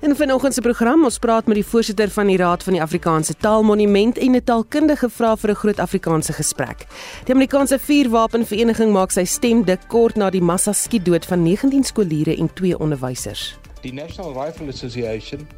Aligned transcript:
In 0.00 0.16
vanoggend 0.16 0.54
se 0.54 0.60
program 0.60 1.04
ons 1.04 1.18
praat 1.18 1.46
met 1.46 1.56
die 1.56 1.64
voorsitter 1.64 2.10
van 2.12 2.28
die 2.28 2.36
Raad 2.36 2.62
van 2.62 2.74
die 2.76 2.82
Afrikaanse 2.82 3.34
Taalmonument 3.40 4.18
en 4.18 4.34
'n 4.36 4.44
taalkundige 4.44 5.08
vra 5.10 5.36
vir 5.36 5.50
'n 5.50 5.54
groot 5.54 5.78
Afrikaanse 5.78 6.32
gesprek. 6.32 6.86
Die 7.24 7.34
Amerikaanse 7.34 7.78
vuurwapenvereniging 7.78 8.92
maak 8.92 9.10
sy 9.10 9.24
stem 9.24 9.64
dik 9.64 9.88
kort 9.88 10.16
na 10.16 10.30
die 10.30 10.42
massa 10.42 10.72
skietdood 10.72 11.24
van 11.24 11.42
19 11.42 11.84
skooliere 11.84 12.36
en 12.36 12.52
2 12.52 12.78
onderwysers. 12.78 13.58
Die 13.80 13.92
National 13.92 14.44
Rifle 14.44 14.68
Association 14.68 15.48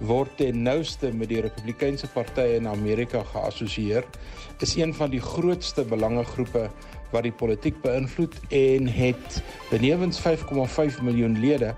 word 0.00 0.36
ten 0.36 0.62
nouste 0.62 1.12
met 1.12 1.28
die 1.28 1.40
Republikeinse 1.40 2.06
partye 2.06 2.56
in 2.56 2.66
Amerika 2.66 3.22
geassosieer, 3.22 4.04
is 4.58 4.76
een 4.76 4.94
van 4.94 5.10
die 5.10 5.20
grootste 5.20 5.84
belangegroepe 5.84 6.70
wat 7.10 7.22
die 7.22 7.32
politiek 7.32 7.80
beïnvloed 7.82 8.34
en 8.48 8.86
het 8.86 9.42
benewens 9.70 10.20
5,5 10.20 11.02
miljoen 11.02 11.40
lede 11.40 11.74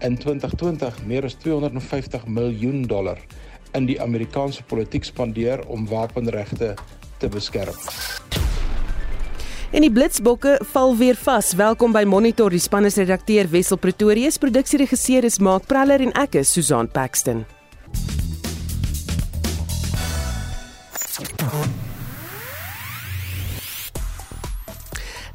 in 0.00 0.18
2020 0.18 1.04
meer 1.06 1.24
as 1.24 1.34
250 1.42 2.26
miljoen 2.26 2.82
dollar 2.86 3.18
in 3.72 3.86
die 3.86 3.98
Amerikaanse 4.02 4.62
politiek 4.62 5.04
spandeer 5.04 5.66
om 5.66 5.86
wapenregte 5.88 6.74
te 7.18 7.28
beskerm. 7.28 7.76
En 9.70 9.84
die 9.84 9.92
Blitsbokke 9.92 10.56
val 10.72 10.96
weer 10.96 11.18
vas. 11.20 11.52
Welkom 11.52 11.92
by 11.92 12.06
Monitor. 12.08 12.50
Die 12.50 12.62
span 12.62 12.88
is 12.88 12.96
redakteur 12.96 13.50
Wessel 13.52 13.76
Pretorius, 13.76 14.40
produksieregisseur 14.40 15.28
is 15.28 15.38
Mark 15.38 15.68
Praller 15.68 16.00
en 16.00 16.14
ek 16.16 16.40
is 16.40 16.52
Susan 16.52 16.88
Paxton. 16.88 17.44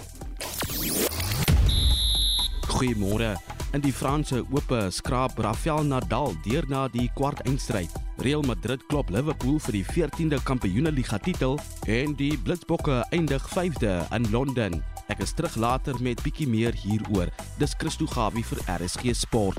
Goeiemôre. 2.67 3.37
In 3.71 3.81
die 3.81 3.93
Franse 3.93 4.45
Ope 4.49 4.87
skraap 4.89 5.37
Rafael 5.37 5.83
Nadal 5.85 6.33
deur 6.41 6.65
na 6.67 6.87
die 6.89 7.05
kwart 7.13 7.43
eindstryd. 7.45 7.91
Real 8.17 8.41
Madrid 8.41 8.81
klop 8.89 9.11
Liverpool 9.13 9.59
vir 9.67 9.77
die 9.77 9.83
14de 9.85 10.39
Kampioenligga 10.43 11.19
titel 11.21 11.59
en 11.85 12.15
die 12.17 12.33
Blitsbokke 12.37 13.03
eindig 13.13 13.45
5de 13.53 13.99
in 14.17 14.25
Londen. 14.33 14.81
Ek 15.09 15.23
is 15.25 15.31
terug 15.33 15.55
later 15.57 15.97
met 16.05 16.19
bietjie 16.21 16.45
meer 16.45 16.75
hieroor. 16.77 17.31
Dis 17.57 17.73
Christo 17.81 18.05
Gawie 18.05 18.43
vir 18.45 18.59
RSG 18.69 19.15
Sport. 19.17 19.57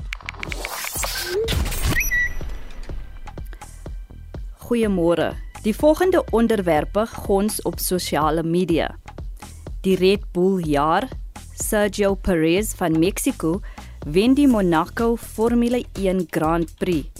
Goeiemôre. 4.63 5.33
Die 5.65 5.75
volgende 5.75 6.23
onderwerpe 6.31 7.03
gons 7.27 7.59
op 7.67 7.83
sosiale 7.83 8.45
media. 8.47 8.93
Die 9.83 9.97
Red 9.99 10.23
Bull 10.31 10.63
jaar 10.63 11.09
Sergio 11.51 12.15
Perez 12.15 12.71
van 12.79 12.95
Mexico 12.99 13.59
wen 14.07 14.33
die 14.39 14.47
Monaco 14.47 15.17
Formule 15.19 15.83
1 15.99 16.29
Grand 16.31 16.71
Prix. 16.79 17.11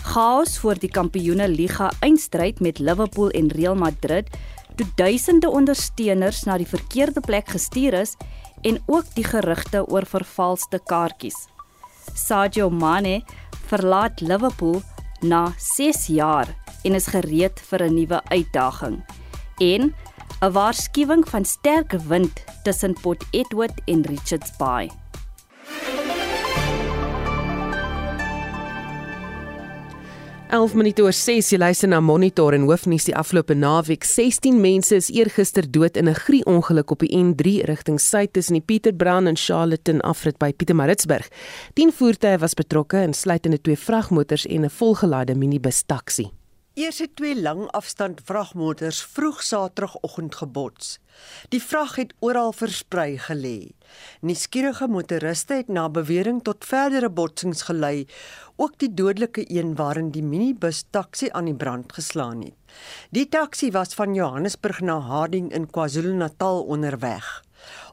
Chaos 0.00 0.56
voor 0.58 0.80
die 0.80 0.88
Kampioene 0.88 1.44
Liga 1.48 1.90
eindstryd 2.00 2.64
met 2.64 2.80
Liverpool 2.80 3.28
en 3.36 3.52
Real 3.52 3.76
Madrid 3.76 4.32
toe 4.80 4.88
duisende 4.96 5.50
ondersteuners 5.52 6.46
na 6.48 6.56
die 6.56 6.68
verkeerde 6.68 7.20
plek 7.20 7.50
gestuur 7.52 7.98
is 7.98 8.14
en 8.64 8.78
ook 8.88 9.08
die 9.12 9.24
gerugte 9.26 9.82
oor 9.84 10.06
vervalste 10.08 10.80
kaartjies. 10.88 11.36
Sadio 12.16 12.70
Mane 12.72 13.20
verlaat 13.68 14.22
Liverpool 14.24 14.80
na 15.20 15.50
6 15.58 16.06
jaar 16.16 16.48
en 16.84 16.96
is 16.96 17.10
gereed 17.12 17.60
vir 17.68 17.84
'n 17.84 17.94
nuwe 17.94 18.20
uitdaging. 18.32 19.04
En 19.60 19.92
'n 20.40 20.52
waarskuwing 20.52 21.28
van 21.28 21.44
sterk 21.44 21.92
wind 22.08 22.44
tussen 22.64 22.94
Port 23.02 23.24
Edward 23.30 23.76
en 23.84 24.00
Richards 24.02 24.56
Bay. 24.56 24.90
11 30.50 30.72
minute 30.74 31.02
oor 31.04 31.14
6 31.14 31.52
jy 31.52 31.58
luister 31.62 31.86
na 31.86 32.00
Monitor 32.02 32.56
en 32.56 32.64
hoofnuus 32.66 33.04
die 33.06 33.14
afgelope 33.14 33.54
naweek 33.54 34.02
16 34.02 34.56
mense 34.58 34.96
is 34.98 35.10
eergister 35.14 35.68
dood 35.76 35.94
in 35.96 36.08
'n 36.10 36.18
grie-ongeluk 36.24 36.90
op 36.90 37.04
die 37.06 37.14
N3 37.14 37.62
rigting 37.70 38.00
suid 38.00 38.32
tussen 38.32 38.58
die 38.58 38.66
Pieterbron 38.66 39.28
en 39.28 39.36
Charlotten 39.36 40.00
afrit 40.00 40.38
by 40.38 40.52
Pietermaritzburg. 40.52 41.28
10 41.74 41.92
voertuie 41.92 42.38
was 42.38 42.54
betrokke 42.54 43.02
insluitende 43.02 43.60
twee 43.60 43.78
vragmotors 43.78 44.46
en 44.46 44.64
'n 44.64 44.70
volgelaaide 44.70 45.34
minibus 45.34 45.82
taxi. 45.86 46.30
Eers 46.74 46.98
het 46.98 47.16
twee 47.16 47.34
langafstand 47.34 48.20
vragmotors 48.24 49.02
vroeg 49.02 49.42
Saterdagoggend 49.42 50.34
gebots. 50.34 50.98
Die 51.52 51.60
vrag 51.62 51.96
het 51.98 52.14
oral 52.24 52.52
versprei 52.56 53.18
gelê. 53.18 53.72
Nuuskierige 54.20 54.86
motoriste 54.88 55.58
het 55.58 55.68
na 55.68 55.88
bewering 55.90 56.38
tot 56.46 56.64
verdere 56.64 57.10
botsings 57.10 57.66
gelei, 57.66 58.06
ook 58.60 58.76
die 58.76 58.90
dodelike 58.94 59.44
een 59.48 59.74
waarin 59.76 60.10
die 60.12 60.22
minibus 60.22 60.82
taxi 60.92 61.30
aan 61.32 61.48
die 61.48 61.56
brand 61.56 61.92
geslaan 61.96 62.42
het. 62.44 62.56
Die 63.10 63.28
taxi 63.28 63.70
was 63.72 63.96
van 63.96 64.14
Johannesburg 64.14 64.82
na 64.84 64.98
Harding 65.00 65.48
in 65.56 65.70
KwaZulu-Natal 65.70 66.62
onderweg. 66.62 67.30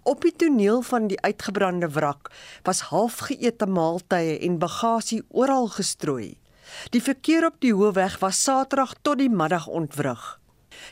Op 0.03 0.22
die 0.22 0.33
toneel 0.35 0.81
van 0.81 1.07
die 1.07 1.19
uitgebrande 1.22 1.89
wrak 1.95 2.31
was 2.67 2.88
halfgeëte 2.91 3.67
maaltye 3.67 4.38
en 4.39 4.59
bagasie 4.59 5.23
oral 5.29 5.67
gestrooi. 5.67 6.35
Die 6.91 7.01
verkeer 7.01 7.47
op 7.47 7.61
die 7.63 7.73
hoofweg 7.73 8.19
was 8.19 8.44
Saterdag 8.44 8.94
tot 9.01 9.23
die 9.23 9.31
middag 9.31 9.67
ontwrig. 9.67 10.39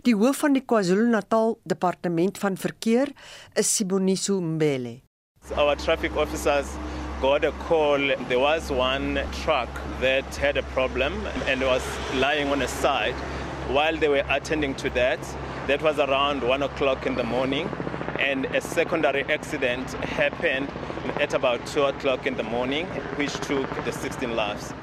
Die 0.07 0.15
hoof 0.15 0.39
van 0.43 0.55
die 0.55 0.63
KwaZulu-Natal 0.63 1.59
Departement 1.63 2.37
van 2.37 2.57
Verkeer 2.57 3.11
is 3.53 3.75
Siboniso 3.75 4.39
Mbele. 4.41 5.01
Our 5.55 5.75
traffic 5.75 6.15
officers 6.15 6.71
got 7.21 7.43
a 7.43 7.51
call. 7.67 7.97
There 8.27 8.39
was 8.39 8.71
one 8.71 9.21
truck 9.43 9.69
that 10.01 10.35
had 10.35 10.57
a 10.57 10.63
problem 10.63 11.13
and 11.47 11.61
was 11.61 11.83
lying 12.15 12.49
on 12.49 12.61
a 12.61 12.67
side. 12.67 13.15
While 13.69 13.97
they 13.97 14.09
were 14.09 14.25
attending 14.29 14.75
to 14.75 14.89
that, 14.91 15.19
that 15.67 15.81
was 15.81 15.97
around 15.99 16.43
one 16.43 16.63
o'clock 16.63 17.05
in 17.05 17.15
the 17.15 17.23
morning, 17.23 17.69
and 18.19 18.45
a 18.45 18.61
secondary 18.61 19.23
accident 19.23 19.93
happened 19.93 20.69
at 21.19 21.33
about 21.33 21.65
two 21.67 21.83
o'clock 21.83 22.27
in 22.27 22.35
the 22.35 22.43
morning, 22.43 22.85
which 23.17 23.33
took 23.47 23.67
the 23.85 23.91
16 23.91 24.35
lives. 24.35 24.73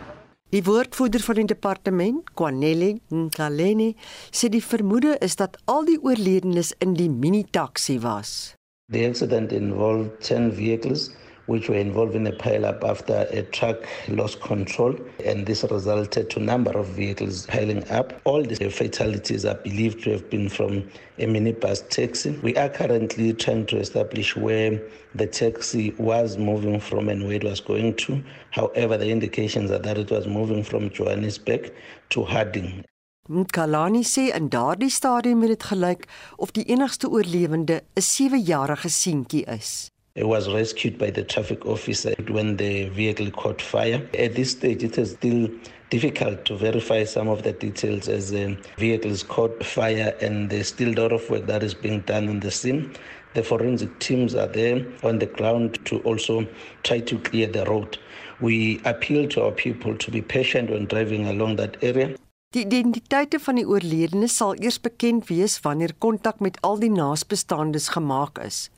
Die 0.52 0.60
woordvoerder 0.60 1.22
van 1.24 1.38
die 1.38 1.46
departement, 1.48 2.34
Kwanele 2.36 2.98
Nkaleni, 3.08 3.94
sê 4.28 4.50
die 4.52 4.60
vermoede 4.60 5.14
is 5.24 5.38
dat 5.40 5.56
al 5.64 5.86
die 5.88 5.96
oorledenes 5.96 6.74
in 6.84 6.92
die 6.92 7.08
mini-taxi 7.08 7.96
was. 8.02 8.52
The 8.92 9.06
accident 9.08 9.52
involved 9.52 10.20
10 10.20 10.52
vehicles 10.52 11.08
which 11.52 11.68
were 11.68 11.76
involved 11.76 12.14
in 12.14 12.26
a 12.26 12.32
pileup 12.32 12.82
after 12.82 13.26
a 13.30 13.42
truck 13.56 13.86
lost 14.08 14.40
control, 14.40 14.94
and 15.22 15.44
this 15.44 15.62
resulted 15.70 16.30
to 16.30 16.40
a 16.40 16.42
number 16.42 16.70
of 16.70 16.86
vehicles 16.86 17.44
piling 17.46 17.86
up. 17.90 18.18
All 18.24 18.42
the 18.42 18.70
fatalities 18.70 19.44
are 19.44 19.56
believed 19.56 20.02
to 20.04 20.12
have 20.12 20.30
been 20.30 20.48
from 20.48 20.88
a 21.18 21.26
minibus 21.26 21.86
taxi. 21.90 22.30
We 22.42 22.56
are 22.56 22.70
currently 22.70 23.34
trying 23.34 23.66
to 23.66 23.76
establish 23.76 24.34
where 24.34 24.80
the 25.14 25.26
taxi 25.26 25.90
was 25.98 26.38
moving 26.38 26.80
from 26.80 27.10
and 27.10 27.24
where 27.24 27.36
it 27.36 27.44
was 27.44 27.60
going 27.60 27.96
to. 27.96 28.22
However, 28.50 28.96
the 28.96 29.10
indications 29.10 29.70
are 29.70 29.78
that 29.78 29.98
it 29.98 30.10
was 30.10 30.26
moving 30.26 30.64
from 30.64 30.88
Johannesburg 30.88 31.70
to 32.10 32.24
Harding. 32.24 32.84
Mkalani 33.28 34.02
sê 34.02 34.32
in 34.34 34.48
daardie 34.48 34.90
stadium 34.90 35.40
het 35.40 35.52
dit 35.54 35.62
gelyk 35.62 36.08
of 36.36 36.50
die 36.50 36.64
enigste 36.64 37.08
oorlewende 37.08 37.82
'n 37.94 38.02
7-jarige 38.02 38.88
seentjie 38.88 39.44
is. 39.44 39.90
It 40.14 40.28
was 40.28 40.52
rescued 40.52 40.98
by 40.98 41.08
the 41.08 41.24
traffic 41.24 41.64
officer 41.64 42.14
when 42.28 42.58
the 42.58 42.90
vehicle 42.90 43.30
caught 43.30 43.62
fire. 43.62 44.06
At 44.18 44.34
this 44.34 44.50
stage, 44.50 44.84
it 44.84 44.98
is 44.98 45.12
still 45.12 45.48
difficult 45.88 46.44
to 46.44 46.54
verify 46.54 47.04
some 47.04 47.28
of 47.28 47.44
the 47.44 47.52
details 47.52 48.08
as 48.08 48.30
the 48.30 48.58
vehicles 48.76 49.22
caught 49.22 49.64
fire 49.64 50.14
and 50.20 50.50
there's 50.50 50.68
still 50.68 50.90
a 50.90 51.00
lot 51.00 51.12
of 51.12 51.30
work 51.30 51.46
that 51.46 51.62
is 51.62 51.72
being 51.72 52.00
done 52.00 52.28
on 52.28 52.40
the 52.40 52.50
scene. 52.50 52.94
The 53.32 53.42
forensic 53.42 53.98
teams 54.00 54.34
are 54.34 54.46
there 54.46 54.84
on 55.02 55.18
the 55.18 55.24
ground 55.24 55.82
to 55.86 56.00
also 56.00 56.46
try 56.82 57.00
to 57.00 57.18
clear 57.20 57.46
the 57.46 57.64
road. 57.64 57.96
We 58.42 58.82
appeal 58.84 59.30
to 59.30 59.44
our 59.44 59.52
people 59.52 59.96
to 59.96 60.10
be 60.10 60.20
patient 60.20 60.68
when 60.68 60.84
driving 60.84 61.26
along 61.28 61.56
that 61.56 61.82
area. 61.82 62.16
Die 62.52 62.66
identiteite 62.66 63.38
van 63.40 63.56
die 63.56 63.64
oorledenes 63.64 64.34
sal 64.36 64.58
eers 64.60 64.76
bekend 64.84 65.30
wees 65.30 65.54
wanneer 65.64 65.94
kontak 66.04 66.42
met 66.44 66.58
al 66.60 66.76
die 66.82 66.90
naasbestaandes 66.92 67.86
gemaak 67.94 68.38
is. 68.44 68.68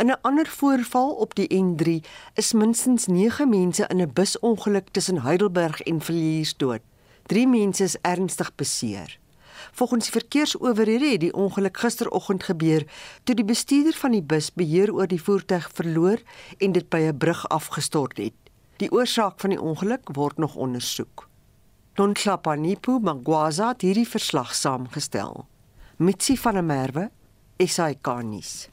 In 0.00 0.08
'n 0.08 0.20
ander 0.22 0.46
voorval 0.46 1.10
op 1.10 1.34
die 1.34 1.48
N3 1.52 2.00
is 2.34 2.52
minstens 2.52 3.06
9 3.06 3.48
mense 3.48 3.84
in 3.88 4.00
'n 4.00 4.12
busongeluk 4.12 4.88
tussen 4.90 5.22
Heidelberg 5.22 5.80
en 5.80 6.00
Villiers 6.00 6.56
dood. 6.56 6.80
3 7.26 7.46
mense 7.46 7.84
is 7.84 7.98
ernstig 8.00 8.54
beseer. 8.54 9.18
Volgens 9.72 10.04
die 10.04 10.20
verkeersowerhede 10.20 11.10
het 11.10 11.20
die 11.20 11.34
ongeluk 11.34 11.76
gisteroggend 11.76 12.42
gebeur 12.42 12.86
toe 13.24 13.34
die 13.34 13.44
bestuurder 13.44 13.94
van 13.94 14.10
die 14.10 14.22
bus 14.22 14.52
beheer 14.52 14.94
oor 14.94 15.06
die 15.06 15.22
voertuig 15.22 15.70
verloor 15.72 16.18
en 16.58 16.72
dit 16.72 16.88
by 16.88 16.98
'n 16.98 17.18
brug 17.18 17.48
afgestort 17.48 18.16
het. 18.16 18.34
Die 18.76 18.92
oorsaak 18.92 19.40
van 19.40 19.50
die 19.50 19.60
ongeluk 19.60 20.08
word 20.12 20.36
nog 20.36 20.54
ondersoek. 20.54 21.29
Nonklapanipu 22.00 22.94
Magwaza 23.04 23.66
het 23.74 23.82
hierdie 23.84 24.06
verslag 24.08 24.54
saamgestel. 24.56 25.42
Mitsi 26.00 26.36
van 26.40 26.56
der 26.56 26.64
Merwe, 26.64 27.10
SAK-nuus. 27.60 28.69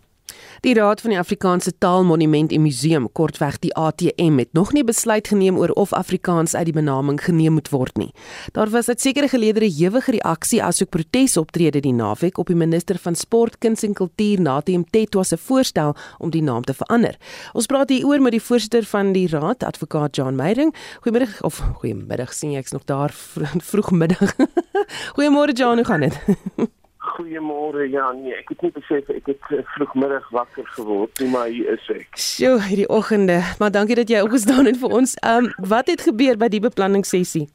Die 0.62 0.74
Raad 0.74 1.01
van 1.01 1.09
die 1.13 1.19
Afrikaanse 1.19 1.71
Taalmonument 1.77 2.51
en 2.51 2.62
Museum, 2.62 3.06
kortweg 3.12 3.59
die 3.62 3.74
ATM, 3.77 4.39
het 4.41 4.53
nog 4.57 4.74
nie 4.74 4.83
besluit 4.83 5.27
geneem 5.27 5.57
oor 5.57 5.69
of 5.77 5.94
Afrikaans 5.94 6.56
uit 6.56 6.65
die 6.65 6.74
benaming 6.74 7.19
geneem 7.24 7.53
moet 7.53 7.69
word 7.69 7.97
nie. 7.97 8.09
Daar 8.51 8.69
was 8.74 8.89
uit 8.89 9.01
sekere 9.01 9.29
geleedere 9.29 9.69
hewige 9.69 10.12
reaksie 10.18 10.63
asook 10.63 10.89
protesoptrede 10.89 11.81
die 11.85 11.94
naweek 11.94 12.38
op 12.38 12.50
die 12.50 12.57
minister 12.57 12.97
van 12.97 13.15
Sport, 13.15 13.57
Kuns 13.57 13.85
en 13.85 13.94
Kultuur, 13.94 14.41
Natem 14.41 14.85
Tetwa 14.89 15.24
se 15.24 15.38
voorstel 15.38 15.95
om 16.18 16.33
die 16.33 16.41
naam 16.41 16.65
te 16.65 16.73
verander. 16.73 17.19
Ons 17.53 17.69
praat 17.69 17.94
hier 17.94 18.07
oor 18.07 18.21
met 18.21 18.33
die 18.33 18.41
voorsitter 18.41 18.85
van 18.89 19.13
die 19.13 19.27
raad, 19.30 19.63
advokaat 19.63 20.15
John 20.15 20.35
Meyering. 20.35 20.73
Goeiemiddag 21.06 21.41
of 21.41 21.62
goeiemiddag, 21.80 22.33
sien 22.33 22.57
ek's 22.57 22.73
nog 22.73 22.83
daar 22.89 23.13
vroegmiddag. 23.13 24.35
Goeiemôre 25.15 25.53
John, 25.53 25.77
hoe 25.77 25.85
gaan 25.85 26.09
dit? 26.09 26.19
Goeiemôre 27.15 27.88
Jan. 27.89 28.21
Nee, 28.24 28.36
ek 28.36 28.50
het 28.54 28.63
nie 28.65 28.71
besef 28.75 29.09
ek 29.13 29.30
het 29.31 29.51
eh, 29.56 29.63
vroegmiddag 29.75 30.30
wakker 30.36 30.68
geword 30.75 31.21
nie, 31.21 31.30
maar 31.31 31.51
hier 31.51 31.75
is 31.75 31.89
ek. 31.94 32.18
Sjoe, 32.19 32.57
hierdie 32.63 32.89
oggende. 32.89 33.39
Maar 33.59 33.71
dankie 33.75 33.98
dat 34.00 34.12
jy 34.12 34.24
opgestaan 34.25 34.69
het 34.69 34.80
vir 34.81 34.98
ons. 35.00 35.15
Ehm 35.21 35.48
um, 35.48 35.69
wat 35.71 35.92
het 35.92 36.04
gebeur 36.07 36.39
by 36.42 36.50
die 36.54 36.63
beplanningssessie? 36.63 37.45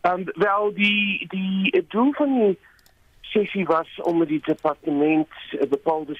Ehm 0.00 0.24
um, 0.24 0.42
wel 0.46 0.72
die 0.74 1.26
die 1.34 1.84
doel 1.94 2.12
van 2.18 2.34
die 2.38 2.56
sessie 3.32 3.66
was 3.66 4.00
om 4.02 4.18
met 4.18 4.28
die 4.28 4.42
departement 4.44 5.30
uh, 5.52 5.68
bepaalde 5.68 6.18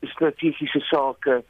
strategiese 0.00 0.80
sake 0.88 1.42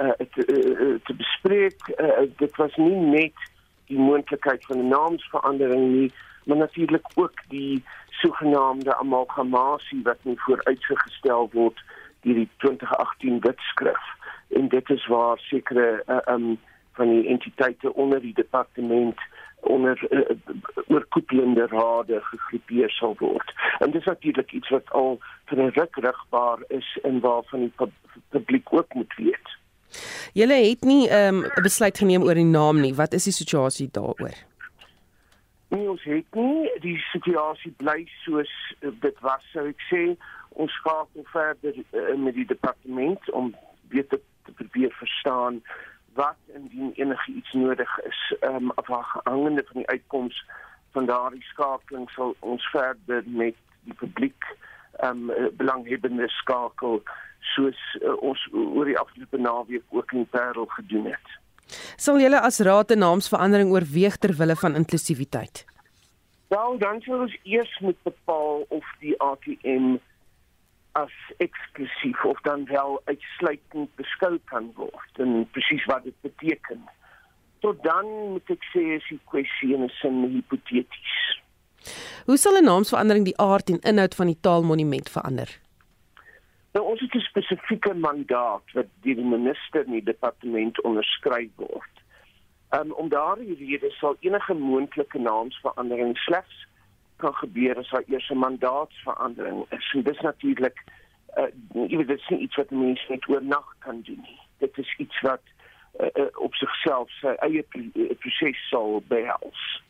uh, 0.00 0.10
te, 0.34 0.44
uh, 0.44 0.98
te 1.04 1.14
bespreek. 1.14 1.88
Uh, 1.96 2.28
dit 2.36 2.56
was 2.56 2.76
nie 2.76 3.00
net 3.16 3.48
die 3.92 3.98
moontlikheid 3.98 4.64
van 4.64 4.78
'n 4.78 4.88
naamsverandering 4.88 5.92
nie, 5.92 6.12
maar 6.44 6.56
natuurlik 6.56 7.06
ook 7.14 7.42
die 7.48 7.84
sogenaamde 8.10 8.96
amalgamasie 8.96 10.02
wat 10.02 10.18
nie 10.22 10.40
vooruitgestel 10.40 11.48
word 11.52 11.82
deur 12.20 12.34
die 12.34 12.48
2018 12.56 13.40
wetskrif 13.40 14.04
en 14.48 14.68
dit 14.68 14.90
is 14.90 15.06
waar 15.06 15.38
sekere 15.38 16.02
uh, 16.06 16.34
um 16.34 16.58
van 16.92 17.08
die 17.08 17.26
entiteite 17.26 17.94
onder 17.94 18.20
die 18.20 18.34
departement 18.34 19.18
onder 19.60 20.06
uh, 20.10 20.36
oorkoepelende 20.86 21.66
rade 21.66 22.20
gegroepeer 22.20 22.90
sal 22.90 23.14
word. 23.18 23.52
En 23.78 23.90
dit 23.90 24.00
is 24.00 24.06
natuurlik 24.06 24.52
iets 24.52 24.68
wat 24.68 24.90
al 24.90 25.18
vir 25.44 25.58
'n 25.62 25.72
ruk 25.74 25.96
rigbaar 25.96 26.58
is 26.68 26.98
en 27.02 27.20
waarvan 27.20 27.60
die 27.60 27.72
publiek 28.28 28.72
ook 28.72 28.94
moet 28.94 29.14
weet. 29.16 29.48
Julle 30.32 30.54
het 30.54 30.80
nie 30.80 31.08
ehm, 31.08 31.36
'n 31.36 31.44
um, 31.44 31.62
besluit 31.62 31.98
geneem 31.98 32.22
oor 32.22 32.34
die 32.34 32.44
naam 32.44 32.80
nie. 32.80 32.94
Wat 32.94 33.12
is 33.12 33.24
die 33.24 33.32
situasie 33.32 33.88
daaroor? 33.92 34.34
Nie 35.72 35.88
ons 35.88 36.02
het 36.04 36.34
nie. 36.36 36.68
Die 36.84 36.98
situasie 37.12 37.72
bly 37.80 38.02
soos 38.22 38.50
uh, 38.80 38.90
dit 39.00 39.20
was 39.24 39.44
sou 39.54 39.64
ek 39.70 39.84
sê. 39.88 40.02
Ons 40.60 40.74
skakel 40.82 41.24
verder 41.32 41.78
uh, 41.80 42.12
met 42.20 42.36
die 42.36 42.44
departement 42.50 43.30
om 43.32 43.54
beter 43.94 44.20
te 44.44 44.52
probeer 44.58 44.92
verstaan 44.98 45.62
wat 46.18 46.36
indien 46.52 46.92
enige 47.00 47.32
iets 47.32 47.52
nodig 47.56 47.98
is. 48.04 48.20
Um, 48.44 48.68
afhangende 48.76 49.64
van 49.70 49.80
die 49.80 49.88
uitkoms 49.88 50.44
van 50.92 51.08
daardie 51.08 51.44
skakeling 51.54 52.10
sal 52.12 52.36
ons 52.40 52.68
verder 52.74 53.24
met 53.26 53.56
die 53.88 53.96
publiek 53.96 54.44
um, 55.00 55.30
belanghebbende 55.56 56.28
skakel 56.28 57.00
soos 57.54 57.80
uh, 58.02 58.12
ons 58.20 58.44
oor 58.52 58.92
die 58.92 58.98
afgelope 58.98 59.40
naweek 59.40 59.96
ook 59.96 60.12
in 60.12 60.28
Parel 60.36 60.68
gedoen 60.76 61.08
het. 61.14 61.38
Sal 61.96 62.20
julle 62.20 62.40
as 62.40 62.60
raad 62.60 62.90
'n 62.90 62.98
naamsverandering 62.98 63.70
oorweeg 63.70 64.16
ter 64.16 64.36
wille 64.36 64.56
van 64.56 64.74
inklusiwiteit? 64.74 65.64
Wel, 66.48 66.78
dan 66.78 67.00
sou 67.00 67.20
ons 67.20 67.36
eers 67.42 67.78
moet 67.80 68.02
bepaal 68.02 68.64
of 68.68 68.84
die 69.00 69.14
ATM 69.20 69.96
as 70.92 71.14
eksklusief 71.36 72.24
of 72.24 72.40
dan 72.40 72.64
wel 72.64 73.00
uitsluitend 73.04 73.94
beskou 73.96 74.38
kan 74.44 74.72
word 74.76 75.22
en 75.24 75.48
presies 75.50 75.84
wat 75.84 76.04
dit 76.04 76.18
beteken. 76.20 76.82
Tot 77.64 77.82
dan 77.82 78.06
moet 78.34 78.50
ek 78.52 78.64
sê 78.74 78.82
is 78.98 79.06
die 79.08 79.20
kwessie 79.24 79.72
in 79.74 79.84
'n 79.84 79.92
sin 80.00 80.24
hipoteties. 80.28 81.40
Hoe 82.26 82.36
sal 82.36 82.56
'n 82.60 82.64
naamsverandering 82.64 83.24
die 83.24 83.38
aard 83.38 83.70
en 83.70 83.80
inhoud 83.80 84.14
van 84.14 84.26
die 84.26 84.40
taalmonument 84.40 85.08
verander? 85.10 85.61
Nou 86.72 86.84
ons 86.86 87.00
het 87.00 87.14
'n 87.14 87.20
spesifieke 87.20 87.94
mandaat 87.94 88.66
wat 88.72 88.86
deur 89.00 89.14
die 89.14 89.24
minister 89.24 89.84
in 89.84 89.92
die 89.92 90.02
departement 90.02 90.80
onderskryf 90.82 91.50
word. 91.56 91.94
Um, 92.70 92.92
om 92.92 93.08
daardie 93.08 93.54
rede 93.54 93.90
sal 93.90 94.16
enige 94.20 94.54
moontlike 94.54 95.18
naamsverandering 95.18 96.16
slegs 96.18 96.66
kan 97.16 97.34
gebeur 97.34 97.78
as 97.78 97.90
daar 97.90 98.04
eers 98.06 98.30
'n 98.30 98.38
mandaatsverandering 98.38 99.66
is. 99.68 99.92
En 99.94 100.02
dis 100.02 100.20
natuurlik 100.20 100.84
uh 101.36 101.50
jy 101.88 101.96
weet 101.96 102.08
dit 102.08 102.18
is 102.18 102.28
nie 102.28 102.38
iets 102.38 102.56
wat 102.56 102.70
mense 102.70 103.04
net 103.08 103.28
oornag 103.28 103.68
kan 103.78 104.00
doen 104.02 104.20
nie. 104.22 104.40
Dit 104.58 104.78
is 104.78 104.94
iets 104.98 105.20
wat 105.20 105.40
uh, 106.00 106.06
uh, 106.14 106.26
op 106.34 106.54
sigself 106.54 107.10
sy 107.20 107.34
eie 107.46 107.62
proses 108.18 108.68
sal 108.68 109.02
behels. 109.08 109.82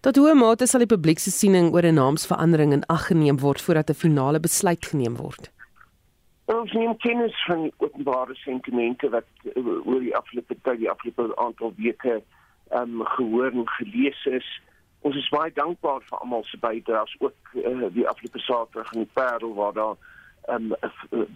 Tot 0.00 0.16
hoe 0.16 0.34
mate 0.34 0.66
sal 0.66 0.84
die 0.84 0.94
publiek 0.96 1.18
se 1.18 1.30
siening 1.30 1.72
oor 1.74 1.82
'n 1.82 1.94
naamsverandering 1.94 2.72
in 2.72 2.86
ag 2.86 3.06
geneem 3.06 3.38
word 3.40 3.60
voordat 3.60 3.90
'n 3.90 4.02
finale 4.04 4.40
besluit 4.40 4.86
geneem 4.86 5.16
word? 5.16 5.55
Ons 6.46 6.72
neem 6.72 6.96
kennis 7.02 7.44
van 7.44 7.62
die 7.62 7.72
openbare 7.82 8.34
sentimente 8.38 9.08
wat 9.10 9.26
uh, 9.50 9.62
oor 9.82 10.00
die 10.00 10.14
afgelope 10.14 10.54
tyd, 10.62 10.78
die 10.78 10.90
afgelope 10.90 11.32
aantal 11.42 11.72
weke 11.76 12.20
ehm 12.70 13.00
um, 13.00 13.06
gehoor 13.16 13.50
en 13.50 13.68
gelees 13.78 14.20
is. 14.30 14.46
Ons 15.06 15.16
is 15.18 15.28
baie 15.34 15.50
dankbaar 15.54 16.04
vir 16.06 16.18
almal 16.18 16.44
se 16.46 16.58
bydraes, 16.62 17.14
ook 17.18 17.54
uh, 17.62 17.88
die 17.94 18.06
afgelope 18.06 18.42
Saterdag 18.42 18.92
in 18.94 19.04
die 19.04 19.14
Parel 19.18 19.54
waar 19.54 19.74
daar 19.74 19.96
ehm 20.46 20.70
um, 21.10 21.34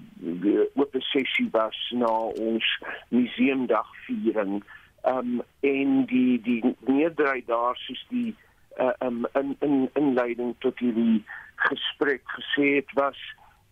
oop 0.79 0.95
sessie 1.11 1.49
was 1.51 1.79
na 1.95 2.11
ons 2.47 2.71
museumdag 3.09 3.91
viering. 4.07 4.63
Ehm 5.03 5.19
um, 5.19 5.43
en 5.67 6.07
die 6.07 6.39
die 6.47 6.75
meerderheid 6.87 7.51
daar 7.51 7.77
soos 7.83 8.07
die 8.15 8.35
uh, 8.79 8.95
um, 9.03 9.27
in 9.35 9.57
in 9.59 9.91
inleiding 9.99 10.55
tot 10.59 10.79
hierdie 10.79 11.25
gesprek 11.67 12.23
gesê 12.39 12.75
het 12.79 12.99
was 13.03 13.19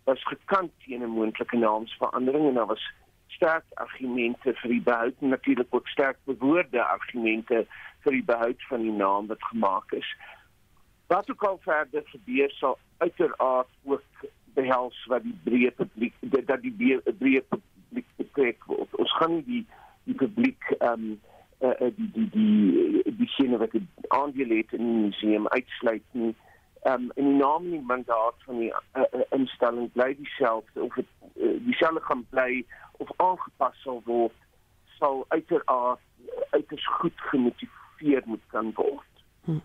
was 0.09 0.23
gekant 0.33 0.71
teen 0.83 1.03
'n 1.03 1.15
moontlike 1.17 1.57
naamsverandering 1.57 2.47
en 2.47 2.53
daar 2.53 2.71
was 2.73 2.85
sterk 3.27 3.65
argumente 3.73 4.53
vir 4.61 4.69
die 4.75 4.81
behoud 4.81 5.15
en 5.21 5.29
natuurlik 5.29 5.75
ook 5.75 5.87
sterk 5.87 6.17
bewoorde 6.23 6.83
argumente 6.83 7.65
vir 8.03 8.11
die 8.17 8.27
behoud 8.31 8.63
van 8.69 8.81
die 8.81 8.97
naam 9.03 9.27
wat 9.27 9.43
gemaak 9.51 9.91
is. 9.91 10.09
Wat 11.07 11.31
ook 11.31 11.43
al 11.43 11.59
verder 11.61 12.03
gebeur 12.05 12.51
sal 12.51 12.77
uiteraard 12.97 13.71
ook 13.83 14.25
behels 14.53 15.05
wat 15.05 15.23
die 15.23 15.37
breë 15.43 15.71
publiek 15.81 16.15
dat 16.51 16.61
die 16.61 16.75
breë 17.21 17.43
publiek 17.53 18.09
betrek 18.15 18.65
word. 18.65 18.95
Ons 18.95 19.15
gaan 19.17 19.35
nie 19.35 19.45
die 19.53 19.65
die 20.09 20.17
publiek 20.25 20.71
ehm 20.79 20.93
um, 20.93 21.19
uh, 21.59 21.89
die 21.95 22.11
die 22.17 22.29
die 22.35 23.15
die 23.21 23.31
sien 23.37 23.57
wat 23.57 23.71
die 23.71 23.85
aandeel 24.07 24.57
het 24.57 24.73
in 24.77 24.85
die 24.85 25.01
museum 25.07 25.47
uitsluit 25.47 26.05
nie 26.11 26.33
um, 26.83 27.11
en 27.15 27.23
die 27.23 27.35
naam 27.39 27.63
en 27.63 27.71
die 27.71 27.81
mandaat 27.81 28.35
van 28.45 28.57
die 28.57 28.73
uh, 28.73 29.01
uh, 29.01 29.25
instelling 29.29 29.91
bly 29.91 30.15
dieselfde 30.15 30.83
of 30.83 30.93
dit 30.93 31.05
uh, 31.35 31.55
dieselfde 31.65 32.01
gaan 32.01 32.25
bly 32.29 32.65
of 32.97 33.11
aangepas 33.17 33.81
sal 33.83 34.01
word 34.05 34.35
sal 34.99 35.25
uiteraard 35.27 35.99
uiters 36.49 36.87
goed 36.87 37.19
gemotiveer 37.31 38.21
moet 38.25 38.43
kan 38.47 38.71
word. 38.75 39.18
Hm. 39.45 39.61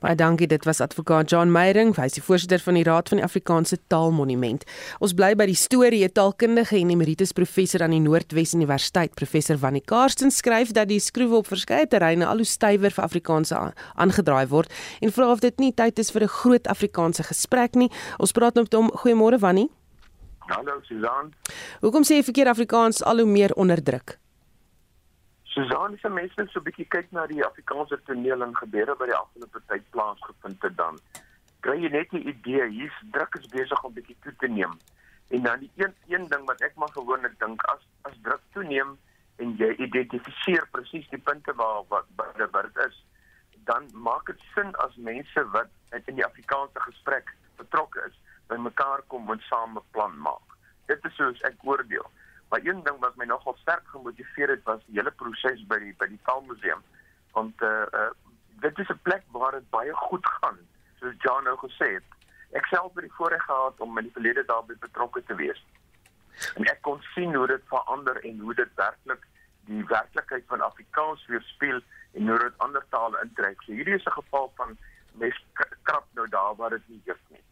Baie 0.00 0.16
dankie, 0.16 0.46
dit 0.48 0.64
was 0.64 0.80
advokaat 0.80 1.30
John 1.30 1.50
Meyering, 1.52 1.92
hy 2.00 2.06
is 2.08 2.16
die 2.16 2.22
voorsitter 2.24 2.62
van 2.64 2.78
die 2.78 2.84
Raad 2.88 3.10
van 3.12 3.20
die 3.20 3.24
Afrikaanse 3.24 3.76
Taalmonument. 3.92 4.64
Ons 5.04 5.12
bly 5.12 5.34
by 5.36 5.44
die 5.50 5.58
storie, 5.58 6.04
'n 6.04 6.12
taalkundige 6.12 6.76
en 6.78 6.90
emeritus 6.90 7.32
professor 7.32 7.82
aan 7.82 7.90
die 7.90 8.00
Noordwes 8.00 8.54
Universiteit, 8.54 9.14
professor 9.14 9.58
Wannie 9.58 9.84
Karsten 9.84 10.30
skryf 10.30 10.72
dat 10.72 10.88
die 10.88 11.00
skroewe 11.00 11.36
op 11.36 11.46
verskeie 11.46 11.86
terreine 11.86 12.26
al 12.26 12.36
hoe 12.36 12.44
stywer 12.44 12.90
vir 12.90 13.04
Afrikaanse 13.04 13.74
aangedraai 13.94 14.46
word 14.48 14.72
en 15.00 15.12
vra 15.12 15.30
of 15.30 15.40
dit 15.40 15.58
nie 15.58 15.72
tyd 15.72 15.98
is 15.98 16.10
vir 16.10 16.22
'n 16.22 16.28
groot 16.28 16.66
Afrikaanse 16.66 17.22
gesprek 17.22 17.74
nie. 17.74 17.90
Ons 18.18 18.32
praat 18.32 18.54
nou 18.54 18.64
met 18.64 18.72
hom. 18.72 18.90
Goeiemôre 18.90 19.38
Wannie. 19.38 19.70
Hallo 20.38 20.80
Susan. 20.82 21.34
Hoekom 21.80 22.02
sê 22.02 22.16
jy 22.16 22.22
verkeer 22.22 22.48
Afrikaans 22.48 23.02
al 23.02 23.18
hoe 23.18 23.26
meer 23.26 23.52
onderdruk? 23.54 24.19
Susan, 25.54 25.98
as 25.98 26.12
mense 26.12 26.34
net 26.38 26.50
so 26.52 26.60
'n 26.60 26.64
bietjie 26.64 26.86
kyk 26.94 27.08
na 27.12 27.26
die 27.26 27.42
Afrikaanse 27.44 27.96
toneel 28.06 28.42
en 28.46 28.54
gebeure 28.54 28.94
by 28.94 29.06
die 29.10 29.16
afgelope 29.18 29.60
tyd 29.66 29.84
plaasgevind 29.90 30.62
het 30.62 30.76
dan 30.76 30.98
kry 31.66 31.74
jy 31.82 31.90
net 31.90 32.12
'n 32.14 32.28
idee 32.32 32.68
hier's 32.76 32.98
druk 33.16 33.34
is 33.34 33.48
besig 33.54 33.82
om 33.84 33.94
bietjie 33.94 34.16
toe 34.22 34.34
te 34.42 34.48
neem. 34.48 34.78
En 35.34 35.42
dan 35.42 35.58
die 35.58 35.70
een 35.76 35.94
een 36.08 36.28
ding 36.28 36.44
wat 36.46 36.62
ek 36.62 36.76
maar 36.76 36.92
gewoonlik 36.94 37.34
dink 37.38 37.64
as 37.72 37.82
as 38.02 38.14
druk 38.22 38.42
toeneem 38.52 38.96
en 39.42 39.56
jy 39.56 39.70
identifiseer 39.86 40.68
presies 40.70 41.10
die 41.10 41.22
punte 41.30 41.52
waar 41.54 41.82
wat 41.88 42.06
wat 42.16 42.62
dit 42.68 42.78
is, 42.86 43.04
dan 43.64 43.90
maak 43.92 44.26
dit 44.26 44.40
sin 44.54 44.74
as 44.86 44.96
mense 44.96 45.44
wat 45.50 45.70
in 46.06 46.14
die 46.14 46.24
Afrikaanse 46.24 46.80
gesprek 46.80 47.34
betrokke 47.56 48.06
is, 48.06 48.16
bymekaar 48.46 49.02
kom 49.06 49.30
en 49.30 49.42
saam 49.50 49.76
'n 49.78 49.90
plan 49.90 50.18
maak. 50.18 50.56
Dit 50.86 51.04
is 51.04 51.14
soos 51.16 51.40
ek 51.40 51.58
oordeel. 51.62 52.06
Maar 52.50 52.60
een 52.64 52.82
ding 52.82 52.98
wat 52.98 53.16
my 53.16 53.24
nogal 53.24 53.56
sterk 53.60 53.86
gemotiveer 53.88 54.48
het 54.48 54.62
was 54.62 54.80
die 54.86 54.98
hele 54.98 55.10
proses 55.10 55.66
by 55.70 55.78
die 55.78 55.94
by 55.98 56.08
die 56.10 56.20
Taalmuseum. 56.26 56.82
Want 57.32 57.62
uh, 57.62 57.86
uh 58.00 58.10
dit 58.60 58.78
is 58.78 58.88
'n 58.92 59.02
plek 59.02 59.22
waar 59.32 59.52
dit 59.52 59.70
baie 59.70 59.92
goed 59.94 60.26
gaan, 60.26 60.58
soos 61.00 61.14
Jan 61.18 61.44
nou 61.44 61.56
gesê 61.58 61.92
het. 61.94 62.08
Ek 62.52 62.66
self 62.66 62.94
het 62.94 63.06
die 63.06 63.12
voorreg 63.12 63.44
gehad 63.44 63.80
om 63.80 63.98
in 63.98 64.04
die 64.04 64.12
verlede 64.12 64.44
daarbey 64.44 64.76
betrokke 64.80 65.22
te 65.24 65.34
wees. 65.34 65.64
En 66.54 66.64
ek 66.64 66.82
kon 66.82 67.02
sien 67.14 67.34
hoe 67.34 67.46
dit 67.46 67.62
verander 67.68 68.24
en 68.24 68.38
hoe 68.38 68.54
dit 68.54 68.74
werklik 68.74 69.26
die 69.70 69.84
werklikheid 69.86 70.44
van 70.46 70.60
Afrikaans 70.60 71.26
weerspieël 71.26 71.80
en 72.12 72.28
hoe 72.28 72.38
dit 72.38 72.58
ander 72.58 72.84
tale 72.88 73.20
intrek. 73.22 73.62
So 73.62 73.72
hierdie 73.72 73.94
is 73.94 74.06
'n 74.06 74.18
geval 74.18 74.52
van 74.56 74.76
mes 75.12 75.44
krap 75.82 76.06
nou 76.12 76.28
daar 76.28 76.54
waar 76.56 76.70
dit 76.70 76.88
nie 76.88 77.02
heus 77.04 77.24
nie. 77.28 77.42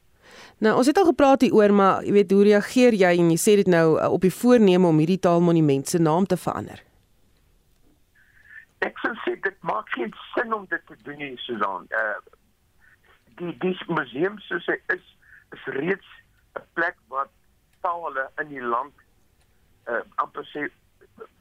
Nou, 0.59 0.77
ons 0.77 0.87
het 0.87 0.99
al 0.99 1.05
gepraat 1.05 1.45
hieroor, 1.47 1.73
maar 1.73 2.05
jy 2.05 2.13
weet, 2.13 2.33
hoe 2.35 2.45
reageer 2.45 2.97
jy 2.99 3.13
en 3.21 3.31
jy 3.31 3.39
sê 3.39 3.55
dit 3.61 3.71
nou 3.71 3.87
uh, 3.95 4.11
op 4.11 4.25
die 4.27 4.35
voorneme 4.35 4.89
om 4.89 4.99
hierdie 4.99 5.21
taalmonument 5.23 5.89
se 5.89 6.01
naam 6.03 6.27
te 6.27 6.37
verander? 6.37 6.83
Ek 8.87 8.99
sou 9.03 9.13
sê 9.25 9.35
dit 9.43 9.57
maak 9.67 9.89
geen 9.95 10.13
sin 10.35 10.55
om 10.55 10.67
dit 10.71 10.83
te 10.87 10.97
doen 11.07 11.19
nie, 11.19 11.37
Susan. 11.47 11.87
Uh 11.91 12.19
die 13.39 13.53
die 13.63 13.77
museum 13.95 14.39
soos 14.49 14.67
hy 14.67 14.75
is, 14.91 15.05
is 15.55 15.67
reeds 15.77 16.09
'n 16.59 16.65
plek 16.75 16.97
waar 17.07 17.29
tale 17.87 18.25
in 18.43 18.49
die 18.49 18.63
land 18.63 18.95
uh 19.87 20.03
amper 20.25 20.47
sê 20.53 20.67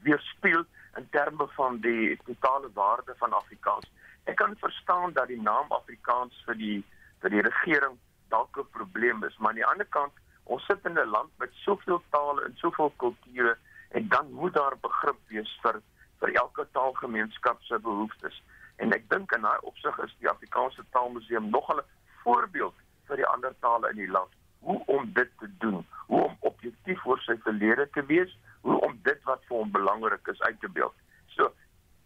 weerspieël 0.05 0.65
in 0.97 1.07
terme 1.09 1.47
van 1.55 1.79
die 1.81 2.17
totale 2.25 2.69
waarde 2.73 3.15
van 3.17 3.33
Afrikaans. 3.33 3.89
Ek 4.23 4.35
kan 4.35 4.55
verstaan 4.59 5.13
dat 5.13 5.27
die 5.27 5.41
naam 5.41 5.71
Afrikaans 5.79 6.43
vir 6.45 6.57
die 6.61 6.83
vir 7.21 7.33
die 7.33 7.41
regering 7.41 7.97
dalk 8.29 8.57
'n 8.57 8.69
probleem 8.71 9.23
is, 9.23 9.37
maar 9.37 9.49
aan 9.49 9.61
die 9.61 9.65
ander 9.65 9.85
kant, 9.85 10.13
ons 10.43 10.65
sit 10.65 10.85
in 10.85 10.99
'n 10.99 11.09
land 11.09 11.31
met 11.37 11.53
soveel 11.53 12.01
tale 12.09 12.43
en 12.43 12.57
soveel 12.57 12.93
kulture 12.95 13.57
en 13.89 14.07
dan 14.07 14.31
moet 14.31 14.53
daar 14.53 14.77
begrip 14.81 15.19
wees 15.27 15.59
vir 15.61 15.81
vir 16.19 16.33
elke 16.33 16.67
taalgemeenskap 16.71 17.61
se 17.61 17.79
behoeftes. 17.79 18.41
En 18.75 18.93
ek 18.93 19.09
dink 19.09 19.31
in 19.31 19.41
daai 19.41 19.59
opsig 19.61 19.97
is 19.99 20.15
die 20.19 20.29
Afrikaanse 20.29 20.83
Taalmuseum 20.91 21.49
nog 21.49 21.69
'n 21.73 21.81
voorbeeld 22.23 22.75
vir 23.07 23.15
die 23.15 23.25
ander 23.25 23.53
tale 23.59 23.89
in 23.89 23.95
die 23.95 24.11
land 24.11 24.31
hoe 24.59 24.81
om 24.85 25.13
dit 25.13 25.29
te 25.39 25.49
doen, 25.57 25.85
hoe 26.07 26.23
om 26.23 26.37
objektief 26.39 27.05
oor 27.05 27.19
sy 27.19 27.37
verlede 27.43 27.89
te 27.95 28.05
wees, 28.05 28.37
hoe 28.61 28.79
om 28.87 28.99
dit 29.03 29.23
wat 29.23 29.43
vir 29.47 29.57
hom 29.57 29.71
belangrik 29.71 30.27
is 30.27 30.41
uit 30.41 30.59
te 30.59 30.69
beeld. 30.69 30.95
So 31.35 31.51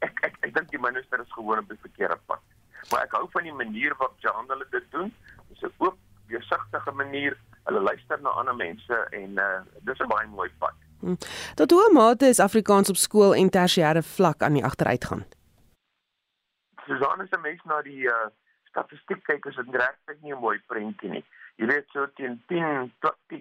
ek 0.05 0.19
ek 0.27 0.37
ek 0.47 0.53
dink 0.53 0.69
die 0.73 0.81
minister 0.81 1.23
is 1.23 1.33
gewoon 1.37 1.63
op 1.63 1.69
die 1.69 1.81
verkeerde 1.81 2.19
pad. 2.25 2.41
Maar 2.91 3.05
ek 3.07 3.15
hou 3.17 3.27
van 3.33 3.47
die 3.47 3.57
manier 3.63 3.95
waarop 3.97 4.19
Jan 4.25 4.49
hulle 4.49 4.67
dit 4.69 4.91
doen. 4.91 5.13
Dit 5.49 5.57
is 5.57 5.63
'n 5.63 5.73
oop 5.77 5.97
deursigtige 6.31 6.91
manier. 6.95 7.37
Hulle 7.67 7.81
luister 7.85 8.21
na 8.21 8.29
ander 8.41 8.55
mense 8.55 9.01
en 9.11 9.37
uh 9.47 9.61
dis 9.87 9.99
'n 9.99 10.07
baie 10.07 10.27
mooi 10.27 10.49
pad. 10.59 10.75
Hmm. 10.99 11.17
Tot 11.55 11.71
hoe 11.71 11.89
mate 11.93 12.25
is 12.25 12.39
Afrikaans 12.39 12.89
op 12.89 12.95
skool 12.95 13.35
en 13.35 13.49
tersiêre 13.49 14.03
vlak 14.03 14.41
aan 14.41 14.53
die 14.53 14.65
agteruitgang? 14.65 15.23
Susan 16.85 17.21
is 17.21 17.31
'n 17.31 17.41
mens 17.41 17.63
na 17.63 17.81
die 17.81 18.05
uh 18.07 18.29
statistiek 18.71 19.23
kyk 19.23 19.45
is 19.45 19.55
dit 19.55 19.75
regtig 19.75 20.21
nie 20.21 20.33
'n 20.33 20.39
mooi 20.39 20.59
prentjie 20.67 21.09
nie. 21.09 21.25
Jy 21.55 21.65
weet 21.67 21.87
so 21.93 22.07
teen 22.15 22.41
10 22.47 22.93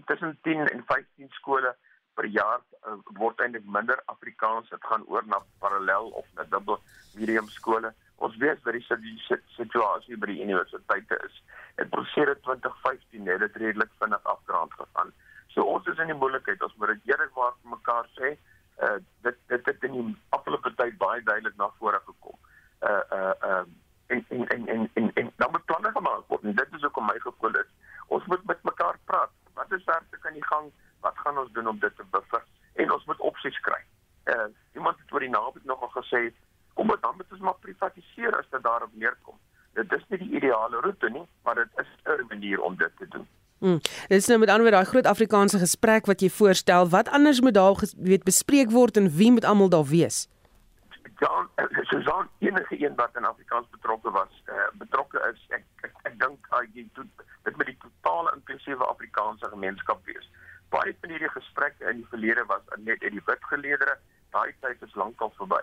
tussen 0.06 0.38
10 0.42 0.68
en 0.68 0.82
15 0.86 1.28
skole 1.30 1.76
per 2.14 2.26
jaar 2.26 2.60
uh, 2.86 2.98
word 3.16 3.40
eintlik 3.40 3.64
minder 3.64 4.02
Afrikaans. 4.12 4.68
Dit 4.68 4.84
gaan 4.84 5.06
oor 5.06 5.24
na 5.26 5.40
parallel 5.58 6.10
of 6.20 6.26
na 6.34 6.44
dubbel 6.50 6.80
medium 7.14 7.48
skole. 7.48 7.94
Ons 8.20 8.36
weet 8.36 8.60
dat 8.64 9.00
die 9.00 9.16
situasie 9.56 10.16
by 10.20 10.28
die 10.28 10.42
universiteite 10.44 11.16
is. 11.24 11.36
En 11.80 11.88
proses 11.88 12.40
2015 12.44 13.28
het 13.32 13.40
dit 13.40 13.56
redelik 13.62 13.92
vinnig 13.98 14.24
afdraand 14.28 14.74
gegaan. 14.76 15.12
So 15.54 15.64
ons 15.64 15.86
is 15.88 15.98
in 15.98 16.12
die 16.12 16.18
moeilikheid 16.22 16.60
as 16.62 16.74
moet 16.76 16.92
dit 16.92 17.12
eerlikwaar 17.12 17.54
vir 17.62 17.72
mekaar 17.76 18.10
sê, 18.18 18.34
uh 18.84 18.98
dit 19.24 19.38
dit 19.52 19.70
het 19.72 19.86
in 19.88 19.96
die 19.96 20.04
afgelope 20.36 20.72
tyd 20.76 20.98
baie 21.00 21.22
duidelik 21.30 21.56
na 21.56 21.70
vore 21.78 22.02
gekom. 22.10 22.36
Uh 22.90 23.00
uh 23.16 23.32
uh 23.48 23.62
en 24.12 24.24
en 24.36 24.44
en 24.56 24.68
en 24.74 24.84
en, 25.00 25.10
en 25.22 25.32
dan 25.40 25.56
moet 25.56 25.64
planne 25.72 25.94
gemaak 25.96 26.28
word. 26.28 26.44
En 26.44 26.60
dit 26.60 26.76
is 26.78 26.84
ook 26.84 27.00
om 27.00 27.08
my 27.08 27.16
gevoel 27.24 27.58
is. 27.62 27.72
Ons 28.06 28.28
moet 28.28 28.44
met 28.52 28.62
mekaar 28.68 29.00
praat. 29.04 29.32
Wat 29.54 29.72
is 29.72 29.84
te 29.84 30.20
kan 30.20 30.36
die 30.36 30.46
gang? 30.52 30.70
Wat 31.00 31.18
gaan 31.24 31.38
ons 31.38 31.52
doen 31.56 31.72
om 31.72 31.78
dit 31.78 31.96
te 31.96 32.04
buffer? 32.10 32.44
En 32.84 32.92
ons 32.92 33.04
moet 33.04 33.26
opsies 33.32 33.60
kry. 33.60 33.80
Uh 34.28 34.48
iemand 34.74 35.00
het 35.00 35.12
oor 35.12 35.24
die 35.24 35.32
naweek 35.32 35.64
nogal 35.64 35.92
gesê 35.96 36.26
kom 36.74 36.88
dit 36.88 37.02
dan 37.02 37.16
moet 37.16 37.32
ons 37.32 37.40
maar 37.40 37.58
privatiseer 37.60 38.38
as 38.38 38.48
dit 38.50 38.62
daarop 38.62 38.92
neerkom. 38.92 39.36
Dit 39.78 39.92
is 39.92 40.04
nie 40.08 40.18
die 40.18 40.32
ideale 40.40 40.80
roete 40.80 41.10
nie, 41.10 41.26
maar 41.44 41.54
dit 41.54 41.84
is 41.84 41.90
'n 42.04 42.26
manier 42.28 42.60
om 42.60 42.76
dit 42.76 42.96
te 42.98 43.08
doen. 43.08 43.26
Hmm. 43.60 43.80
Dit 44.08 44.18
is 44.22 44.26
nou 44.26 44.38
met 44.38 44.48
ander 44.48 44.62
woorde 44.64 44.76
daai 44.76 44.90
groot 44.90 45.06
Afrikaanse 45.06 45.58
gesprek 45.58 46.06
wat 46.06 46.20
jy 46.20 46.30
voorstel. 46.30 46.88
Wat 46.88 47.08
anders 47.08 47.40
moet 47.40 47.54
daar 47.54 47.76
weet 47.96 48.24
bespreek 48.24 48.70
word 48.70 48.96
en 48.96 49.10
wie 49.16 49.32
moet 49.32 49.44
almal 49.44 49.68
daar 49.68 49.84
wees? 49.84 50.28
Ja, 51.18 51.48
Susan, 51.82 52.28
enige 52.38 52.84
een 52.84 52.94
wat 52.94 53.16
in 53.16 53.24
Afrikaans 53.24 53.66
betrokke 53.70 54.10
was, 54.10 54.42
uh, 54.46 54.54
betrokke 54.72 55.20
is, 55.32 55.42
ek 55.48 55.64
ek, 55.84 55.92
ek 56.02 56.16
dink 56.22 56.48
uh, 56.48 56.62
jy 56.72 56.86
doen 56.96 57.10
dit 57.44 57.56
met 57.56 57.68
die 57.68 57.76
totale 57.84 58.32
inklusiewe 58.38 58.86
Afrikaanse 58.86 59.50
gemeenskap 59.52 60.00
wees. 60.08 60.30
Baie 60.72 60.96
van 61.00 61.12
hierdie 61.12 61.32
gesprekke 61.34 61.90
in 61.92 62.00
die 62.00 62.08
verlede 62.08 62.46
was 62.48 62.64
net 62.78 63.04
uit 63.04 63.12
die 63.12 63.24
wit 63.26 63.44
geleedere, 63.52 63.98
daai 64.32 64.54
tyd 64.64 64.80
is 64.88 64.96
lankal 64.96 65.32
verby. 65.36 65.60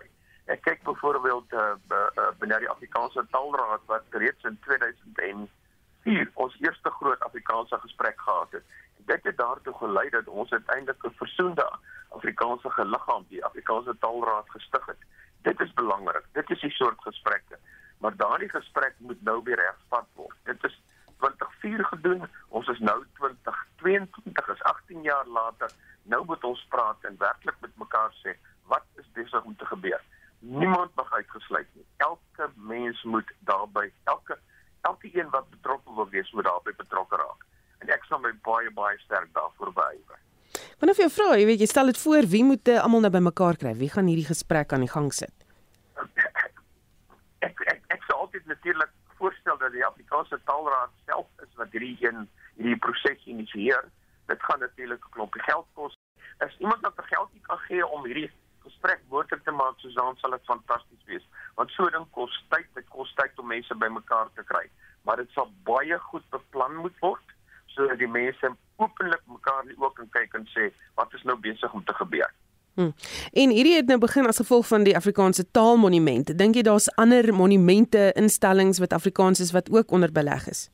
Ek 0.48 0.62
kyk 0.64 0.82
byvoorbeeld 0.82 1.52
uh, 1.52 1.76
uh, 1.92 2.28
binne 2.40 2.56
die 2.62 2.70
Afrikaanse 2.72 3.24
Taalraad 3.30 3.82
wat 3.90 4.14
reeds 4.16 4.46
in 4.48 4.56
2004 4.64 6.30
ons 6.40 6.56
eerste 6.64 6.90
groot 6.90 7.24
Afrikaanse 7.26 7.76
gesprek 7.82 8.16
gehad 8.20 8.56
het. 8.56 8.64
Dit 9.10 9.28
het 9.28 9.36
daartoe 9.36 9.74
gelei 9.76 10.06
dat 10.14 10.30
ons 10.40 10.52
uiteindelik 10.56 11.04
'n 11.04 11.18
versoende 11.20 11.68
Afrikaanse 12.08 12.70
geliggaam, 12.70 13.26
die 13.28 13.44
Afrikaanse 13.44 13.96
Taalraad 13.98 14.50
gestig 14.56 14.86
het. 14.86 15.04
Dit 15.42 15.60
is 15.60 15.72
belangrik. 15.72 16.24
Dit 16.32 16.50
is 16.50 16.60
die 16.60 16.72
soort 16.80 17.00
gesprekke. 17.00 17.58
Maar 17.98 18.16
daardie 18.16 18.48
gesprek 18.48 18.94
moet 18.98 19.22
nou 19.22 19.40
weer 19.44 19.60
hervat 19.68 20.08
word. 20.14 20.36
Dit 20.42 20.64
is 20.64 20.80
2004 21.18 21.84
gedoen. 21.84 22.28
Ons 22.48 22.68
is 22.68 22.78
nou 22.78 23.04
2022, 23.12 24.48
is 24.48 24.62
18 24.62 25.02
jaar 25.02 25.26
later. 25.26 25.70
Nou 26.02 26.24
moet 26.24 26.44
ons 26.44 26.66
praat 26.68 27.04
en 27.04 27.16
werklik 27.18 27.56
met 27.60 27.76
mekaar 27.76 28.12
sê 28.24 28.36
wat 28.64 28.84
is 28.94 29.12
besig 29.12 29.42
om 29.42 29.56
te 29.56 29.66
gebeur 29.66 30.00
niemand 30.38 30.94
mag 30.94 31.12
uitgesluit 31.12 31.66
nie. 31.74 31.86
Elke 31.96 32.50
mens 32.54 33.02
moet 33.02 33.32
daarbey 33.38 33.92
elke 34.04 34.38
elke 34.80 35.10
een 35.12 35.30
wat 35.30 35.50
betrokke 35.50 35.94
wil 35.94 36.08
wees 36.08 36.30
moet 36.30 36.44
daarbey 36.44 36.74
betrokke 36.76 37.16
raak. 37.16 37.44
En 37.78 37.90
ek 37.94 38.04
sal 38.04 38.22
my 38.22 38.32
baie 38.46 38.70
baie 38.70 38.98
sterk 38.98 39.32
daarvoor 39.34 39.72
beywer. 39.72 40.20
Wanneer 40.78 41.02
jy 41.02 41.08
vra, 41.10 41.34
jy 41.36 41.46
weet 41.48 41.62
jy 41.62 41.68
stel 41.70 41.90
dit 41.90 41.98
voor, 41.98 42.28
wie 42.30 42.44
moet 42.46 42.70
uh, 42.72 42.78
almal 42.82 43.04
nou 43.04 43.10
bymekaar 43.12 43.58
kry? 43.60 43.74
Wie 43.78 43.90
gaan 43.90 44.06
hierdie 44.10 44.28
gesprek 44.28 44.72
aan 44.72 44.86
die 44.86 44.92
gang 44.92 45.10
sit? 45.14 45.34
Ek 47.44 47.62
ek 47.74 47.82
ek 47.94 48.06
sou 48.06 48.18
altyd 48.24 48.46
natuurlik 48.46 48.92
voorstel 49.18 49.58
dat 49.58 49.74
die 49.74 49.84
Afrikaanse 49.86 50.38
Taalraad 50.46 50.94
self 51.10 51.26
is 51.42 51.50
wat 51.60 51.74
hierdie 51.74 51.96
een 52.00 52.26
hierdie 52.56 52.78
proses 52.82 53.26
initieer. 53.26 53.90
Dit 54.30 54.42
gaan 54.42 54.60
natuurlik 54.60 55.02
'n 55.04 55.14
klompie 55.16 55.42
geld 55.42 55.66
kos. 55.74 55.98
As 56.38 56.54
iemand 56.58 56.82
nou 56.82 56.92
vir 56.94 57.04
geld 57.04 57.30
kan 57.42 57.58
gee 57.66 57.86
om 57.86 58.04
hierdie 58.04 58.30
gesprek 58.68 59.02
moontlik 59.12 59.42
te 59.44 59.54
maak, 59.54 59.80
Susan, 59.82 60.16
sal 60.20 60.36
dit 60.36 60.50
fantasties 60.50 61.08
wees. 61.10 61.24
Want 61.58 61.72
so 61.74 61.88
ding 61.94 62.06
kos 62.16 62.34
tyd, 62.52 62.68
dit 62.78 62.88
kos 62.94 63.10
tyd 63.18 63.40
om 63.42 63.50
mense 63.50 63.80
bymekaar 63.82 64.30
te 64.36 64.44
kry. 64.46 64.66
Maar 65.08 65.24
dit 65.24 65.34
sal 65.36 65.50
baie 65.68 65.98
goed 66.10 66.24
beplan 66.34 66.78
moet 66.84 67.04
word 67.04 67.34
sodat 67.78 68.00
die 68.00 68.10
mense 68.10 68.50
openlik 68.82 69.22
mekaar 69.30 69.68
oë 69.76 69.94
kan 69.94 70.08
kyk 70.16 70.32
en 70.34 70.46
sê 70.50 70.68
wat 70.98 71.12
is 71.14 71.24
nou 71.28 71.36
besig 71.42 71.74
om 71.74 71.84
te 71.86 71.94
gebeur. 71.94 72.30
Hmm. 72.78 72.92
En 73.34 73.50
hierdie 73.54 73.74
het 73.74 73.88
nou 73.90 73.98
begin 73.98 74.26
as 74.30 74.38
gevolg 74.38 74.66
van 74.70 74.84
die 74.86 74.94
Afrikaanse 74.96 75.44
Taalmonument. 75.50 76.30
Dink 76.38 76.58
jy 76.58 76.62
daar's 76.66 76.86
ander 76.94 77.26
monumente, 77.34 78.12
instellings 78.14 78.78
wat 78.78 78.94
Afrikaans 78.94 79.42
is 79.42 79.50
wat 79.54 79.70
ook 79.74 79.90
onder 79.90 80.12
beleg 80.14 80.46
is? 80.50 80.68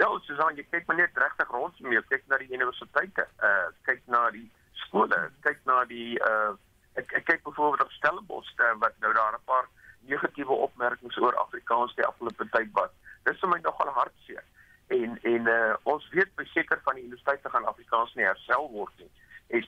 Ja, 0.00 0.08
Susan, 0.24 0.56
jy 0.56 0.64
kyk 0.72 0.88
maar 0.88 0.96
net 0.96 1.18
regtig 1.20 1.52
rond 1.52 1.80
mee, 1.84 2.00
kyk 2.08 2.24
na 2.32 2.38
die 2.40 2.48
universiteite, 2.50 3.26
uh 3.44 3.68
kyk 3.88 4.00
na 4.10 4.22
die 4.32 4.48
skole, 4.86 5.18
kyk 5.44 5.60
na 5.68 5.82
die 5.90 6.16
uh 6.24 6.54
ek 6.94 7.12
ek 7.12 7.24
kyk 7.24 7.42
byvoorbeeld 7.42 7.82
op 7.82 7.90
Stellenbosch 7.90 8.52
uh, 8.58 8.72
wat 8.78 8.94
nou 9.00 9.12
daar 9.12 9.34
'n 9.34 9.44
paar 9.44 9.68
negatiewe 10.00 10.52
opmerkings 10.52 11.16
oor 11.16 11.36
Afrikaans 11.36 11.94
die 11.94 12.06
afgelope 12.06 12.48
tyd 12.48 12.70
was. 12.72 12.90
Dis 13.24 13.38
vir 13.38 13.48
my 13.48 13.58
nogal 13.58 13.88
hartseer. 13.88 14.44
En 14.86 15.18
en 15.22 15.46
uh, 15.46 15.74
ons 15.82 16.08
weet 16.10 16.34
beseker 16.34 16.80
van 16.84 16.94
die 16.94 17.04
universiteite 17.04 17.50
gaan 17.50 17.66
Afrikaans 17.66 18.14
nie 18.14 18.24
herstel 18.24 18.70
word 18.70 18.92
nie. 18.98 19.10
En 19.46 19.66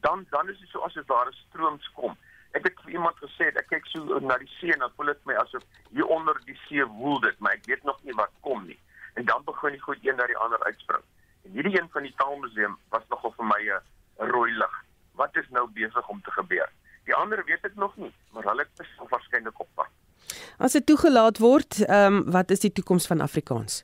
dan 0.00 0.26
dan 0.30 0.48
is 0.48 0.58
dit 0.58 0.68
so 0.68 0.78
as 0.80 0.94
dit 0.94 1.06
daar 1.06 1.28
'n 1.28 1.42
strooms 1.48 1.90
kom 1.94 2.16
Ek 2.52 2.66
het 2.68 2.80
vir 2.84 2.98
iemand 2.98 3.16
gesê 3.16 3.48
ek 3.48 3.68
kyk 3.70 3.86
so 3.88 4.18
na 4.20 4.36
die 4.40 4.50
see 4.58 4.72
en 4.74 4.84
dan 4.84 4.92
voel 4.96 5.12
dit 5.12 5.28
my 5.28 5.36
asof 5.40 5.62
hier 5.96 6.08
onder 6.16 6.36
die 6.44 6.56
see 6.66 6.84
woel 6.98 7.20
dit, 7.24 7.38
maar 7.40 7.56
ek 7.56 7.68
weet 7.70 7.84
nog 7.88 8.00
nie 8.04 8.16
wat 8.18 8.32
kom 8.44 8.66
nie. 8.66 8.78
En 9.16 9.24
dan 9.24 9.44
begin 9.48 9.76
die 9.76 9.80
goed 9.80 10.04
een 10.04 10.16
na 10.20 10.26
die 10.28 10.36
ander 10.36 10.60
uitspring. 10.68 11.04
En 11.46 11.56
hierdie 11.56 11.78
een 11.78 11.88
van 11.94 12.04
die 12.04 12.12
Taalmuseum 12.20 12.76
was 12.92 13.08
nogal 13.08 13.32
vir 13.38 13.48
my 13.48 13.60
'n 13.72 14.28
rooi 14.34 14.52
lig. 14.52 14.74
Wat 15.18 15.36
is 15.36 15.48
nou 15.50 15.68
besig 15.70 16.08
om 16.08 16.22
te 16.22 16.30
gebeur? 16.30 16.70
Die 17.04 17.14
ander 17.14 17.44
weet 17.44 17.64
ek 17.66 17.74
nog 17.74 17.96
nie, 17.96 18.12
maar 18.30 18.46
hulle 18.50 18.66
is 18.80 18.90
waarskynlik 19.10 19.60
op 19.60 19.68
pad. 19.74 19.90
As 20.58 20.72
dit 20.72 20.86
toegelaat 20.86 21.38
word, 21.42 21.80
ehm 21.86 22.18
um, 22.20 22.30
wat 22.32 22.50
is 22.50 22.60
die 22.60 22.72
toekoms 22.72 23.06
van 23.06 23.20
Afrikaans? 23.20 23.82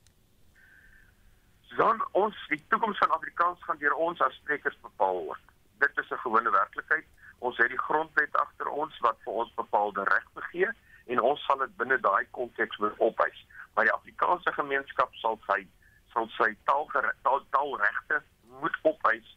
Dan 1.77 2.03
ons 2.13 2.37
die 2.51 2.63
toekoms 2.69 2.99
van 2.99 3.11
Afrikaans 3.11 3.63
gaan 3.65 3.79
deur 3.79 3.95
ons 3.95 4.21
as 4.21 4.35
sprekers 4.35 4.79
bepaal 4.83 5.25
word. 5.25 5.43
Dit 5.79 5.99
is 6.03 6.11
'n 6.11 6.23
gewone 6.27 6.51
werklikheid. 6.51 7.07
Ons 7.39 7.57
het 7.57 7.69
die 7.69 7.85
grondwet 7.87 8.37
agter 8.37 8.69
ons 8.69 8.99
wat 8.99 9.19
vir 9.25 9.33
ons 9.33 9.55
bepaalde 9.55 10.03
regte 10.05 10.43
gee 10.51 10.69
en 11.07 11.21
ons 11.21 11.45
sal 11.45 11.59
dit 11.59 11.77
binne 11.77 12.01
daai 12.01 12.27
konteks 12.31 12.77
moet 12.77 12.97
opwys. 12.97 13.47
Maar 13.75 13.85
die 13.85 13.93
Afrikaanse 13.93 14.53
gemeenskap 14.53 15.15
sal 15.15 15.39
sy 15.47 15.67
sal 16.13 16.29
sy 16.29 16.57
taalregte 16.65 17.45
taalregte 17.51 18.23
moet 18.61 18.79
opwys 18.83 19.37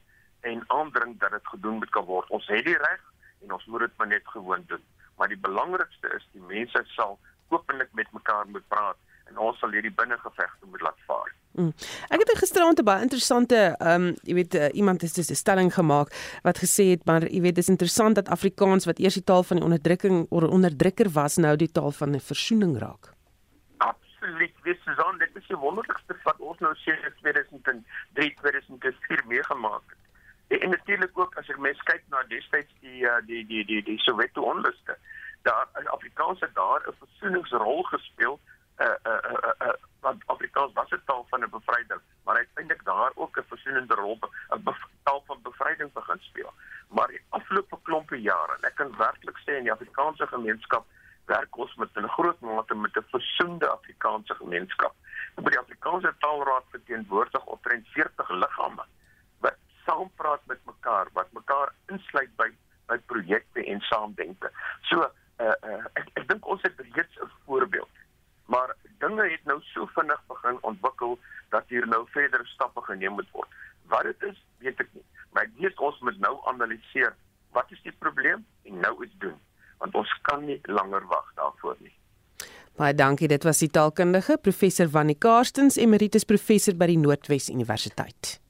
aandring 0.81 1.19
dat 1.19 1.31
dit 1.31 1.53
gedoen 1.53 1.77
moet 1.81 1.89
kan 1.89 2.05
word. 2.05 2.29
Ons 2.29 2.47
het 2.47 2.65
die 2.65 2.77
reg 2.77 3.01
en 3.43 3.53
ons 3.53 3.65
moet 3.65 3.85
dit 3.85 3.97
maar 3.97 4.07
net 4.07 4.33
gewoon 4.33 4.63
doen. 4.67 4.83
Maar 5.17 5.27
die 5.27 5.43
belangrikste 5.47 6.13
is 6.17 6.27
die 6.33 6.41
mense 6.41 6.83
sal 6.95 7.19
openlik 7.49 7.89
met 7.93 8.11
mekaar 8.11 8.47
moet 8.47 8.67
praat 8.67 8.97
en 9.29 9.37
ons 9.37 9.59
sal 9.59 9.71
hierdie 9.75 9.93
binnengevegte 9.95 10.69
moet 10.71 10.81
laat 10.81 11.05
vaar. 11.07 11.31
Mm. 11.59 11.73
Ek 12.15 12.21
het 12.23 12.37
gisterand 12.39 12.79
'n 12.79 12.87
baie 12.87 13.03
interessante 13.03 13.75
ehm 13.79 14.07
um, 14.07 14.15
jy 14.23 14.33
weet 14.33 14.53
uh, 14.55 14.69
iemand 14.73 15.01
het 15.01 15.17
'n 15.17 15.35
stelling 15.35 15.73
gemaak 15.73 16.09
wat 16.43 16.57
gesê 16.63 16.85
het 16.95 17.05
maar 17.05 17.23
jy 17.27 17.41
weet 17.41 17.55
dis 17.55 17.69
interessant 17.69 18.15
dat 18.15 18.29
Afrikaans 18.29 18.85
wat 18.85 18.99
eers 18.99 19.19
die 19.19 19.23
taal 19.23 19.43
van 19.43 19.57
die 19.57 19.65
onderdrukking 19.65 20.25
of 20.29 20.43
onderdrukker 20.43 21.09
was 21.09 21.35
nou 21.35 21.55
die 21.55 21.71
taal 21.71 21.91
van 21.91 22.15
'n 22.15 22.19
versoening 22.19 22.79
raak. 22.79 23.13
Absoluut. 23.77 24.53
Dis 24.63 24.79
son 24.83 25.17
dit 25.17 25.35
is 25.35 25.47
die 25.47 25.57
wonderlikste 25.57 26.15
wat 26.23 26.39
ons 26.39 26.59
nou 26.59 26.75
sedert 26.75 27.17
2003 27.17 28.33
2004 28.41 29.23
meegemaak 29.27 29.83
het. 29.87 30.00
En, 30.59 30.69
natuurlik 30.69 31.19
ook 31.19 31.35
as 31.39 31.47
jy 31.47 31.55
mens 31.63 31.79
kyk 31.87 32.03
na 32.11 32.23
destyds 32.27 32.73
die 32.83 33.05
uh, 33.07 33.19
die 33.27 33.43
die 33.47 33.63
die 33.65 33.83
die 33.87 33.99
Soweto 34.03 34.43
onluste, 34.51 34.97
daar 35.47 35.69
Afrikaans 35.95 36.43
het 36.43 36.53
daar 36.55 36.81
'n 36.87 36.97
versoeningsrol 37.03 37.83
gespeel 37.83 38.39
uh 38.85 38.97
uh 39.11 39.19
uh, 39.31 39.71
uh 40.03 40.15
Afrikaans 40.25 40.73
was 40.73 40.91
'n 40.91 41.01
taal 41.05 41.25
van 41.29 41.43
'n 41.43 41.49
bevryding, 41.49 42.01
maar 42.23 42.35
uiteindelik 42.35 42.83
daar 42.83 43.11
ook 43.15 43.37
'n 43.37 43.47
versoenende 43.47 43.95
rol, 43.95 44.19
'n 44.49 44.75
taal 45.03 45.23
van 45.27 45.39
bevryding 45.41 45.93
begin 45.93 46.19
speel. 46.19 46.53
Maar 46.87 47.07
die 47.07 47.21
afgelope 47.29 47.77
klompe 47.83 48.21
jare, 48.21 48.57
ek 48.61 48.75
kan 48.75 48.97
werklik 48.97 49.37
sê 49.37 49.51
in 49.57 49.63
die 49.63 49.71
Afrikaanse 49.71 50.27
gemeenskap 50.27 50.85
werk 51.25 51.57
ons 51.57 51.75
met 51.75 51.89
'n 51.95 52.07
groot 52.07 52.39
mate 52.39 52.75
met 52.75 52.95
'n 52.95 53.05
versoende 53.09 53.69
Afrikaanse 53.69 54.35
gemeenskap. 54.35 54.93
By 55.35 55.49
die 55.49 55.59
Afrikaanse 55.59 56.13
Taalraad 56.19 56.63
verteenwoordig 56.69 57.45
omtrent 57.45 57.87
40 57.87 58.29
liggame 58.29 58.83
saampraat 59.85 60.45
met 60.45 60.59
mekaar, 60.65 61.09
wat 61.13 61.31
mekaar 61.31 61.73
insluit 61.87 62.35
by 62.35 62.51
by 62.91 62.97
projekte 63.07 63.63
en 63.71 63.79
saamdenke. 63.87 64.49
So, 64.89 64.99
uh, 65.39 65.53
uh, 65.63 65.83
ek 65.95 66.09
ek 66.19 66.27
dink 66.27 66.47
ons 66.47 66.61
het 66.67 66.79
reeds 66.91 67.19
'n 67.23 67.29
voorbeeld 67.45 68.01
maar 68.51 68.75
dinge 68.99 69.29
het 69.29 69.43
nou 69.43 69.59
so 69.61 69.87
vinnig 69.95 70.23
begin 70.27 70.57
ontwikkel 70.61 71.19
dat 71.49 71.63
hier 71.67 71.87
nou 71.87 72.03
verdere 72.15 72.45
stappe 72.45 72.81
geneem 72.81 73.15
moet 73.19 73.31
word. 73.31 73.47
Wat 73.93 74.03
dit 74.03 74.27
is, 74.31 74.43
weet 74.63 74.83
ek 74.83 74.91
nie, 74.97 75.05
maar 75.31 75.47
ek 75.47 75.55
weet 75.63 75.79
ons 75.79 75.99
moet 76.07 76.19
nou 76.19 76.35
analiseer 76.51 77.15
wat 77.55 77.71
is 77.71 77.79
die 77.87 77.95
probleem 78.03 78.43
en 78.67 78.83
nou 78.83 78.93
iets 79.05 79.15
doen, 79.23 79.39
want 79.83 79.95
ons 80.03 80.11
kan 80.27 80.43
nie 80.47 80.59
langer 80.67 81.07
wag 81.07 81.31
daarvoor 81.39 81.79
nie. 81.79 81.95
Baie 82.79 82.95
dankie, 82.95 83.27
dit 83.31 83.43
was 83.47 83.59
die 83.63 83.71
taalkundige 83.71 84.37
professor 84.43 84.91
Wannie 84.91 85.19
Karstens, 85.19 85.79
emeritus 85.79 86.27
professor 86.27 86.75
by 86.75 86.91
die 86.93 86.99
Noordwes 86.99 87.51
Universiteit. 87.51 88.40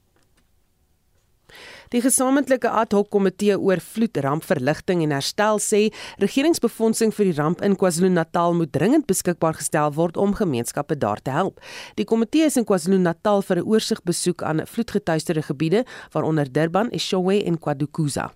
Die 1.92 2.00
gesamentlike 2.00 2.70
ad 2.72 2.94
hoc 2.96 3.10
komitee 3.12 3.52
oor 3.60 3.80
vloedrampverligting 3.84 5.02
en 5.04 5.10
herstel 5.12 5.58
sê 5.60 5.80
regeringsbefondsing 6.22 7.10
vir 7.12 7.28
die 7.28 7.34
ramp 7.36 7.60
in 7.66 7.74
KwaZulu-Natal 7.76 8.54
moet 8.56 8.70
dringend 8.72 9.04
beskikbaar 9.10 9.58
gestel 9.58 9.92
word 9.98 10.16
om 10.16 10.32
gemeenskappe 10.38 10.96
daar 10.96 11.20
te 11.20 11.34
help. 11.36 11.60
Die 12.00 12.06
komitee 12.08 12.46
is 12.48 12.56
in 12.56 12.64
KwaZulu-Natal 12.64 13.44
vir 13.44 13.60
'n 13.60 13.68
oorsigbesoek 13.68 14.42
aan 14.42 14.64
vloedgetuieerde 14.64 15.42
gebiede 15.42 15.84
waaronder 16.14 16.48
Durban, 16.52 16.88
Eshowe 16.90 17.44
en 17.44 17.58
KwaDukuza. 17.58 18.32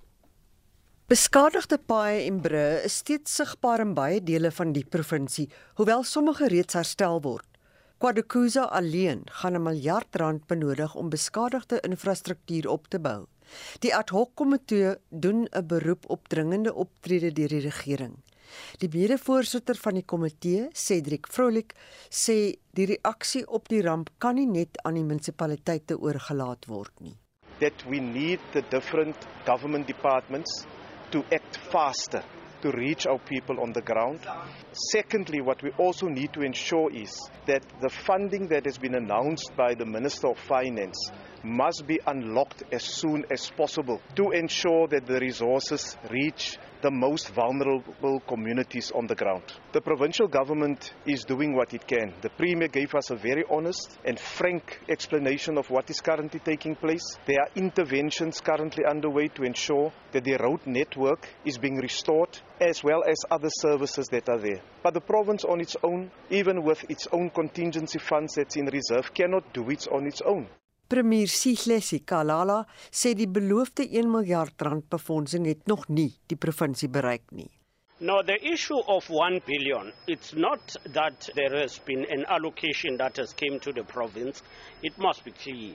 Beskadigde 1.08 1.78
paaie 1.78 2.26
en 2.26 2.42
brûe 2.42 2.84
is 2.84 2.96
steeds 2.96 3.34
sigbaar 3.34 3.80
in 3.80 3.94
baie 3.94 4.20
dele 4.20 4.50
van 4.50 4.72
die 4.72 4.84
provinsie, 4.84 5.48
hoewel 5.76 6.04
sommige 6.04 6.48
reeds 6.48 6.74
herstel 6.74 7.22
word. 7.22 7.46
KwaDukuza 8.00 8.68
alleen 8.68 9.22
gaan 9.24 9.54
'n 9.54 9.62
miljard 9.62 10.16
rand 10.16 10.46
benodig 10.46 10.94
om 10.94 11.08
beskadigde 11.08 11.80
infrastruktuur 11.80 12.68
op 12.68 12.88
te 12.88 12.98
bou. 12.98 13.26
Die 13.84 13.94
ad 13.94 14.10
hoc 14.10 14.34
komitee 14.34 14.96
doen 15.08 15.46
'n 15.50 15.66
beroep 15.66 16.04
op 16.08 16.28
dringende 16.28 16.74
optrede 16.74 17.32
deur 17.32 17.48
die 17.48 17.60
regering. 17.60 18.16
Die 18.78 18.88
mede-voorsitter 18.92 19.76
van 19.76 19.94
die 19.94 20.04
komitee, 20.04 20.68
Cedric 20.72 21.26
Vrolik, 21.26 21.74
sê 22.10 22.56
die 22.70 22.86
reaksie 22.86 23.46
op 23.48 23.68
die 23.68 23.82
ramp 23.82 24.10
kan 24.18 24.34
nie 24.34 24.46
net 24.46 24.78
aan 24.84 24.94
die 24.94 25.04
munisipaliteite 25.04 25.98
oorgelaat 25.98 26.66
word 26.66 26.92
nie. 27.00 27.16
That 27.58 27.84
we 27.88 27.98
need 28.00 28.40
the 28.52 28.62
different 28.70 29.16
government 29.44 29.86
departments 29.86 30.66
to 31.10 31.24
act 31.30 31.56
faster 31.56 32.24
to 32.66 32.76
reach 32.76 33.06
our 33.06 33.18
people 33.18 33.60
on 33.60 33.72
the 33.72 33.80
ground. 33.80 34.20
Secondly, 34.92 35.40
what 35.40 35.62
we 35.62 35.70
also 35.78 36.06
need 36.08 36.32
to 36.32 36.42
ensure 36.42 36.90
is 36.92 37.16
that 37.46 37.62
the 37.80 37.88
funding 37.88 38.48
that 38.48 38.64
has 38.64 38.78
been 38.78 38.94
announced 38.94 39.52
by 39.56 39.74
the 39.74 39.86
Minister 39.86 40.28
of 40.28 40.38
Finance 40.38 41.10
must 41.44 41.84
be 41.86 42.00
unlocked 42.06 42.64
as 42.72 42.82
soon 42.82 43.24
as 43.30 43.50
possible 43.56 44.00
to 44.16 44.30
ensure 44.32 44.88
that 44.88 45.06
the 45.06 45.20
resources 45.20 45.96
reach 46.10 46.58
the 46.82 46.90
most 46.90 47.30
vulnerable 47.30 48.20
communities 48.20 48.90
on 48.94 49.06
the 49.06 49.14
ground. 49.14 49.42
The 49.72 49.80
provincial 49.80 50.28
government 50.28 50.92
is 51.06 51.24
doing 51.24 51.54
what 51.54 51.74
it 51.74 51.86
can. 51.86 52.12
The 52.20 52.30
Premier 52.30 52.68
gave 52.68 52.94
us 52.94 53.10
a 53.10 53.16
very 53.16 53.44
honest 53.50 53.98
and 54.04 54.18
frank 54.18 54.80
explanation 54.88 55.58
of 55.58 55.70
what 55.70 55.90
is 55.90 56.00
currently 56.00 56.40
taking 56.40 56.74
place. 56.76 57.04
There 57.26 57.40
are 57.40 57.50
interventions 57.54 58.40
currently 58.40 58.84
underway 58.84 59.28
to 59.28 59.42
ensure 59.42 59.92
that 60.12 60.24
the 60.24 60.36
road 60.36 60.60
network 60.66 61.28
is 61.44 61.58
being 61.58 61.76
restored 61.76 62.38
as 62.60 62.82
well 62.82 63.02
as 63.08 63.16
other 63.30 63.50
services 63.50 64.08
that 64.08 64.28
are 64.28 64.38
there. 64.38 64.60
But 64.82 64.94
the 64.94 65.00
province 65.00 65.44
on 65.44 65.60
its 65.60 65.76
own, 65.82 66.10
even 66.30 66.62
with 66.62 66.84
its 66.90 67.06
own 67.12 67.30
contingency 67.30 67.98
funds 67.98 68.34
that's 68.34 68.56
in 68.56 68.66
reserve, 68.66 69.12
cannot 69.14 69.52
do 69.52 69.68
it 69.70 69.86
on 69.88 70.06
its 70.06 70.20
own. 70.22 70.48
Premier 70.88 71.26
Sihlesi 71.26 71.98
Kalala 72.06 72.60
sê 72.90 73.14
die 73.18 73.26
beloofde 73.26 73.82
1 73.82 74.06
miljard 74.10 74.62
rand 74.62 74.84
befondsing 74.90 75.46
het 75.50 75.66
nog 75.66 75.88
nie 75.88 76.12
die 76.30 76.38
provinsie 76.38 76.88
bereik 76.88 77.24
nie. 77.32 77.50
No, 77.98 78.22
the 78.22 78.36
issue 78.52 78.78
of 78.86 79.08
1 79.10 79.40
billion, 79.46 79.92
it's 80.06 80.34
not 80.34 80.76
that 80.92 81.28
there 81.34 81.58
has 81.58 81.78
been 81.78 82.04
an 82.10 82.24
allocation 82.28 82.98
that 82.98 83.16
has 83.16 83.32
came 83.32 83.58
to 83.60 83.72
the 83.72 83.82
province. 83.82 84.42
It 84.82 84.98
must 84.98 85.24
be 85.24 85.32
clear. 85.32 85.74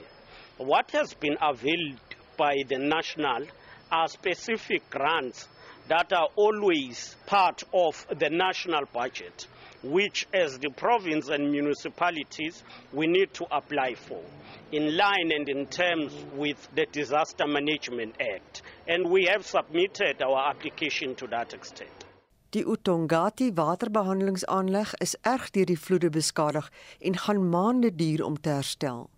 What 0.58 0.92
has 0.92 1.14
been 1.14 1.36
availed 1.42 2.00
by 2.38 2.64
the 2.70 2.78
national 2.78 3.48
are 3.92 4.08
specific 4.08 4.90
grants 4.90 5.48
that 5.90 6.14
are 6.14 6.30
always 6.36 7.18
part 7.26 7.64
of 7.74 8.06
the 8.18 8.30
national 8.30 8.86
budget, 8.94 9.48
which 9.84 10.28
as 10.34 10.60
the 10.60 10.70
province 10.70 11.30
and 11.30 11.52
municipalities 11.52 12.64
we 12.94 13.08
need 13.08 13.34
to 13.34 13.46
apply 13.52 13.96
for 13.96 14.22
in 14.72 14.96
line 14.96 15.32
and 15.32 15.50
in 15.50 15.66
terms 15.68 16.14
with 16.36 16.70
the 16.76 16.86
Disaster 16.92 17.48
Management 17.48 18.16
Act. 18.20 18.62
And 18.88 19.10
we 19.10 19.26
have 19.26 19.46
submitted 19.46 20.22
our 20.22 20.50
application 20.50 21.16
to 21.16 21.28
that 21.28 21.54
extent. 21.54 22.06
Die 22.54 22.64
Utongati 22.66 23.54
waterbehandelingsaanleg 23.56 24.94
is 25.00 25.16
erg 25.24 25.52
deur 25.56 25.66
die 25.66 25.80
vloede 25.80 26.10
beskadig 26.10 26.68
en 27.00 27.18
gaan 27.18 27.50
maande 27.50 27.96
duur 27.96 28.26
om 28.26 28.36
te 28.42 28.50
herstel. 28.50 29.10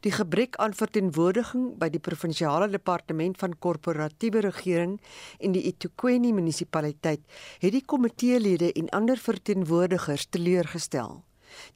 Die 0.00 0.12
gebrek 0.12 0.56
aan 0.62 0.74
verteenwoordiging 0.76 1.74
by 1.80 1.88
die 1.92 2.02
provinsiale 2.02 2.68
departement 2.72 3.38
van 3.38 3.58
korporatiewe 3.58 4.44
regering 4.48 4.96
en 5.40 5.54
die 5.56 5.64
eThekwini 5.70 6.32
munisipaliteit 6.32 7.22
het 7.60 7.72
die 7.72 7.84
komiteelede 7.84 8.72
en 8.72 8.90
ander 8.96 9.20
verteenwoordigers 9.20 10.26
teleurgestel. 10.30 11.22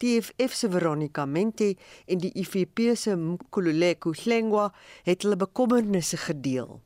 Die 0.02 0.16
EFF 0.18 0.54
se 0.54 0.70
Veronica 0.70 1.24
Mente 1.26 1.74
en 2.06 2.18
die 2.18 2.32
IFP 2.34 2.96
se 2.96 3.14
Mkhululeko 3.16 4.12
Hlengwa 4.12 4.68
het 5.06 5.22
hulle 5.22 5.38
bekommernisse 5.38 6.18
gedeel. 6.24 6.80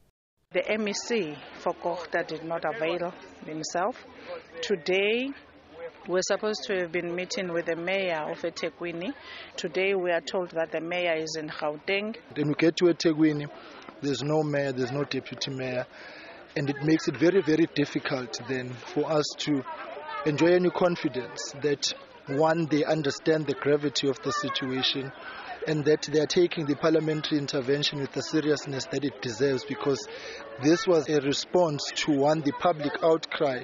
The 0.53 0.77
MEC 0.79 1.37
forgot 1.63 2.11
that 2.13 2.29
did 2.29 2.45
not 2.45 2.65
avail 2.65 3.13
himself. 3.47 4.05
Today 4.61 5.33
We're 6.09 6.23
supposed 6.23 6.65
to 6.65 6.81
have 6.81 6.91
been 6.91 7.15
meeting 7.15 7.53
with 7.53 7.67
the 7.67 7.77
mayor 7.77 8.27
of 8.29 8.41
eThekwini. 8.43 9.15
Today 9.57 9.95
we 9.95 10.11
are 10.11 10.21
told 10.21 10.51
that 10.51 10.73
the 10.73 10.81
mayor 10.81 11.15
is 11.15 11.37
in 11.39 11.49
Gauteng. 11.49 12.17
Then 12.35 12.49
we 12.49 12.55
get 12.55 12.77
to 12.79 12.93
there's 14.01 14.23
no 14.25 14.43
mayor, 14.43 14.73
there's 14.73 14.91
no 14.91 15.05
deputy 15.05 15.53
mayor. 15.53 15.87
And 16.57 16.69
it 16.69 16.83
makes 16.83 17.07
it 17.07 17.17
very, 17.17 17.41
very 17.41 17.69
difficult 17.73 18.41
then 18.49 18.71
for 18.93 19.09
us 19.13 19.27
to 19.39 19.63
enjoy 20.27 20.55
any 20.55 20.71
confidence 20.71 21.55
that 21.63 21.95
one, 22.27 22.67
they 22.67 22.83
understand 22.83 23.47
the 23.47 23.55
gravity 23.55 24.09
of 24.09 24.21
the 24.23 24.33
situation 24.33 25.13
and 25.69 25.85
that 25.85 26.03
they 26.03 26.19
are 26.19 26.27
taking 26.27 26.67
the 26.67 26.75
parliamentary 26.75 27.39
intervention 27.39 28.01
with 28.01 28.11
the 28.11 28.23
seriousness 28.23 28.87
that 28.87 29.05
it 29.05 29.23
deserves 29.23 29.65
because 29.65 30.05
this 30.65 30.85
was 30.85 31.09
a 31.09 31.21
response 31.21 31.93
to 31.95 32.11
one, 32.11 32.41
the 32.41 32.53
public 32.59 32.93
outcry 33.05 33.63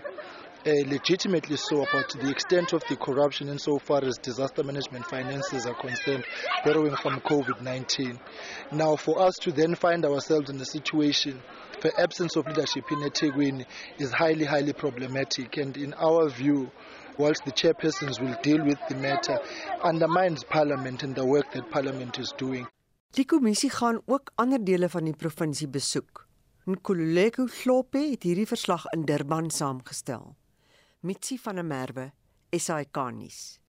uh, 0.67 0.71
legitimately 0.87 1.57
so 1.57 1.83
about 1.83 2.09
the 2.21 2.31
extent 2.31 2.73
of 2.73 2.83
the 2.89 2.97
corruption 2.97 3.49
insofar 3.49 4.05
as 4.05 4.19
disaster 4.19 4.63
management 4.63 5.07
finances 5.07 5.67
are 5.67 5.75
concerned 5.75 6.25
borrowing 6.65 6.97
from 6.97 7.21
COVID-19. 7.21 8.19
Now 8.73 8.97
for 8.97 9.21
us 9.21 9.37
to 9.43 9.53
then 9.53 9.75
find 9.75 10.05
ourselves 10.05 10.51
in 10.51 10.61
a 10.61 10.65
situation 10.65 11.41
the 11.81 11.93
absence 12.01 12.37
of 12.37 12.47
leadership 12.47 12.85
in 12.91 12.99
eThekwini 12.99 13.65
is 13.99 14.11
highly, 14.11 14.45
highly 14.45 14.73
problematic 14.73 15.57
and 15.57 15.77
in 15.77 15.95
our 15.95 16.29
view 16.29 16.71
whilst 17.19 17.45
the 17.45 17.53
chairpersons 17.53 18.21
will 18.21 18.37
deal 18.43 18.65
with 18.65 18.79
the 18.89 18.95
matter, 18.95 19.39
undermines 19.83 20.45
Parliament 20.45 21.03
and 21.03 21.15
the 21.15 21.25
work 21.25 21.53
that 21.53 21.71
Parliament 21.71 22.19
is 22.19 22.33
doing. 22.39 22.67
Die 23.17 23.25
kommissie 23.25 23.71
gaan 23.71 24.03
ook 24.07 24.31
ander 24.37 24.61
dele 24.65 24.89
van 24.89 25.05
die 25.09 25.17
provinsie 25.17 25.69
besoek. 25.69 26.27
Nkululeko 26.69 27.47
Hlope 27.63 28.03
het 28.11 28.27
hierdie 28.29 28.47
verslag 28.47 28.85
in 28.93 29.07
Durban 29.09 29.49
saamgestel. 29.51 30.35
Mitsi 31.01 31.39
van 31.45 31.55
der 31.55 31.65
Merwe, 31.65 32.13
SAK 32.51 32.97
nuus. 33.13 33.61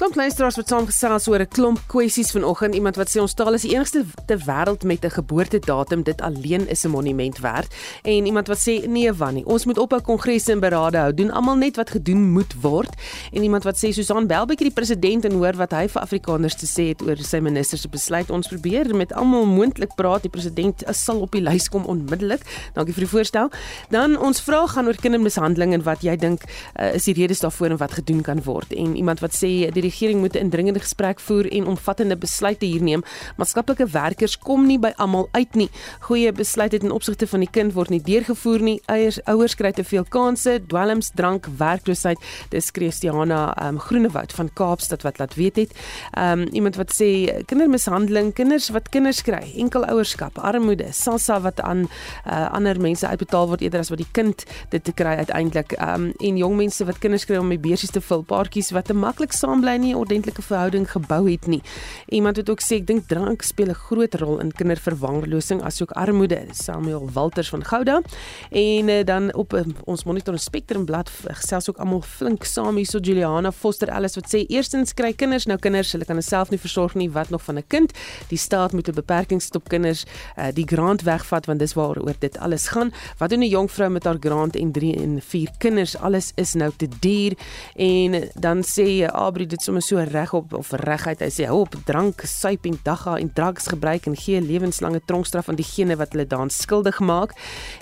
Klomp 0.00 0.14
luisteraars 0.16 0.56
wat 0.56 0.70
saamgesels 0.72 1.26
oor 1.28 1.42
'n 1.44 1.48
klomp 1.48 1.80
kwessies 1.86 2.30
vanoggend. 2.30 2.74
Iemand 2.74 2.96
wat 2.96 3.10
sê 3.10 3.20
ons 3.20 3.34
taal 3.34 3.52
is 3.52 3.62
die 3.62 3.74
enigste 3.74 4.04
ter 4.26 4.38
wêreld 4.38 4.82
met 4.82 5.04
'n 5.04 5.10
geboortedatum. 5.10 6.02
Dit 6.02 6.20
alleen 6.20 6.68
is 6.68 6.84
'n 6.84 6.90
monument 6.90 7.38
werd. 7.38 7.74
En 8.02 8.26
iemand 8.26 8.46
wat 8.46 8.58
sê 8.58 8.88
nee, 8.88 9.12
Wannie, 9.12 9.46
ons 9.46 9.64
moet 9.64 9.78
ophou 9.78 10.00
kongresse 10.00 10.52
en 10.52 10.60
berade 10.60 10.96
hou. 10.96 11.14
Doen 11.14 11.30
almal 11.30 11.56
net 11.56 11.76
wat 11.76 11.90
gedoen 11.90 12.32
moet 12.32 12.54
word. 12.60 12.88
En 13.32 13.42
iemand 13.42 13.64
wat 13.64 13.76
sê 13.76 13.92
Susan 13.92 14.26
bel 14.26 14.46
bietjie 14.46 14.66
die 14.66 14.74
president 14.74 15.24
en 15.24 15.32
hoor 15.32 15.56
wat 15.56 15.70
hy 15.70 15.88
vir 15.88 16.02
Afrikaners 16.02 16.54
te 16.54 16.66
sê 16.66 16.88
het 16.88 17.02
oor 17.02 17.16
sy 17.16 17.38
ministers 17.38 17.82
se 17.82 17.88
besluit. 17.88 18.30
Ons 18.30 18.48
probeer 18.48 18.96
met 18.96 19.12
almal 19.12 19.46
moontlik 19.46 19.94
praat. 19.94 20.22
Die 20.22 20.30
president 20.30 20.82
sal 20.90 21.20
op 21.20 21.30
die 21.30 21.42
lys 21.42 21.68
kom 21.68 21.84
onmiddellik. 21.84 22.40
Dankie 22.72 22.94
vir 22.94 23.02
die 23.02 23.10
voorstel. 23.10 23.50
Dan 23.90 24.18
ons 24.18 24.40
vraag 24.40 24.72
gaan 24.72 24.86
oor 24.86 24.96
kindermishandeling 24.96 25.72
en 25.74 25.82
wat 25.82 26.00
jy 26.00 26.16
dink 26.16 26.42
uh, 26.80 26.94
is 26.94 27.04
die 27.04 27.14
redes 27.14 27.40
daarvoor 27.40 27.70
en 27.70 27.76
wat 27.76 27.92
gedoen 27.92 28.22
kan 28.22 28.42
word. 28.42 28.72
En 28.72 28.96
iemand 28.96 29.20
wat 29.20 29.34
sê 29.34 29.70
die 29.70 29.89
regering 29.90 30.20
moet 30.20 30.34
'n 30.34 30.46
indringende 30.46 30.80
gesprek 30.80 31.20
voer 31.20 31.46
en 31.52 31.66
omvattende 31.66 32.16
besluite 32.16 32.66
hier 32.66 32.82
neem. 32.82 33.02
Maatskaplike 33.36 33.86
werkers 33.86 34.38
kom 34.38 34.66
nie 34.66 34.78
by 34.78 34.92
almal 34.96 35.28
uit 35.32 35.54
nie. 35.54 35.70
Goeie 36.00 36.32
besluite 36.32 36.78
in 36.78 36.90
opsigte 36.90 37.26
van 37.26 37.40
die 37.40 37.50
kind 37.50 37.72
word 37.72 37.90
nie 37.90 38.02
deurgevoer 38.02 38.62
nie. 38.62 38.80
Eiers 38.86 39.18
ouers 39.24 39.54
kry 39.54 39.72
te 39.72 39.84
veel 39.84 40.04
kansse, 40.04 40.60
dwelms, 40.66 41.10
drank, 41.14 41.46
werkloosheid. 41.58 42.18
Dis 42.50 42.70
Christiana 42.72 43.54
um, 43.66 43.78
Groenewoud 43.78 44.32
van 44.32 44.50
Kaapstad 44.52 45.02
wat 45.02 45.18
laat 45.18 45.34
weet 45.34 45.56
het. 45.56 45.72
Um, 46.18 46.46
iemand 46.52 46.76
wat 46.76 46.92
sê 46.94 47.42
kindermishandeling, 47.46 48.32
kinders 48.32 48.70
wat 48.74 48.88
kinders 48.88 49.22
kry, 49.22 49.42
enkelouerskap, 49.56 50.38
armoede, 50.38 50.92
SASSA 50.92 51.40
wat 51.40 51.60
aan 51.60 51.86
uh, 52.26 52.52
ander 52.52 52.80
mense 52.80 53.06
uitbetaal 53.06 53.48
word 53.48 53.60
eerder 53.60 53.80
as 53.80 53.90
wat 53.92 54.02
die 54.02 54.10
kind 54.12 54.44
dit 54.70 54.84
te 54.84 54.92
kry 54.92 55.16
uiteindelik. 55.24 55.74
Um, 55.82 56.12
en 56.18 56.36
jong 56.36 56.56
mense 56.56 56.84
wat 56.84 56.98
kinders 57.02 57.26
kry 57.28 57.40
om 57.40 57.50
die 57.50 57.60
beursies 57.60 57.90
te 57.94 58.00
vul, 58.04 58.22
paartjies 58.22 58.70
wat 58.76 58.90
te 58.90 58.96
maklik 58.96 59.34
saam 59.36 59.64
bly 59.64 59.76
nie 59.80 59.92
'n 59.94 59.96
ordentlike 59.96 60.42
verhouding 60.42 60.90
gebou 60.90 61.30
het 61.30 61.46
nie. 61.46 61.62
Iemand 62.08 62.36
het 62.36 62.50
ook 62.50 62.60
sê 62.60 62.74
ek 62.76 62.86
dink 62.86 63.08
drank 63.08 63.42
speel 63.42 63.68
'n 63.68 63.74
groot 63.74 64.14
rol 64.14 64.38
in 64.38 64.52
kinderverwaarlosing 64.52 65.62
asook 65.62 65.90
armoede. 65.90 66.44
Samuel 66.52 67.10
Walters 67.12 67.48
van 67.48 67.64
Gouda. 67.64 68.02
En 68.50 68.88
uh, 68.88 69.04
dan 69.04 69.34
op 69.34 69.52
uh, 69.52 69.60
ons 69.84 70.04
Monitor 70.04 70.38
Spectrum 70.38 70.84
blad 70.84 71.10
gesels 71.24 71.68
ook 71.68 71.78
almal 71.78 72.00
flink 72.00 72.44
saam 72.44 72.76
hierso 72.76 72.98
Juliana 72.98 73.52
Foster 73.52 73.88
Ellis 73.88 74.14
wat 74.14 74.28
sê 74.34 74.44
eerstens 74.46 74.94
kry 74.94 75.12
kinders 75.12 75.46
nou 75.46 75.58
kinders, 75.58 75.92
hulle 75.92 76.04
kan 76.04 76.22
self 76.22 76.50
nie 76.50 76.58
versorg 76.58 76.94
nie 76.94 77.10
wat 77.10 77.30
nog 77.30 77.42
van 77.42 77.58
'n 77.58 77.64
kind. 77.66 77.92
Die 78.28 78.38
staat 78.38 78.72
moet 78.72 78.88
'n 78.88 78.94
beperking 78.94 79.42
stop 79.42 79.68
kinders 79.68 80.04
uh, 80.38 80.48
die 80.54 80.66
grant 80.66 81.02
wegvat 81.02 81.46
want 81.46 81.58
dis 81.58 81.74
waaroor 81.74 82.14
dit 82.18 82.38
alles 82.38 82.68
gaan. 82.68 82.92
Wat 83.18 83.30
doen 83.30 83.40
'n 83.40 83.48
jong 83.48 83.70
vrou 83.70 83.90
met 83.90 84.04
haar 84.04 84.16
grant 84.20 84.56
en 84.56 84.72
3 84.72 84.96
en 84.96 85.20
4 85.22 85.50
kinders? 85.58 85.96
Alles 85.96 86.32
is 86.34 86.54
nou 86.54 86.70
te 86.76 86.88
duur. 87.00 87.32
En 87.74 88.30
dan 88.34 88.62
sê 88.64 89.06
Abri 89.06 89.46
dit 89.46 89.62
sommer 89.70 89.82
so 89.82 90.12
regop 90.12 90.52
of 90.52 90.72
reguit. 90.72 91.20
Hy 91.22 91.28
sê 91.30 91.46
hou 91.46 91.60
op 91.62 91.74
drank, 91.86 92.24
suip 92.26 92.66
en 92.66 92.76
dagga 92.82 93.16
en 93.20 93.30
drugs 93.34 93.68
gebruik 93.70 94.08
en 94.10 94.16
gee 94.18 94.40
lewenslange 94.42 95.00
tronkstraf 95.06 95.48
aan 95.48 95.58
diegene 95.58 95.96
wat 96.00 96.14
hulle 96.14 96.26
daaraan 96.26 96.50
skuldig 96.50 96.98
maak. 97.00 97.36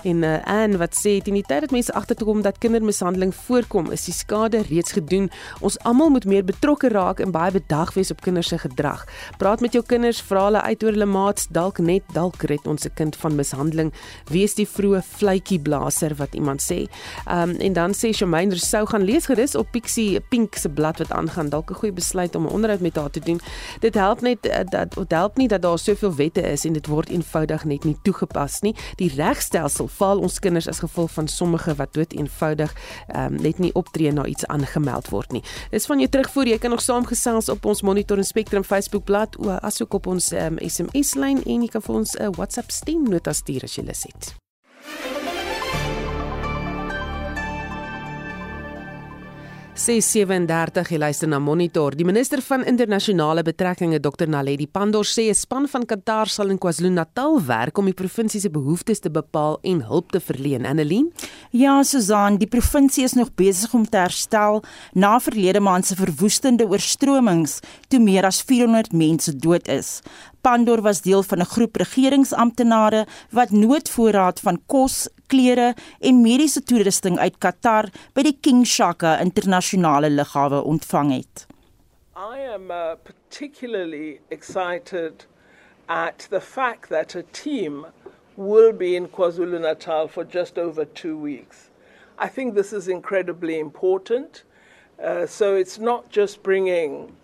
En 0.05 0.23
uh, 0.23 0.37
Anne 0.45 0.77
wat 0.77 0.93
sê 0.97 1.17
teen 1.23 1.39
die 1.39 1.45
tyd 1.47 1.65
dat 1.65 1.73
mense 1.73 1.93
agterkom 1.97 2.43
dat 2.45 2.59
kindermishandeling 2.61 3.33
voorkom, 3.33 3.89
is 3.95 4.05
die 4.05 4.13
skade 4.13 4.61
reeds 4.69 4.93
gedoen. 4.97 5.29
Ons 5.65 5.79
almal 5.89 6.11
moet 6.13 6.27
meer 6.29 6.45
betrokke 6.45 6.91
raak 6.93 7.23
en 7.23 7.33
baie 7.33 7.53
bedag 7.55 7.95
wees 7.97 8.13
op 8.13 8.21
kinders 8.25 8.51
se 8.53 8.59
gedrag. 8.61 9.05
Praat 9.41 9.65
met 9.65 9.73
jou 9.73 9.83
kinders, 9.85 10.21
vra 10.21 10.45
hulle 10.49 10.61
uit 10.61 10.85
oor 10.85 10.93
hulle 10.93 11.09
maats, 11.09 11.49
dalk 11.55 11.81
net 11.81 12.05
dalk 12.13 12.45
red 12.51 12.69
ons 12.69 12.85
se 12.85 12.93
kind 12.93 13.17
van 13.23 13.37
mishandeling. 13.39 13.89
Wees 14.29 14.53
die 14.59 14.67
vroeë 14.69 15.01
vletjie 15.15 15.59
blaser 15.65 16.13
wat 16.21 16.37
iemand 16.37 16.61
sê. 16.61 16.83
Um, 17.25 17.57
en 17.57 17.73
dan 17.77 17.97
sê 17.97 18.13
Shamaine 18.13 18.59
sou 18.61 18.85
gaan 18.91 19.07
lees 19.07 19.29
gerus 19.29 19.57
op 19.57 19.71
Pixie 19.73 20.19
Pink 20.29 20.59
se 20.59 20.69
blad 20.69 21.01
wat 21.01 21.13
aangaan 21.15 21.49
dalk 21.49 21.68
'n 21.69 21.73
goeie 21.73 21.93
besluit 21.93 22.35
om 22.35 22.45
'n 22.45 22.49
onderhoud 22.49 22.81
met 22.81 22.95
haar 22.95 23.09
te 23.09 23.19
doen. 23.19 23.39
Dit 23.79 23.93
help 23.93 24.21
net 24.21 24.45
eh, 24.45 24.65
dat 24.69 24.93
dit 24.93 25.11
help 25.11 25.37
nie 25.37 25.47
dat 25.47 25.61
daar 25.61 25.79
soveel 25.79 26.15
wette 26.15 26.41
is 26.41 26.65
en 26.65 26.73
dit 26.73 26.87
word 26.87 27.09
eenvoudig 27.09 27.63
net 27.63 27.83
nie 27.83 27.97
toegepas 28.01 28.59
nie. 28.61 28.75
Die 28.95 29.11
regstelsel 29.15 29.87
faal 29.87 30.19
ons 30.19 30.39
kinders 30.39 30.67
as 30.67 30.79
gevolg 30.79 31.11
van 31.11 31.27
sommige 31.27 31.75
wat 31.75 31.93
dood 31.93 32.13
eenvoudig 32.13 32.75
um, 33.15 33.35
net 33.35 33.57
nie 33.57 33.73
optree 33.73 34.11
na 34.11 34.25
iets 34.25 34.45
aangemeld 34.45 35.09
word 35.09 35.31
nie. 35.31 35.43
Dis 35.69 35.85
van 35.85 35.97
jou 35.97 36.09
terugvoer. 36.09 36.47
Jy 36.47 36.57
kan 36.57 36.69
nog 36.69 36.81
saamgesels 36.81 37.49
op 37.49 37.65
ons 37.65 37.81
Monitor 37.81 38.17
en 38.17 38.25
Spectrum 38.25 38.63
Facebook 38.63 39.03
bladsy 39.03 39.17
asook 39.61 39.93
op 39.93 40.07
ons 40.07 40.31
um, 40.31 40.37
ehm, 40.37 40.69
SMS 40.69 41.13
lyn 41.13 41.43
en 41.45 41.61
jy 41.61 41.67
kan 41.67 41.81
vir 41.81 41.95
ons 41.95 42.13
'n 42.15 42.23
uh, 42.23 42.29
WhatsApp 42.37 42.71
stemnota 42.71 43.33
stuur 43.33 43.63
as 43.63 43.75
jy 43.75 43.83
lus 43.83 44.03
het. 44.03 44.48
637 49.79 50.89
jy 50.91 50.97
luister 50.99 51.29
na 51.31 51.37
Monitor. 51.39 51.95
Die 51.95 52.03
minister 52.03 52.41
van 52.43 52.65
internasionale 52.67 53.45
betrekkinge 53.47 54.01
Dr 54.03 54.27
Naledi 54.27 54.65
Pandor 54.67 55.07
sê 55.07 55.29
'n 55.29 55.33
span 55.33 55.67
van 55.71 55.85
Qatar 55.85 56.27
sal 56.27 56.49
in 56.49 56.57
KwaZulu-Natal 56.57 57.39
werk 57.45 57.77
om 57.77 57.85
die 57.85 57.93
provinsie 57.93 58.41
se 58.41 58.49
behoeftes 58.49 58.99
te 58.99 59.09
bepaal 59.09 59.57
en 59.63 59.81
hulp 59.81 60.11
te 60.11 60.19
verleen. 60.19 60.65
Annelien? 60.65 61.13
Ja, 61.51 61.83
Susan, 61.83 62.37
die 62.37 62.47
provinsie 62.47 63.03
is 63.03 63.13
nog 63.13 63.33
besig 63.35 63.73
om 63.73 63.89
te 63.89 63.97
herstel 63.97 64.63
na 64.93 65.19
verlede 65.19 65.59
maand 65.59 65.85
se 65.85 65.95
verwoestende 65.95 66.67
oorstromings 66.67 67.59
toe 67.87 67.99
meer 67.99 68.25
as 68.25 68.41
400 68.41 68.91
mense 68.91 69.35
dood 69.35 69.67
is. 69.67 70.01
Pandor 70.41 70.81
was 70.81 71.01
deel 71.01 71.23
van 71.23 71.39
'n 71.39 71.45
groep 71.45 71.75
regeringsamptenare 71.75 73.07
wat 73.31 73.51
noodvoorraad 73.51 74.39
van 74.39 74.59
kos, 74.65 75.07
klere 75.31 75.73
en 76.01 76.21
mediese 76.23 76.61
toerusting 76.65 77.19
uit 77.19 77.37
Qatar 77.39 77.89
by 78.17 78.25
die 78.27 78.35
King 78.41 78.65
Shaka 78.65 79.15
internasionale 79.23 80.09
lughawe 80.09 80.63
ontvang 80.65 81.13
het. 81.13 81.45
I 82.15 82.39
am 82.53 82.71
uh, 82.71 82.95
particularly 82.95 84.19
excited 84.29 85.25
at 85.87 86.27
the 86.29 86.41
fact 86.41 86.89
that 86.89 87.15
a 87.15 87.23
team 87.23 87.85
will 88.35 88.73
be 88.73 88.95
in 88.95 89.07
KwaZulu-Natal 89.07 90.07
for 90.07 90.23
just 90.23 90.57
over 90.57 90.85
2 90.85 91.17
weeks. 91.17 91.69
I 92.17 92.27
think 92.27 92.55
this 92.55 92.73
is 92.73 92.87
incredibly 92.87 93.59
important. 93.59 94.43
Uh, 95.01 95.25
so 95.25 95.55
it's 95.55 95.79
not 95.79 96.09
just 96.09 96.43
bringing 96.43 97.15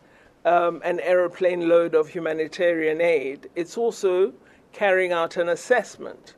um, 0.45 0.81
an 0.83 0.99
aeroplane 1.01 1.67
load 1.67 1.95
of 1.95 2.07
humanitarian 2.09 3.01
aid, 3.01 3.49
it's 3.55 3.77
also 3.77 4.33
carrying 4.71 5.11
out 5.11 5.37
an 5.37 5.49
assessment 5.49 6.35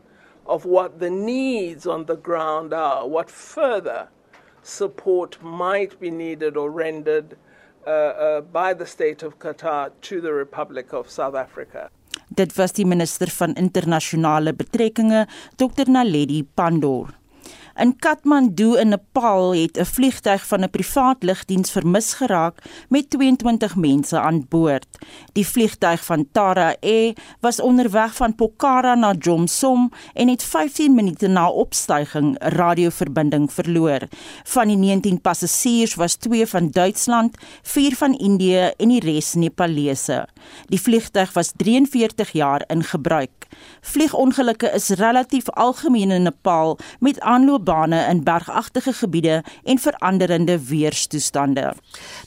of 0.47 0.65
what 0.65 0.99
the 0.99 1.09
needs 1.09 1.85
on 1.85 2.05
the 2.05 2.15
ground 2.15 2.73
are, 2.73 3.07
what 3.07 3.29
further 3.29 4.07
support 4.63 5.37
might 5.41 5.99
be 5.99 6.09
needed 6.11 6.57
or 6.57 6.71
rendered 6.71 7.37
uh, 7.85 7.89
uh, 7.89 8.41
by 8.41 8.73
the 8.73 8.85
state 8.85 9.23
of 9.23 9.39
Qatar 9.39 9.91
to 10.01 10.21
the 10.21 10.33
Republic 10.33 10.93
of 10.93 11.09
South 11.09 11.35
Africa. 11.35 11.89
Dit 12.27 12.55
was 12.57 12.73
die 12.73 12.85
minister 12.85 13.29
van 13.31 13.55
internasionale 13.55 14.53
betrekkinge, 14.53 15.27
Dr 15.55 15.87
Naledi 15.87 16.43
Pandor. 16.43 17.13
In 17.77 17.95
Kathmandu 17.95 18.73
in 18.81 18.89
Nepal 18.89 19.53
het 19.53 19.77
'n 19.77 19.85
vliegtyg 19.85 20.47
van 20.47 20.63
'n 20.63 20.69
privaat 20.69 21.23
lugdiens 21.23 21.71
vermis 21.71 22.13
geraak 22.13 22.57
met 22.89 23.09
22 23.09 23.75
mense 23.75 24.19
aan 24.19 24.45
boord. 24.49 24.87
Die 25.33 25.47
vliegtyg 25.47 26.05
van 26.05 26.27
Tara 26.31 26.75
Air 26.79 27.13
was 27.39 27.61
onderweg 27.61 28.15
van 28.15 28.35
Pokhara 28.35 28.95
na 28.95 29.13
Jomsom 29.19 29.91
en 30.13 30.27
het 30.27 30.43
15 30.43 30.95
minute 30.95 31.27
na 31.27 31.49
opstyging 31.49 32.35
radioverbinding 32.39 33.53
verloor. 33.53 34.01
Van 34.43 34.67
die 34.67 34.77
19 34.77 35.21
passasiers 35.21 35.95
was 35.95 36.15
2 36.15 36.47
van 36.47 36.69
Duitsland, 36.69 37.37
4 37.61 37.95
van 37.95 38.13
Indië 38.13 38.71
en 38.77 38.87
die 38.87 38.99
res 38.99 39.33
Nepalese. 39.33 40.27
Die 40.65 40.81
vliegtyg 40.81 41.33
was 41.33 41.51
43 41.55 42.31
jaar 42.31 42.63
in 42.67 42.83
gebruik. 42.83 43.47
Vliegongelukke 43.81 44.71
is 44.73 44.89
relatief 44.89 45.49
algemeen 45.49 46.11
in 46.11 46.23
Nepal 46.23 46.77
met 46.99 47.19
aanloopbane 47.67 48.09
in 48.09 48.23
bergagtige 48.23 48.93
gebiede 48.93 49.43
en 49.63 49.79
veranderende 49.79 50.67
weerstoestande. 50.67 51.73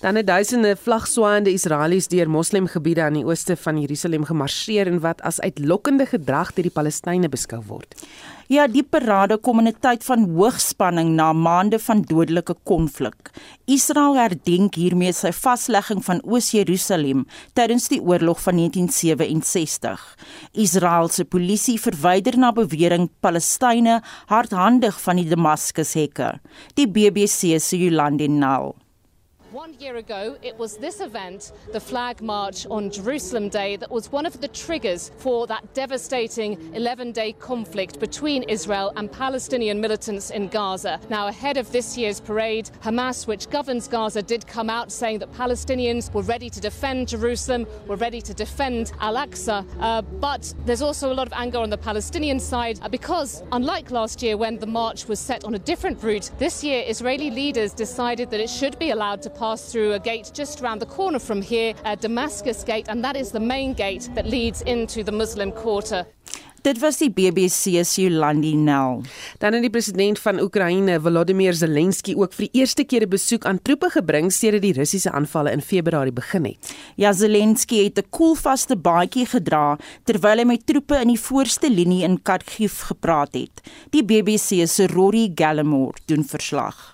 Dan 0.00 0.14
het 0.14 0.26
duisende 0.26 0.76
vlagswaaiende 0.76 1.53
Israelies 1.53 2.09
deur 2.09 2.31
moslemgebiede 2.31 3.03
aan 3.03 3.12
die 3.12 3.24
ooste 3.24 3.57
van 3.57 3.81
Jerusalem 3.81 4.24
gemarseer 4.24 4.87
en 4.87 5.00
wat 5.00 5.22
as 5.22 5.40
uitlokkende 5.40 6.07
gedrag 6.07 6.53
deur 6.53 6.68
die 6.68 6.72
Palestynë 6.72 7.29
beskou 7.29 7.62
word. 7.66 7.94
Ja, 8.51 8.65
die 8.67 8.83
parade 8.83 9.37
kom 9.39 9.61
in 9.61 9.69
'n 9.69 9.79
tyd 9.79 10.03
van 10.03 10.25
hoogspanning 10.35 11.11
na 11.15 11.33
maande 11.33 11.79
van 11.79 12.03
dodelike 12.03 12.57
konflik. 12.65 13.31
Israel 13.67 14.17
herdenk 14.17 14.75
hiermee 14.75 15.13
sy 15.13 15.31
vaslegging 15.31 16.03
van 16.05 16.21
Oos-Jerusalem 16.25 17.27
tydens 17.55 17.89
die 17.89 18.01
oorlog 18.03 18.43
van 18.43 18.57
1967. 18.57 20.17
Israel 20.53 21.09
se 21.09 21.25
polisie 21.25 21.79
verwyder 21.79 22.37
na 22.39 22.51
bewering 22.51 23.09
Palestynë 23.21 24.03
hardhandig 24.27 25.01
van 25.01 25.17
die 25.17 25.29
Damaskushekke. 25.29 26.41
Die 26.75 26.89
BBC 26.89 27.61
se 27.61 27.77
Yolande 27.77 28.29
Nal. 28.29 28.75
One 29.53 29.75
year 29.81 29.97
ago, 29.97 30.37
it 30.43 30.57
was 30.57 30.77
this 30.77 31.01
event, 31.01 31.51
the 31.73 31.81
Flag 31.81 32.23
March 32.23 32.67
on 32.67 32.89
Jerusalem 32.89 33.49
Day, 33.49 33.75
that 33.75 33.91
was 33.91 34.13
one 34.13 34.25
of 34.25 34.41
the 34.41 34.47
triggers 34.47 35.11
for 35.19 35.49
that 35.49 35.75
devastating 35.75 36.73
11 36.73 37.11
day 37.11 37.33
conflict 37.33 37.99
between 37.99 38.45
Israel 38.45 38.93
and 38.95 39.11
Palestinian 39.11 39.81
militants 39.81 40.31
in 40.31 40.47
Gaza. 40.47 41.01
Now, 41.09 41.27
ahead 41.27 41.57
of 41.57 41.73
this 41.73 41.99
year's 41.99 42.21
parade, 42.21 42.71
Hamas, 42.85 43.27
which 43.27 43.51
governs 43.51 43.89
Gaza, 43.89 44.23
did 44.23 44.47
come 44.47 44.71
out 44.71 44.93
saying 44.93 45.19
that 45.19 45.33
Palestinians 45.33 46.15
were 46.15 46.23
ready 46.23 46.49
to 46.49 46.61
defend 46.61 47.09
Jerusalem, 47.09 47.67
were 47.89 47.97
ready 47.97 48.23
to 48.23 48.33
defend 48.33 48.93
Al 49.01 49.17
Aqsa. 49.17 49.67
Uh, 49.81 50.03
but 50.03 50.55
there's 50.65 50.83
also 50.83 51.13
a 51.13 51.15
lot 51.15 51.27
of 51.27 51.33
anger 51.33 51.59
on 51.59 51.71
the 51.71 51.79
Palestinian 51.79 52.39
side 52.39 52.79
uh, 52.83 52.89
because, 52.89 53.43
unlike 53.51 53.91
last 53.91 54.23
year 54.23 54.37
when 54.37 54.61
the 54.61 54.67
march 54.67 55.09
was 55.09 55.19
set 55.19 55.43
on 55.43 55.57
a 55.57 55.59
different 55.59 56.01
route, 56.05 56.31
this 56.39 56.63
year 56.63 56.85
Israeli 56.87 57.33
leaders 57.33 57.73
decided 57.73 58.31
that 58.31 58.39
it 58.39 58.49
should 58.49 58.79
be 58.79 58.91
allowed 58.91 59.21
to 59.23 59.39
pass 59.40 59.72
through 59.72 59.94
a 59.94 59.98
gate 59.98 60.31
just 60.35 60.61
around 60.61 60.81
the 60.81 60.87
corner 60.96 61.18
from 61.18 61.40
here, 61.40 61.72
uh, 61.85 61.94
Damascus 61.94 62.62
Gate, 62.62 62.88
and 62.90 63.03
that 63.03 63.16
is 63.16 63.33
the 63.33 63.40
main 63.40 63.72
gate 63.72 64.11
that 64.14 64.26
leads 64.26 64.61
into 64.62 65.03
the 65.03 65.12
Muslim 65.12 65.50
quarter. 65.50 66.05
Dit 66.61 66.76
was 66.83 66.98
die 67.00 67.09
BBC 67.09 67.81
se 67.88 68.03
Jolandi 68.03 68.53
Nel. 68.53 68.98
Dan 69.40 69.55
het 69.57 69.62
die 69.64 69.72
president 69.72 70.18
van 70.20 70.42
Oekraïne, 70.44 70.98
Volodymyr 71.00 71.57
Zelensky, 71.57 72.12
ook 72.12 72.37
vir 72.37 72.50
die 72.50 72.61
eerste 72.61 72.85
keer 72.85 73.07
'n 73.07 73.09
besoek 73.09 73.46
aan 73.48 73.62
troepe 73.62 73.88
gebring 73.90 74.29
sedert 74.33 74.62
die 74.62 74.74
Russiese 74.76 75.11
aanvalle 75.11 75.53
in 75.53 75.62
Februarie 75.62 76.12
begin 76.12 76.44
het. 76.44 76.74
Ja, 76.96 77.12
Zelensky 77.12 77.85
het 77.85 77.98
'n 77.98 78.11
koelvaste 78.11 78.76
baadjie 78.76 79.26
gedra 79.26 79.79
terwyl 80.05 80.38
hy 80.38 80.44
met 80.44 80.66
troepe 80.66 81.00
in 81.00 81.09
die 81.09 81.20
voorste 81.20 81.70
linie 81.70 82.05
in 82.05 82.22
Kharkiv 82.22 82.81
gepraat 82.81 83.33
het. 83.33 83.61
Die 83.90 84.05
BBC 84.05 84.68
se 84.68 84.87
Rory 84.87 85.33
Gallimore 85.35 85.96
doen 86.07 86.24
verslag. 86.24 86.89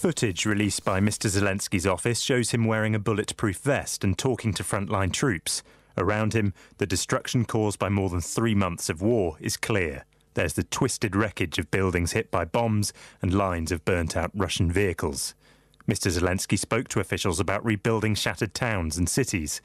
Footage 0.00 0.46
released 0.46 0.82
by 0.82 0.98
Mr. 0.98 1.28
Zelensky's 1.28 1.86
office 1.86 2.20
shows 2.20 2.52
him 2.52 2.64
wearing 2.64 2.94
a 2.94 2.98
bulletproof 2.98 3.58
vest 3.58 4.02
and 4.02 4.16
talking 4.16 4.54
to 4.54 4.62
frontline 4.62 5.12
troops. 5.12 5.62
Around 5.98 6.32
him, 6.32 6.54
the 6.78 6.86
destruction 6.86 7.44
caused 7.44 7.78
by 7.78 7.90
more 7.90 8.08
than 8.08 8.22
three 8.22 8.54
months 8.54 8.88
of 8.88 9.02
war 9.02 9.36
is 9.40 9.58
clear. 9.58 10.06
There's 10.32 10.54
the 10.54 10.62
twisted 10.62 11.14
wreckage 11.14 11.58
of 11.58 11.70
buildings 11.70 12.12
hit 12.12 12.30
by 12.30 12.46
bombs 12.46 12.94
and 13.20 13.34
lines 13.34 13.70
of 13.72 13.84
burnt 13.84 14.16
out 14.16 14.30
Russian 14.32 14.72
vehicles. 14.72 15.34
Mr. 15.86 16.10
Zelensky 16.10 16.58
spoke 16.58 16.88
to 16.88 17.00
officials 17.00 17.38
about 17.38 17.62
rebuilding 17.62 18.14
shattered 18.14 18.54
towns 18.54 18.96
and 18.96 19.06
cities. 19.06 19.60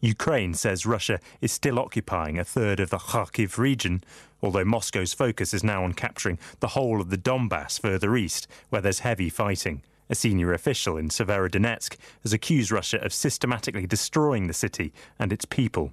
Ukraine 0.00 0.54
says 0.54 0.86
Russia 0.86 1.18
is 1.40 1.50
still 1.50 1.80
occupying 1.80 2.38
a 2.38 2.44
third 2.44 2.78
of 2.78 2.90
the 2.90 2.98
Kharkiv 2.98 3.58
region, 3.58 4.04
although 4.42 4.64
Moscow's 4.64 5.12
focus 5.12 5.54
is 5.54 5.64
now 5.64 5.84
on 5.84 5.92
capturing 5.92 6.38
the 6.60 6.68
whole 6.68 7.00
of 7.00 7.10
the 7.10 7.18
Donbass 7.18 7.80
further 7.80 8.16
east, 8.16 8.46
where 8.68 8.82
there's 8.82 9.00
heavy 9.00 9.28
fighting. 9.28 9.82
A 10.08 10.14
senior 10.14 10.52
official 10.52 10.96
in 10.96 11.08
Severodonetsk 11.08 11.96
has 12.22 12.32
accused 12.32 12.72
Russia 12.72 13.00
of 13.04 13.12
systematically 13.12 13.86
destroying 13.86 14.48
the 14.48 14.52
city 14.52 14.92
and 15.18 15.32
its 15.32 15.44
people. 15.44 15.92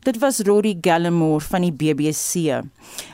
Dit 0.00 0.18
was 0.18 0.38
Rory 0.40 0.78
Gallimore 0.80 1.44
van 1.44 1.60
die 1.60 1.72
BBC. 1.72 2.60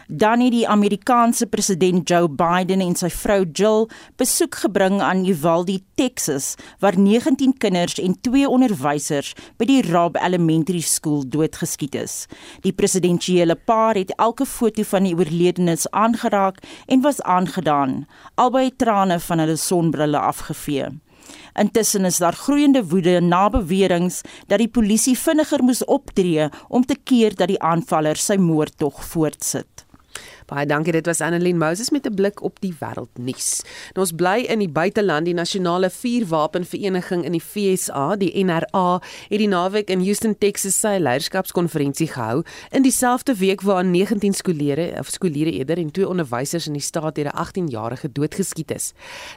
Dan 0.08 0.40
het 0.40 0.52
die 0.54 0.68
Amerikaanse 0.68 1.46
president 1.46 2.08
Joe 2.08 2.28
Biden 2.28 2.80
en 2.80 2.94
sy 2.94 3.08
vrou 3.10 3.40
Jill 3.52 3.88
besoek 4.16 4.54
gebring 4.62 5.00
aan 5.02 5.24
Uvalde, 5.26 5.80
Texas, 5.98 6.54
waar 6.78 6.98
19 6.98 7.56
kinders 7.58 7.98
en 7.98 8.14
2 8.20 8.46
onderwysers 8.48 9.34
by 9.58 9.66
die 9.66 9.82
Robb 9.82 10.16
Elementary 10.22 10.80
School 10.80 11.24
doodgeskiet 11.26 11.98
is. 11.98 12.14
Die 12.62 12.72
presidentsiële 12.72 13.58
paar 13.66 13.98
het 13.98 14.14
elke 14.16 14.46
foto 14.46 14.86
van 14.86 15.08
die 15.08 15.16
oorledenes 15.18 15.90
aangeraak 15.90 16.62
en 16.86 17.02
was 17.02 17.22
aangedaan, 17.22 18.04
albei 18.34 18.70
trane 18.76 19.18
van 19.20 19.42
hulle 19.42 19.58
sonbrille 19.58 20.18
afgevee. 20.18 20.94
Intussen 21.58 22.04
is 22.04 22.20
daar 22.22 22.36
groeiende 22.36 22.84
woede 22.86 23.20
na 23.20 23.48
beweringe 23.50 24.22
dat 24.46 24.58
die 24.62 24.68
polisie 24.68 25.16
vinniger 25.18 25.62
moes 25.62 25.84
optree 25.84 26.48
om 26.68 26.84
te 26.86 26.96
keer 27.04 27.34
dat 27.34 27.48
die 27.48 27.62
aanvaller 27.62 28.16
sy 28.16 28.36
moordtog 28.40 29.04
voortsit. 29.04 29.75
Baie 30.46 30.62
dankie. 30.66 30.92
Dit 30.94 31.08
was 31.10 31.20
Annelien 31.20 31.58
Moses 31.58 31.90
met 31.90 32.06
'n 32.06 32.14
blik 32.14 32.42
op 32.42 32.60
die 32.60 32.74
wêreldnuus. 32.78 33.62
Nou 33.94 34.06
ons 34.06 34.12
bly 34.12 34.46
in 34.46 34.58
die 34.58 34.68
buiteland. 34.68 35.24
Die 35.24 35.34
Nasionale 35.34 35.90
Vuurwapenvereniging 35.90 37.24
in 37.24 37.32
die 37.32 37.40
FSA, 37.40 38.16
die 38.16 38.44
NRA, 38.44 39.02
het 39.28 39.38
die 39.38 39.48
naweek 39.48 39.90
in 39.90 40.00
Houston, 40.00 40.38
Texas 40.38 40.80
sy 40.80 40.98
leierskapskonferensie 40.98 42.06
gehou 42.06 42.44
in 42.70 42.82
dieselfde 42.82 43.34
week 43.34 43.60
waarin 43.62 43.90
19 43.90 44.32
skoolleerders 44.32 44.98
of 44.98 45.08
skoolleerders 45.08 45.56
eerder 45.56 45.78
en 45.78 45.90
twee 45.90 46.08
onderwysers 46.08 46.66
in 46.66 46.72
die 46.72 46.82
staat 46.82 47.14
deur 47.14 47.26
'n 47.26 47.36
18-jarige 47.36 48.12
doodgeskiet 48.12 48.70
is. 48.70 48.92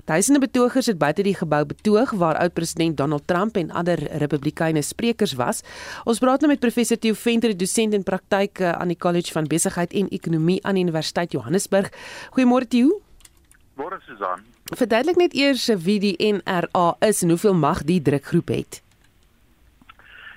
Duisende 0.06 0.40
betogers 0.40 0.86
het 0.86 0.98
buite 0.98 1.24
die 1.24 1.36
gebou 1.36 1.66
betoog 1.66 2.12
waar 2.12 2.38
oud-president 2.38 2.98
Donald 2.98 3.24
Trump 3.26 3.58
en 3.58 3.72
ander 3.72 3.98
Republikeine 4.18 4.82
sprekers 4.82 5.34
was. 5.34 5.62
Ons 6.04 6.20
praat 6.20 6.40
nou 6.40 6.52
met 6.52 6.60
professor 6.60 7.00
Theo 7.00 7.14
Venter, 7.14 7.58
dosent 7.58 7.94
in 7.94 8.04
praktyk 8.04 8.62
aan 8.62 8.88
die 8.88 8.98
College 8.98 9.32
van 9.32 9.48
Besigheid 9.48 9.94
en 9.94 10.10
Ekonomie 10.10 10.64
aan 10.64 10.74
die 10.74 10.82
Universiteit 10.82 10.99
Johannesburg. 11.32 11.92
Goeiemôre 12.36 12.68
Tieu. 12.68 13.02
Môre 13.76 14.00
Susan. 14.06 14.44
Verduidelik 14.76 15.18
net 15.18 15.34
eers 15.34 15.70
wie 15.86 16.00
die 16.00 16.16
NRA 16.20 16.96
is 17.08 17.24
en 17.24 17.30
hoeveel 17.30 17.56
mag 17.56 17.84
die 17.84 18.02
drukgroep 18.02 18.48
het. 18.48 18.82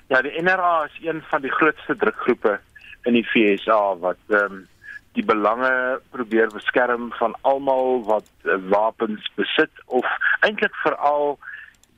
Ja, 0.09 0.23
die 0.23 0.43
NRA 0.43 0.85
is 0.85 0.99
een 1.03 1.23
van 1.31 1.41
die 1.41 1.51
grootste 1.51 1.97
drukgroepe 1.97 2.61
in 3.03 3.13
die 3.19 3.25
FSA 3.25 3.97
wat 3.99 4.21
ehm 4.29 4.45
um, 4.45 4.69
die 5.13 5.25
belange 5.25 6.01
probeer 6.11 6.49
beskerm 6.49 7.11
van 7.19 7.35
almal 7.41 8.01
wat 8.09 8.29
uh, 8.45 8.57
wapens 8.73 9.27
besit 9.37 9.83
of 9.87 10.07
eintlik 10.41 10.75
veral 10.85 11.37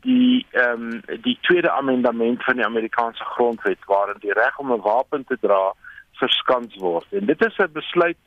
die 0.03 0.47
ehm 0.51 0.89
um, 0.95 1.21
die 1.23 1.39
tweede 1.41 1.71
amendement 1.71 2.45
van 2.45 2.57
die 2.57 2.67
Amerikaanse 2.67 3.25
grondwet 3.25 3.85
waarin 3.87 4.21
die 4.21 4.33
reg 4.33 4.59
om 4.59 4.73
'n 4.73 4.81
wapen 4.81 5.25
te 5.25 5.39
dra 5.41 5.73
verskans 6.13 6.75
word. 6.77 7.07
En 7.11 7.27
dit 7.27 7.45
is 7.47 7.59
'n 7.59 7.73
besluit 7.73 8.19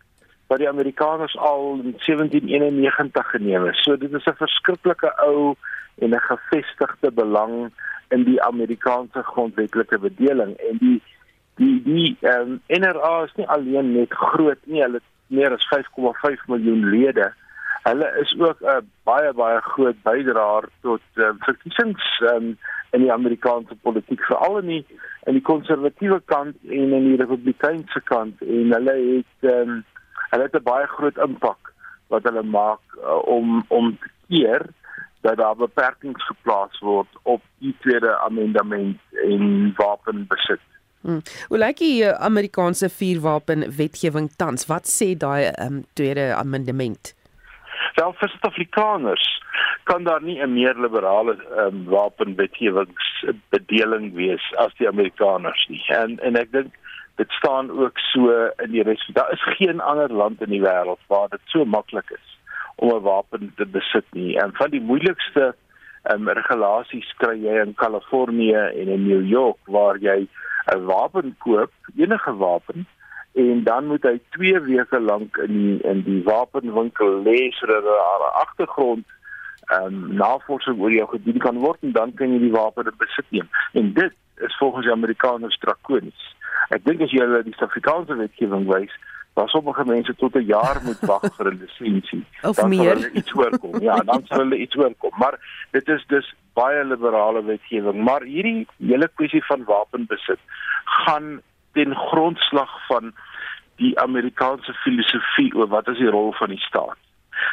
wat 0.47 0.57
die 0.57 0.69
Amerikaners 0.69 1.37
al 1.37 1.79
in 1.83 1.95
1791 1.97 3.29
geneem 3.29 3.65
het. 3.65 3.75
So 3.75 3.97
dit 3.97 4.13
is 4.13 4.25
'n 4.25 4.41
verskriklike 4.43 5.13
ou 5.27 5.55
en 5.95 6.09
'n 6.09 6.19
gevestigde 6.19 7.11
belang 7.11 7.71
in 8.09 8.23
die 8.23 8.41
Amerikaanse 8.41 9.23
grondwetlike 9.23 9.99
bedeling 9.99 10.55
en 10.55 10.77
die 10.77 11.01
die 11.55 11.81
die 11.83 12.17
ehm 12.21 12.41
um, 12.41 12.61
NRA 12.67 13.23
is 13.23 13.35
nie 13.35 13.47
alleen 13.47 13.91
net 13.91 14.13
groot 14.13 14.59
nie, 14.63 14.81
hulle 14.81 15.01
het 15.01 15.03
meer 15.27 15.53
as 15.53 15.67
5,5 15.75 16.45
miljoen 16.47 16.89
lede. 16.89 17.33
Hulle 17.83 18.07
is 18.21 18.35
ook 18.39 18.61
'n 18.61 18.89
baie 19.03 19.33
baie 19.33 19.61
groot 19.61 20.01
bydraer 20.03 20.69
tot 20.81 21.01
uh, 21.15 21.29
verkiesings 21.39 22.21
um, 22.33 22.57
in 22.91 23.01
die 23.01 23.11
Amerikaanse 23.11 23.75
politiek, 23.81 24.21
veral 24.21 24.57
in 24.57 24.67
die 24.67 24.85
in 25.25 25.33
die 25.33 25.41
konservatiewe 25.41 26.21
kant 26.25 26.55
en 26.69 26.93
in 26.93 27.03
die 27.03 27.17
republikeinse 27.17 28.01
kant 28.03 28.41
en 28.41 28.73
hulle 28.73 28.95
het 28.95 29.51
ehm 29.51 29.69
um, 29.69 29.83
hulle 30.29 30.43
het 30.43 30.55
'n 30.55 30.63
baie 30.63 30.87
groot 30.87 31.17
impak 31.17 31.73
wat 32.07 32.23
hulle 32.23 32.43
maak 32.43 32.79
uh, 32.97 33.27
om 33.27 33.65
om 33.67 33.97
te 33.97 34.09
keer 34.27 34.65
dat 35.21 35.37
daar 35.37 35.55
beperkings 35.55 36.25
geplaas 36.25 36.79
word 36.79 37.07
op 37.23 37.41
die 37.59 37.75
tweede 37.79 38.17
amendement 38.17 38.97
en 39.11 39.73
wapenbesit. 39.75 40.59
Hmm. 41.01 41.21
Hoe 41.47 41.57
lyk 41.57 41.77
die 41.77 42.03
uh, 42.03 42.11
Amerikaanse 42.11 42.89
vuurwapen 42.89 43.75
wetgewing 43.77 44.31
tans? 44.35 44.65
Wat 44.65 44.87
sê 44.87 45.17
daai 45.17 45.51
um, 45.63 45.85
tweede 45.93 46.35
amendement? 46.35 47.15
Wel 47.95 48.13
vir 48.19 48.29
Suid-Afrikaners 48.29 49.41
kan 49.83 50.03
daar 50.03 50.21
nie 50.21 50.43
'n 50.43 50.53
meer 50.53 50.75
liberale 50.75 51.37
um, 51.57 51.85
wapenbedeling 51.85 54.13
wees 54.13 54.53
as 54.55 54.73
die 54.77 54.87
Amerikaners 54.87 55.67
nie. 55.69 55.85
En 55.87 56.19
en 56.19 56.35
ek 56.35 56.51
dink 56.51 56.73
dit 57.17 57.31
staan 57.31 57.71
ook 57.71 57.99
so 57.99 58.49
in 58.63 58.71
die 58.71 58.83
res. 58.83 59.09
Daar 59.13 59.31
is 59.31 59.43
geen 59.57 59.79
ander 59.81 60.13
land 60.13 60.41
in 60.41 60.49
die 60.53 60.61
wêreld 60.61 61.01
waar 61.07 61.29
dit 61.29 61.41
so 61.53 61.65
maklik 61.65 62.09
is 62.09 62.27
om 62.75 62.93
'n 62.93 63.01
wapen 63.01 63.53
te 63.55 63.65
besit 63.65 64.05
nie. 64.11 64.37
En 64.39 64.53
van 64.53 64.69
die 64.69 64.81
moeilikste 64.81 65.55
um, 66.11 66.29
regulasies 66.29 67.13
kry 67.17 67.35
jy 67.41 67.55
in 67.61 67.73
Kalifornië 67.73 68.61
en 68.81 68.87
in 68.87 69.07
New 69.07 69.25
York 69.25 69.57
waar 69.65 69.97
jy 69.97 70.27
'n 70.75 70.85
wapen 70.85 71.35
koop, 71.37 71.71
enige 71.95 72.35
wapen 72.35 72.87
en 73.33 73.63
dan 73.63 73.85
moet 73.85 74.03
hy 74.03 74.19
2 74.29 74.59
weke 74.59 74.99
lank 74.99 75.37
in 75.37 75.53
die, 75.53 75.81
in 75.81 76.01
die 76.03 76.23
wapenwinkel 76.23 77.21
lê 77.23 77.51
sodat 77.51 77.83
daar 77.83 78.21
'n 78.25 78.37
agtergrond 78.45 79.05
ehm 79.67 79.85
um, 79.85 80.15
navorsing 80.15 80.79
oor 80.79 80.91
jou 80.91 81.07
gedoen 81.09 81.37
kan 81.37 81.57
word 81.57 81.77
en 81.81 81.91
dan 81.91 82.13
kan 82.13 82.31
jy 82.33 82.39
die 82.39 82.51
wapen 82.51 82.93
besit 82.97 83.25
neem. 83.29 83.49
En 83.73 83.93
dit 83.93 84.13
is 84.37 84.57
volgens 84.57 84.85
die 84.85 84.93
Amerikaners 84.93 85.57
drakonies. 85.57 86.35
Ek 86.69 86.83
dink 86.85 87.01
as 87.01 87.11
jy 87.11 87.23
hulle 87.23 87.43
die 87.43 87.53
Suid-Afrikaanse 87.55 88.17
wetgewing 88.19 88.65
wys, 88.67 88.93
dan 89.37 89.47
sommige 89.47 89.85
mense 89.85 90.15
tot 90.15 90.35
'n 90.35 90.45
jaar 90.49 90.81
moet 90.83 90.99
wag 90.99 91.25
vir 91.37 91.51
'n 91.51 91.59
lisensie. 91.61 92.25
Of 92.49 92.55
dan 92.55 92.69
meer. 92.69 92.99
Dan 93.01 93.15
iets 93.21 93.33
oorkom. 93.35 93.81
Ja, 93.81 93.95
dan 93.95 94.25
sal 94.25 94.37
hulle 94.37 94.57
iets 94.57 94.75
oorkom. 94.75 95.13
Maar 95.17 95.39
dit 95.71 95.87
is 95.87 96.05
dus 96.07 96.35
baie 96.53 96.85
liberale 96.85 97.43
wetgewing, 97.43 98.03
maar 98.03 98.21
hierdie 98.21 98.67
hele 98.77 99.09
kwessie 99.15 99.45
van 99.45 99.63
wapenbesit 99.63 100.39
gaan 100.83 101.41
ten 101.73 101.95
grondslag 101.95 102.85
van 102.87 103.13
die 103.75 103.99
Amerikaanse 103.99 104.73
filosofie 104.73 105.53
oor 105.55 105.67
wat 105.67 105.87
is 105.87 105.97
die 105.97 106.09
rol 106.09 106.33
van 106.33 106.49
die 106.49 106.63
staat. 106.69 106.97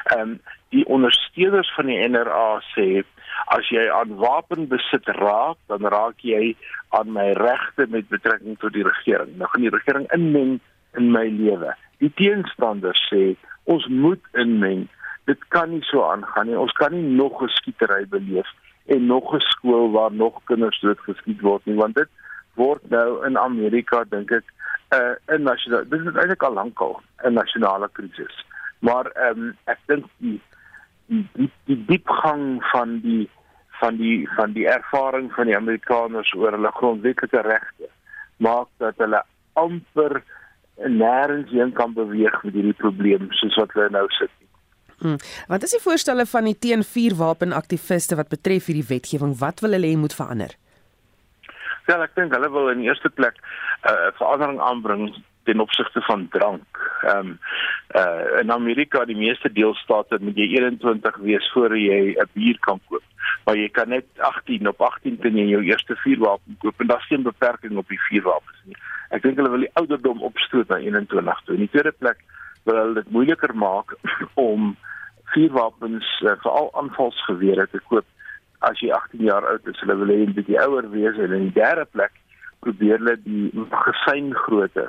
Ehm 0.04 0.20
um, 0.20 0.40
die 0.74 0.86
ondersteuners 0.86 1.74
van 1.74 1.86
die 1.86 2.08
NRA 2.08 2.62
sê 2.74 3.04
as 3.46 3.68
jy 3.68 3.84
aan 3.90 4.16
wapenbesit 4.16 5.08
raak, 5.20 5.58
dan 5.68 5.86
raak 5.86 6.20
jy 6.24 6.56
aan 6.96 7.12
my 7.12 7.32
regte 7.38 7.86
met 7.90 8.08
betrekking 8.08 8.58
tot 8.58 8.72
die 8.72 8.86
regering. 8.86 9.36
Nou 9.38 9.48
gaan 9.50 9.66
die 9.66 9.74
regering 9.74 10.06
inmeng 10.16 10.58
in 10.98 11.10
my 11.12 11.26
lewe. 11.28 11.74
Die 12.02 12.12
teenstanders 12.18 13.00
sê 13.10 13.34
ons 13.70 13.86
moet 13.88 14.22
inmeng. 14.32 14.86
Dit 15.28 15.40
kan 15.48 15.70
nie 15.70 15.82
so 15.88 16.04
aangaan 16.04 16.50
nie. 16.50 16.58
Ons 16.58 16.74
kan 16.78 16.92
nie 16.92 17.16
nog 17.16 17.42
'n 17.42 17.48
skietery 17.48 18.06
beleef 18.08 18.48
en 18.86 19.06
nog 19.06 19.34
'n 19.34 19.40
skool 19.40 19.90
waar 19.90 20.12
nog 20.12 20.40
kinders 20.44 20.80
doodgeskiet 20.80 21.40
word 21.40 21.66
nie, 21.66 21.76
want 21.76 21.94
dit 21.94 22.08
word 22.54 22.90
nou 22.90 23.26
in 23.26 23.38
Amerika 23.38 24.04
dink 24.04 24.30
ek 24.30 24.44
'n 24.92 24.96
uh, 24.96 25.36
'n 25.36 25.42
nasionale 25.42 25.88
dit 25.88 26.00
is 26.00 26.14
eintlik 26.14 26.42
al 26.42 26.52
lankal 26.52 27.02
'n 27.24 27.32
nasionale 27.32 27.88
krisis. 27.92 28.44
Maar 28.78 29.06
ehm 29.06 29.38
um, 29.38 29.56
ek 29.64 29.78
dink 29.86 30.04
die 30.18 30.40
die 31.12 31.24
die, 31.34 31.50
die 31.68 31.80
diepgang 31.88 32.62
van 32.72 33.00
die 33.04 33.24
van 33.80 33.96
die 33.96 34.28
van 34.36 34.54
die 34.56 34.66
ervaring 34.70 35.32
van 35.34 35.50
die 35.50 35.56
Amerikaners 35.56 36.32
oor 36.38 36.56
hulle 36.56 36.72
grondwetlike 36.78 37.42
regte 37.46 37.90
maak 38.36 38.68
dat 38.82 38.98
hulle 39.02 39.22
amper 39.60 40.22
nêrens 40.76 41.50
heen 41.54 41.72
kan 41.72 41.94
beweeg 41.94 42.42
met 42.42 42.56
hierdie 42.56 42.78
probleem 42.80 43.28
soos 43.38 43.56
wat 43.60 43.74
hulle 43.76 43.90
nou 43.94 44.06
sit. 44.18 44.32
Hmm. 45.02 45.18
Wat 45.50 45.62
is 45.66 45.74
die 45.76 45.82
voorstelle 45.82 46.26
van 46.26 46.48
die 46.48 46.56
teen-vuurwapenaktiviste 46.58 48.16
wat 48.18 48.30
betref 48.32 48.70
hierdie 48.70 48.86
wetgewing? 48.88 49.34
Wat 49.38 49.60
wil 49.62 49.76
hulle 49.76 49.90
hê 49.90 49.98
moet 49.98 50.14
verander? 50.16 50.54
Ja, 51.86 51.98
ek 52.00 52.14
dink 52.16 52.32
hulle 52.32 52.48
wil 52.50 52.70
in 52.72 52.84
eerste 52.86 53.10
plek 53.12 53.36
'n 53.36 53.92
uh, 53.92 54.10
verandering 54.18 54.60
aanbring 54.60 55.10
ten 55.44 55.60
opsigte 55.60 56.00
van 56.00 56.28
drank. 56.30 57.00
Ehm 57.02 57.18
um, 57.18 57.38
uh 57.96 58.40
in 58.40 58.52
Amerika, 58.52 59.04
die 59.04 59.16
meeste 59.16 59.52
deelstate 59.52 60.18
moet 60.20 60.36
jy 60.36 60.48
21 60.56 61.16
wees 61.16 61.50
voor 61.52 61.76
jy 61.78 62.16
'n 62.18 62.30
bier 62.32 62.58
kan 62.60 62.80
koop. 62.88 63.02
Maar 63.44 63.56
jy 63.56 63.68
kan 63.68 63.88
net 63.88 64.06
18 64.16 64.68
op 64.68 64.80
18 64.80 65.18
kan 65.18 65.36
jy 65.36 65.46
jou 65.48 65.62
eerste 65.62 65.96
vuurwapen 65.96 66.56
koop 66.58 66.80
en 66.80 66.86
daar's 66.86 67.06
geen 67.06 67.22
beperking 67.22 67.76
op 67.76 67.88
die 67.88 68.00
vuurwapens 68.08 68.60
nie. 68.64 68.76
Ek 69.10 69.22
dink 69.22 69.36
hulle 69.36 69.50
wil 69.50 69.66
die 69.66 69.74
ouderdom 69.80 70.22
opstoot 70.22 70.68
na 70.68 70.78
21 70.80 71.42
toe. 71.44 71.54
In 71.54 71.66
die 71.66 71.70
tweede 71.70 71.92
plek 71.92 72.24
wil 72.64 72.80
hulle 72.80 72.94
dit 72.94 73.10
moeiliker 73.10 73.54
maak 73.54 73.94
om 74.48 74.76
vuurwapens 75.34 76.08
uh, 76.22 76.36
veral 76.42 76.70
aanvalsgewere 76.80 77.66
te 77.70 77.80
koop 77.88 78.06
as 78.58 78.80
jy 78.80 78.90
18 78.90 79.24
jaar 79.28 79.46
oud 79.46 79.66
is. 79.68 79.80
Hulle 79.80 79.96
wil 80.00 80.12
hê 80.12 80.18
jy 80.20 80.26
moet 80.26 80.40
bietjie 80.40 80.60
ouer 80.64 80.90
wees 80.90 81.18
en 81.18 81.32
in 81.38 81.48
die 81.48 81.58
derde 81.60 81.84
plek 81.92 82.12
probeer 82.64 82.98
hulle 83.02 83.16
die 83.24 83.50
magasin 83.52 84.32
grootte 84.46 84.88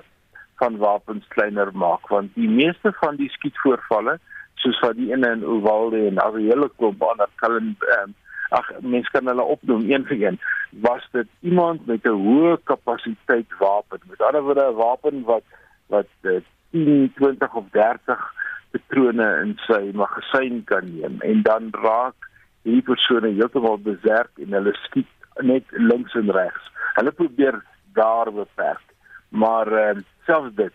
van 0.62 0.78
wapens 0.78 1.28
kleiner 1.34 1.72
maak 1.74 2.08
want 2.14 2.34
die 2.36 2.50
meeste 2.50 2.92
van 3.02 3.18
die 3.22 3.30
skietvoorvalle 3.38 4.18
soos 4.64 4.80
wat 4.84 4.98
die 5.00 5.12
ene 5.12 5.32
in 5.38 5.44
Uvalde 5.44 6.06
en 6.10 6.22
al 6.24 6.38
die 6.40 6.48
hele 6.50 6.70
klomp 6.78 7.04
ander 7.04 7.32
kan 7.42 7.76
um, 7.98 8.16
ag 8.56 8.70
mense 8.82 9.12
kan 9.12 9.28
hulle 9.32 9.46
opnoem 9.56 9.86
een 9.90 10.06
vir 10.10 10.22
een 10.22 10.40
was 10.88 11.04
dit 11.18 11.30
iemand 11.52 11.88
met 11.88 12.06
'n 12.06 12.22
hoë 12.28 12.58
kapasiteit 12.72 13.58
wapen 13.60 14.00
met 14.10 14.22
ander 14.22 14.44
woorde 14.48 14.68
'n 14.70 14.80
wapen 14.82 15.24
wat 15.32 15.46
wat 15.88 16.12
uh, 16.22 16.42
10 16.72 17.12
20 17.16 17.54
of 17.54 17.66
30 17.72 18.32
patrone 18.72 19.28
in 19.44 19.58
sy 19.68 19.92
magasin 19.94 20.64
kan 20.64 20.86
neem 20.94 21.22
en 21.22 21.42
dan 21.42 21.70
raak 21.72 22.30
hierdie 22.64 22.88
persone 22.92 23.36
heeltemal 23.38 23.78
beserk 23.78 24.32
en 24.40 24.54
hulle 24.60 24.74
skiet 24.86 25.12
net 25.42 25.64
links 25.72 26.14
en 26.16 26.32
regs 26.32 26.74
hulle 26.96 27.12
probeer 27.12 27.64
daar 27.94 28.32
beperk. 28.34 28.84
Maar 29.30 29.68
ehm 29.68 29.98
uh, 29.98 30.04
selfs 30.26 30.56
dit 30.56 30.74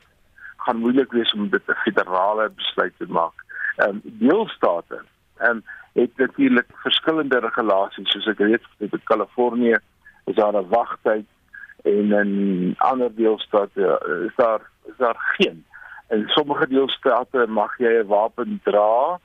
gaan 0.57 0.77
moeilik 0.77 1.13
wees 1.13 1.33
om 1.33 1.49
dit 1.49 1.69
'n 1.69 1.83
federale 1.85 2.51
besluit 2.51 2.93
te 2.99 3.07
maak. 3.09 3.37
Ehm 3.77 3.89
um, 3.89 4.01
deelstate 4.05 5.03
ehm 5.39 5.51
um, 5.51 5.63
het 5.93 6.17
natuurlik 6.17 6.67
verskillende 6.83 7.39
regulasies 7.39 8.11
soos 8.11 8.27
ek 8.27 8.39
weet 8.39 8.63
in 8.79 9.01
Kalifornië 9.05 9.79
is 10.25 10.35
daar 10.35 10.55
'n 10.55 10.69
wagtyd 10.69 11.27
en 11.83 12.13
in 12.13 12.75
ander 12.79 13.15
deelstate 13.15 14.01
uh, 14.09 14.25
is 14.25 14.37
daar 14.37 14.61
is 14.85 14.97
daar 14.97 15.19
geen. 15.37 15.65
In 16.09 16.29
sommige 16.29 16.69
deelstate 16.69 17.47
mag 17.47 17.79
jy 17.79 17.93
'n 18.03 18.07
wapen 18.07 18.61
dra. 18.65 19.19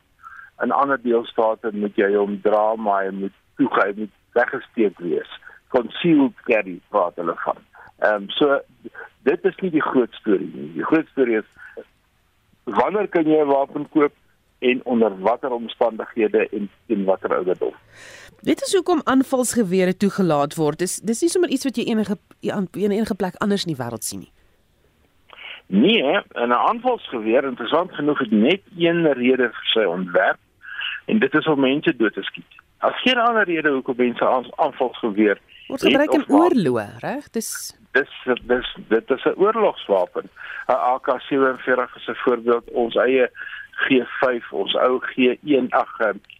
In 0.62 0.72
ander 0.72 1.02
deelstate 1.02 1.70
moet 1.74 1.96
jy 1.96 2.16
hom 2.16 2.42
dra 2.42 2.76
maar 2.76 3.04
hy 3.04 3.12
moet 3.12 3.38
toegehou 3.56 3.94
moet 3.96 4.16
weggesteek 4.32 5.00
wees 5.00 5.32
concealed 5.68 6.36
carry 6.44 6.80
praat 6.90 7.16
hulle 7.16 7.36
van. 7.36 7.58
Ehm 8.00 8.16
um, 8.16 8.30
so 8.30 8.60
dit 9.24 9.46
is 9.46 9.56
nie 9.62 9.72
die 9.72 9.82
groot 9.82 10.14
storie 10.14 10.52
nie. 10.54 10.74
Die 10.74 10.84
groot 10.84 11.08
storie 11.12 11.38
is 11.38 11.50
wanneer 12.64 13.08
kan 13.08 13.26
jy 13.26 13.42
'n 13.42 13.48
wapen 13.48 13.90
koop 13.90 14.14
en 14.60 14.82
onder 14.86 15.20
watter 15.20 15.52
omstandighede 15.52 16.50
en 16.50 16.70
in 16.88 17.04
watter 17.04 17.36
ouderdom? 17.36 17.74
Dit 18.42 18.62
is 18.62 18.74
hoekom 18.74 19.02
aanvalsgewere 19.04 19.98
toegelaat 19.98 20.56
word. 20.56 20.80
Dis 20.80 21.00
dis 21.00 21.22
nie 21.22 21.30
sommer 21.30 21.50
iets 21.50 21.64
wat 21.64 21.76
jy 21.76 21.84
enige 21.84 22.18
in 22.42 22.92
enige 22.92 23.16
plek 23.16 23.36
anders 23.36 23.66
in 23.66 23.74
die 23.74 23.84
wêreld 23.84 24.04
sien 24.04 24.20
nie. 24.20 24.32
Nee, 25.68 26.22
'n 26.34 26.54
aanvalsgeweer 26.54 27.44
interessant 27.44 27.92
genoeg 27.92 28.20
het 28.20 28.32
net 28.32 28.62
een 28.78 29.14
rede 29.14 29.50
vir 29.50 29.66
sy 29.74 29.84
ontwerp 29.84 30.38
en 31.06 31.20
dit 31.20 31.34
is 31.34 31.48
om 31.48 31.60
mense 31.60 31.96
dood 31.96 32.14
te 32.14 32.24
skiet. 32.24 32.52
As 32.78 33.02
geen 33.02 33.18
ander 33.18 33.44
rede 33.44 33.70
hoekom 33.70 33.96
mense 33.98 34.52
aanvalsgeweer 34.56 35.40
word 35.68 35.82
gebruik 35.82 36.14
in 36.14 36.26
oorloë, 36.28 36.88
reg? 37.00 37.30
Dis 37.32 37.76
dis 37.96 38.12
dis 38.50 38.72
dit 38.90 39.12
is 39.12 39.26
'n 39.26 39.38
oorlogswapen. 39.38 40.30
'n 40.68 40.80
AK47 40.94 41.96
is 41.96 42.08
'n 42.08 42.22
voorbeeld 42.24 42.70
ons 42.72 42.96
eie 42.96 43.30
G5, 43.84 44.52
ons 44.52 44.74
ou 44.76 45.00
G1 45.12 45.70
ag 45.70 45.94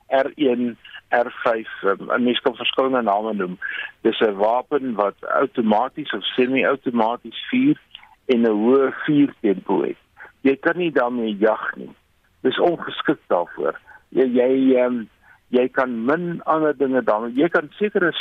R1 0.08 0.76
R5 1.10 1.84
en 2.10 2.24
mens 2.24 2.40
kan 2.40 2.56
verskillende 2.56 3.02
name 3.02 3.34
noem. 3.34 3.58
Dis 4.02 4.20
'n 4.20 4.36
wapen 4.36 4.96
wat 4.96 5.16
outomaties 5.20 6.12
of 6.12 6.24
semi-outomaties 6.24 7.40
vuur 7.50 7.78
en 8.26 8.42
'n 8.42 8.58
hoë 8.64 8.94
vuurtempo 9.06 9.82
het. 9.82 9.98
Jy 10.42 10.56
kan 10.56 10.78
nie 10.78 10.92
daarmee 10.92 11.38
jag 11.40 11.76
nie. 11.76 11.96
Dis 12.42 12.60
ongeskik 12.60 13.20
daarvoor. 13.28 13.80
Jy 14.10 14.26
jy 14.26 14.84
um, 14.86 15.10
jy 15.50 15.68
kan 15.70 16.06
min 16.06 16.42
ander 16.44 16.78
dinge 16.78 17.04
daarmee. 17.04 17.34
Jy 17.34 17.50
kan 17.50 17.70
sekere 17.78 18.12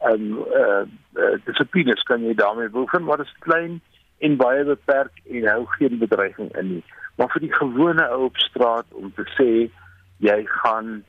sportskut 0.00 0.08
en 0.08 0.20
uh, 0.56 0.84
uh 1.22 1.38
dissiplines 1.44 2.02
kan 2.02 2.24
jy 2.24 2.34
daarmee 2.34 2.68
beoefen 2.68 3.04
maar 3.04 3.16
dit 3.16 3.26
is 3.26 3.38
klein 3.38 3.80
en 4.18 4.36
baie 4.36 4.64
beperk 4.64 5.12
en 5.30 5.46
hou 5.48 5.66
geen 5.66 5.98
bedreiging 5.98 6.56
in 6.56 6.68
nie. 6.68 6.84
Maar 7.16 7.30
vir 7.32 7.40
die 7.40 7.54
gewone 7.54 8.08
ou 8.08 8.24
op 8.24 8.36
straat 8.36 8.86
om 8.90 9.12
te 9.14 9.24
sê 9.36 9.70
jy 10.18 10.44
gaan 10.46 11.02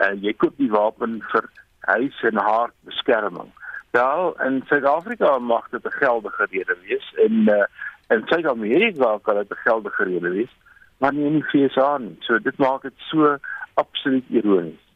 uh, 0.00 0.12
jy 0.20 0.32
koop 0.32 0.56
die 0.56 0.70
wapen 0.70 1.22
vir 1.32 1.48
huis 1.80 2.22
en 2.22 2.36
hart 2.36 2.74
beskerming. 2.84 3.48
Wel 3.96 4.34
in 4.46 4.62
Suid-Afrika 4.68 5.38
mag 5.38 5.68
dit 5.70 5.84
'n 5.84 5.98
geldige 6.00 6.46
rede 6.50 6.76
wees 6.84 7.14
en 7.16 7.48
uh, 7.48 7.64
in 8.08 8.22
Suid-Amerika 8.26 9.18
kan 9.22 9.36
dit 9.36 9.50
'n 9.50 9.64
geldige 9.64 10.04
rede 10.04 10.30
wees 10.30 10.52
maar 10.98 11.12
nie 11.12 11.24
in 11.24 11.40
die 11.40 11.48
VSA 11.48 11.98
nie. 11.98 12.16
So 12.20 12.38
dit 12.38 12.56
maak 12.58 12.82
dit 12.82 12.92
so 12.96 13.36
absoluut 13.74 14.24
ironies 14.28 14.89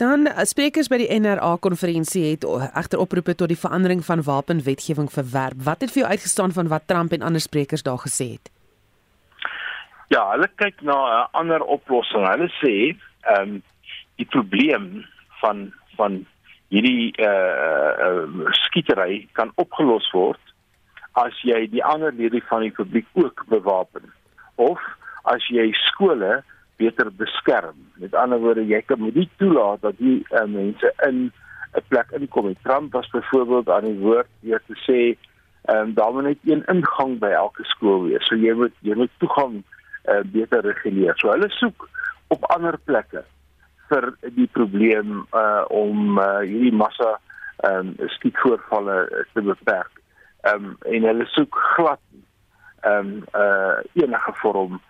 Dan 0.00 0.26
eh, 0.26 0.44
sprekers 0.48 0.88
by 0.88 0.96
die 1.02 1.10
NRA 1.20 1.56
konferensie 1.60 2.22
het 2.30 2.46
egter 2.48 3.02
oproepe 3.02 3.34
tot 3.36 3.50
die 3.52 3.58
verandering 3.60 4.00
van 4.04 4.22
wapenwetgewing 4.24 5.10
verwerp. 5.12 5.60
Wat 5.66 5.84
het 5.84 5.92
vir 5.92 6.02
jou 6.02 6.12
uitgestaan 6.12 6.54
van 6.56 6.70
wat 6.72 6.86
Trump 6.88 7.12
en 7.12 7.26
ander 7.28 7.42
sprekers 7.44 7.84
daar 7.84 8.00
gesê 8.00 8.30
het? 8.38 8.48
Ja, 10.08 10.24
hulle 10.32 10.48
kyk 10.56 10.80
na 10.80 10.96
'n 10.96 11.28
ander 11.40 11.60
oplossing. 11.60 12.24
Hulle 12.26 12.48
sê 12.62 12.96
ehm 13.28 13.42
um, 13.42 13.62
die 14.16 14.26
probleem 14.26 15.04
van 15.40 15.72
van 15.96 16.24
hierdie 16.68 17.12
uh, 17.18 17.92
uh 18.06 18.48
skietery 18.64 19.28
kan 19.32 19.52
opgelos 19.54 20.10
word 20.12 20.40
as 21.12 21.34
jy 21.42 21.66
die 21.70 21.84
ander 21.84 22.12
lede 22.12 22.40
van 22.48 22.62
die 22.62 22.70
publiek 22.70 23.06
ook 23.12 23.44
bewapen 23.48 24.12
of 24.54 24.80
as 25.22 25.48
jy 25.48 25.72
skole 25.72 26.42
beter 26.80 27.10
beskerm. 27.22 27.78
Met 28.02 28.16
ander 28.16 28.40
woorde, 28.42 28.64
jy 28.66 28.80
kan 28.88 29.02
nie 29.04 29.28
toelaat 29.42 29.84
dat 29.84 29.98
die 30.00 30.20
uh, 30.30 30.46
mense 30.48 30.92
in 31.08 31.30
'n 31.76 31.82
plek 31.88 32.10
inkom. 32.18 32.54
Trump 32.62 32.92
was 32.92 33.10
byvoorbeeld 33.10 33.68
aan 33.68 33.84
die 33.84 33.98
woord 33.98 34.30
deur 34.40 34.62
te 34.66 34.76
sê 34.86 35.00
ehm 35.64 35.76
um, 35.76 35.94
daar 35.94 36.12
moet 36.12 36.22
net 36.22 36.38
een 36.44 36.64
ingang 36.66 37.18
by 37.18 37.30
elke 37.30 37.64
skool 37.64 38.02
wees. 38.08 38.26
So 38.26 38.36
jy 38.36 38.54
moet 38.56 38.74
jy 38.80 38.94
moet 38.96 39.12
toegang 39.18 39.62
uh, 40.08 40.22
beter 40.24 40.64
reguleer. 40.64 41.14
So 41.20 41.30
hulle 41.30 41.50
soek 41.50 41.88
op 42.28 42.44
ander 42.54 42.78
plekke 42.84 43.24
vir 43.90 44.06
die 44.38 44.48
probleem 44.52 45.26
uh 45.36 45.64
om 45.68 46.18
uh, 46.18 46.40
hierdie 46.46 46.74
massa 46.74 47.18
ehm 47.68 47.92
um, 47.98 48.08
skietvoorvalle 48.16 49.26
te 49.34 49.42
beperk. 49.42 49.92
Ehm 50.48 50.64
um, 50.64 50.76
en 50.94 51.08
hulle 51.10 51.26
soek 51.36 51.60
glad 51.76 52.02
ehm 52.80 53.12
um, 53.12 53.12
uh 53.36 53.76
enige 54.02 54.32
vorm 54.42 54.80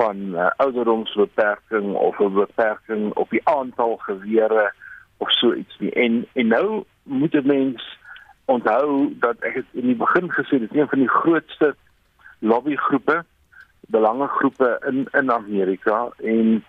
van 0.00 0.16
uh, 0.16 0.50
ouderdomsbeperking 0.56 1.94
of 1.94 2.18
'n 2.18 2.32
beperking 2.32 3.12
op 3.14 3.30
die 3.30 3.44
aantal 3.44 3.96
gewere 3.96 4.72
of 5.16 5.32
so 5.32 5.54
iets 5.54 5.78
nie. 5.78 5.92
En 5.92 6.26
en 6.32 6.46
nou 6.46 6.84
moet 7.02 7.34
'n 7.34 7.46
mens 7.46 7.98
onthou 8.44 9.14
dat 9.18 9.36
ek 9.38 9.54
het 9.54 9.68
in 9.72 9.86
die 9.86 10.00
begin 10.04 10.32
gesê 10.32 10.58
dit 10.58 10.70
is 10.70 10.80
een 10.80 10.88
van 10.88 10.98
die 10.98 11.14
grootste 11.20 11.74
lobbygroepe, 12.38 13.24
belangegroepe 13.80 14.82
in 14.88 15.08
in 15.12 15.32
Amerika 15.32 16.08
en 16.16 16.64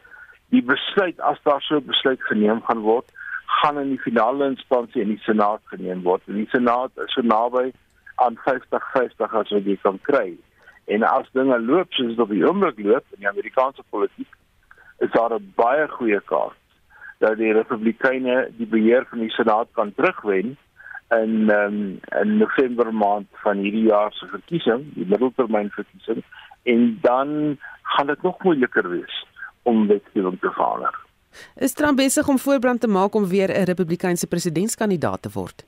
die 0.50 0.64
besluit 0.64 1.20
as 1.20 1.40
daar 1.44 1.62
so 1.62 1.76
'n 1.76 1.86
besluit 1.86 2.24
geneem 2.24 2.62
gaan 2.62 2.80
word, 2.80 3.08
gaan 3.46 3.80
in 3.80 3.90
die 3.90 4.06
finale 4.08 4.46
instansie 4.46 5.02
in 5.02 5.08
die 5.08 5.24
Senaat 5.24 5.62
geneem 5.64 6.02
word. 6.02 6.22
En 6.26 6.34
die 6.34 6.50
Senaat 6.50 6.92
is 6.96 7.14
so 7.14 7.22
naby 7.22 7.72
aan 8.16 8.38
50-50 8.38 9.34
as 9.34 9.50
wat 9.50 9.66
jy 9.66 9.78
kan 9.82 10.00
kry. 10.02 10.38
En 10.86 11.04
as 11.04 11.30
dinge 11.32 11.60
loop 11.60 11.94
soos 11.94 12.08
dit 12.08 12.20
op 12.20 12.30
die 12.30 12.48
oomblik 12.48 12.80
loop 12.80 13.06
in 13.16 13.20
die 13.20 13.30
Amerikaanse 13.30 13.84
politiek, 13.90 14.34
is 15.00 15.12
daar 15.12 15.34
'n 15.34 15.54
baie 15.56 15.88
goeie 15.88 16.22
kans 16.22 16.54
dat 17.20 17.38
die 17.38 17.54
Republikeine 17.54 18.52
die 18.58 18.68
beheer 18.68 19.06
van 19.10 19.20
die 19.20 19.30
Senaat 19.30 19.68
kan 19.72 19.94
terugwen 19.94 20.58
in 21.10 21.50
um, 21.50 22.00
in 22.22 22.38
November 22.38 22.94
maand 22.94 23.28
van 23.32 23.58
hierdie 23.58 23.88
jaar 23.88 24.14
se 24.14 24.28
verkiesing, 24.28 24.94
die 24.94 25.06
middeltermyn 25.06 25.70
verkiesing 25.70 26.24
en 26.64 26.98
dan 27.02 27.58
gaan 27.84 28.08
dit 28.08 28.22
nog 28.22 28.44
moeiliker 28.44 28.90
wees 28.90 29.26
om 29.62 29.88
wetgewing 29.88 30.40
te 30.40 30.52
verander. 30.52 31.00
Is 31.56 31.74
Trump 31.74 31.98
besig 31.98 32.28
om 32.28 32.40
voorbrand 32.40 32.82
te 32.82 32.88
maak 32.88 33.14
om 33.14 33.28
weer 33.28 33.50
'n 33.50 33.64
Republikeinse 33.64 34.28
presidentskandidaat 34.28 35.22
te 35.22 35.30
word? 35.34 35.66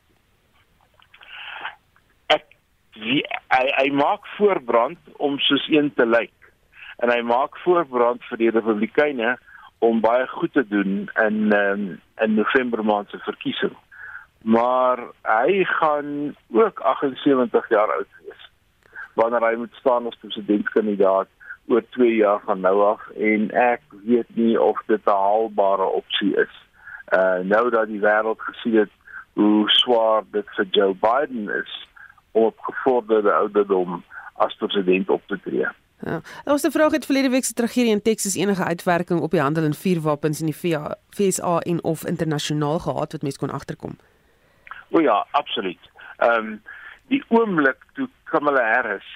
Wie 2.94 3.24
hy, 3.50 3.66
hy 3.78 3.90
maak 3.98 4.28
voorbrand 4.38 5.00
om 5.18 5.40
soos 5.40 5.66
een 5.72 5.94
te 5.98 6.06
lyk. 6.06 6.34
En 7.02 7.10
hy 7.10 7.22
maak 7.26 7.58
voorbrand 7.64 8.24
vir 8.30 8.38
die 8.38 8.52
Republikeine 8.54 9.38
om 9.84 10.02
baie 10.04 10.28
goed 10.28 10.54
te 10.54 10.64
doen 10.68 11.10
in 11.26 11.40
um, 11.58 11.88
in 12.24 12.36
November 12.38 12.84
maand 12.86 13.10
se 13.10 13.20
verkiesing. 13.26 13.74
Maar 14.44 15.00
hy 15.28 15.64
gaan 15.64 16.36
ook 16.52 16.80
78 16.80 17.70
jaar 17.70 17.92
oud 17.98 18.12
wees 18.22 18.50
wanneer 19.14 19.46
hy 19.46 19.56
moet 19.62 19.74
staan 19.78 20.08
as 20.10 20.18
presidentskandidaat 20.22 21.30
oor 21.68 21.84
2 21.96 22.16
jaar 22.16 22.42
van 22.46 22.64
nou 22.66 22.76
af 22.84 23.04
en 23.14 23.50
ek 23.52 23.84
weet 24.08 24.30
nie 24.36 24.56
of 24.60 24.80
dit 24.88 25.06
'n 25.06 25.18
haalbare 25.26 25.86
opsie 26.00 26.34
is. 26.46 26.56
Uh 27.14 27.40
nou 27.44 27.70
dat 27.70 27.88
die 27.88 28.02
wêreld 28.02 28.42
gesien 28.42 28.76
het 28.76 28.94
hoe 29.34 29.70
swaar 29.70 30.24
dit 30.32 30.48
vir 30.56 30.68
Joe 30.72 30.94
Biden 30.94 31.50
is 31.50 31.74
om 32.34 32.44
op 32.44 32.60
gevorderde 32.60 33.34
ouderdom 33.34 34.04
as 34.34 34.56
president 34.56 35.10
op 35.10 35.22
te 35.28 35.40
tree. 35.44 35.68
Ja. 36.04 36.20
Ons 36.44 36.62
het 36.62 36.72
vraag 36.72 36.92
het 36.92 37.06
verlede 37.06 37.30
week 37.30 37.44
se 37.44 37.54
tragedie 37.54 37.92
in 37.92 38.02
Texas 38.02 38.36
enige 38.36 38.64
uitwerking 38.64 39.20
op 39.22 39.32
die 39.32 39.40
handel 39.42 39.64
in 39.64 39.74
vuurwapens 39.74 40.40
in 40.40 40.52
die 40.52 40.82
VSA 41.10 41.60
en 41.60 41.84
of 41.84 42.06
internasionaal 42.06 42.80
gehad 42.80 43.12
wat 43.12 43.22
mense 43.22 43.40
kon 43.40 43.50
agterkom. 43.50 43.98
O 44.92 45.00
ja, 45.00 45.28
absoluut. 45.32 45.80
Ehm 46.18 46.46
um, 46.46 46.62
die 47.08 47.24
oomblik 47.28 47.78
toe 47.94 48.10
Kamala 48.24 48.64
Harris 48.74 49.08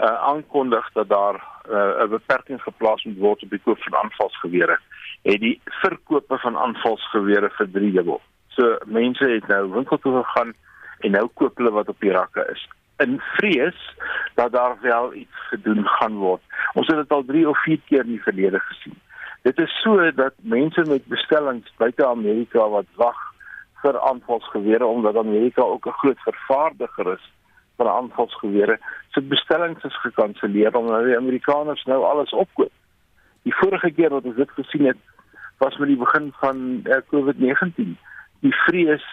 uh, 0.00 0.06
aankondig 0.06 0.92
dat 0.92 1.08
daar 1.08 1.36
uh, 1.70 2.02
'n 2.04 2.08
beperking 2.08 2.62
geplaas 2.62 3.04
moet 3.04 3.18
word 3.18 3.42
op 3.42 3.50
die 3.50 3.60
koop 3.64 3.82
van 3.82 3.96
aanvalsgewere, 3.96 4.78
het 5.22 5.40
die 5.40 5.60
verkope 5.64 6.38
van 6.38 6.56
aanvalsgewere 6.56 7.50
verdriedubbel. 7.50 8.20
So 8.48 8.76
mense 8.86 9.24
het 9.24 9.46
nou 9.46 9.70
winkel 9.70 9.98
toe 9.98 10.22
gegaan 10.22 10.54
en 11.00 11.16
nou 11.16 11.28
koop 11.34 11.56
hulle 11.56 11.70
wat 11.70 11.88
op 11.88 12.00
die 12.00 12.12
rakke 12.12 12.46
is 12.52 12.68
in 13.00 13.20
vrees 13.36 13.96
dat 14.34 14.52
daar 14.52 14.76
wel 14.80 15.14
iets 15.14 15.38
gedoen 15.48 15.86
gaan 15.86 16.16
word. 16.16 16.42
Ons 16.72 16.86
het 16.86 16.96
dit 16.96 17.10
al 17.10 17.24
3 17.24 17.48
of 17.48 17.62
4 17.62 17.80
keer 17.88 18.04
in 18.04 18.14
die 18.16 18.22
verlede 18.22 18.60
gesien. 18.60 18.96
Dit 19.42 19.58
is 19.58 19.72
so 19.82 20.10
dat 20.10 20.34
mense 20.42 20.84
met 20.86 21.06
bestellings 21.06 21.72
buite 21.76 22.06
Amerika 22.06 22.68
wat 22.68 22.88
wag 23.00 23.20
vir 23.82 24.00
aanvalsgewere 24.00 24.86
omdat 24.86 25.16
Amerika 25.16 25.62
ook 25.62 25.86
'n 25.86 26.00
groot 26.02 26.20
vervaardiger 26.20 27.12
is 27.12 27.32
van 27.76 27.88
aanvalsgewere, 27.88 28.78
se 29.10 29.20
bestellings 29.20 29.84
is 29.84 30.00
gekanselleer 30.00 30.76
omdat 30.76 31.04
die 31.04 31.16
Amerikaners 31.16 31.84
nou 31.84 32.04
alles 32.04 32.30
opkoop. 32.30 32.72
Die 33.42 33.54
vorige 33.54 33.90
keer 33.90 34.10
wat 34.10 34.24
ons 34.24 34.36
dit 34.36 34.50
gesien 34.50 34.86
het, 34.86 35.00
was 35.58 35.76
met 35.76 35.88
die 35.88 35.96
begin 35.96 36.32
van 36.40 36.56
uh, 36.84 36.96
COVID-19. 37.12 37.96
Die 38.40 38.54
vrees 38.54 39.04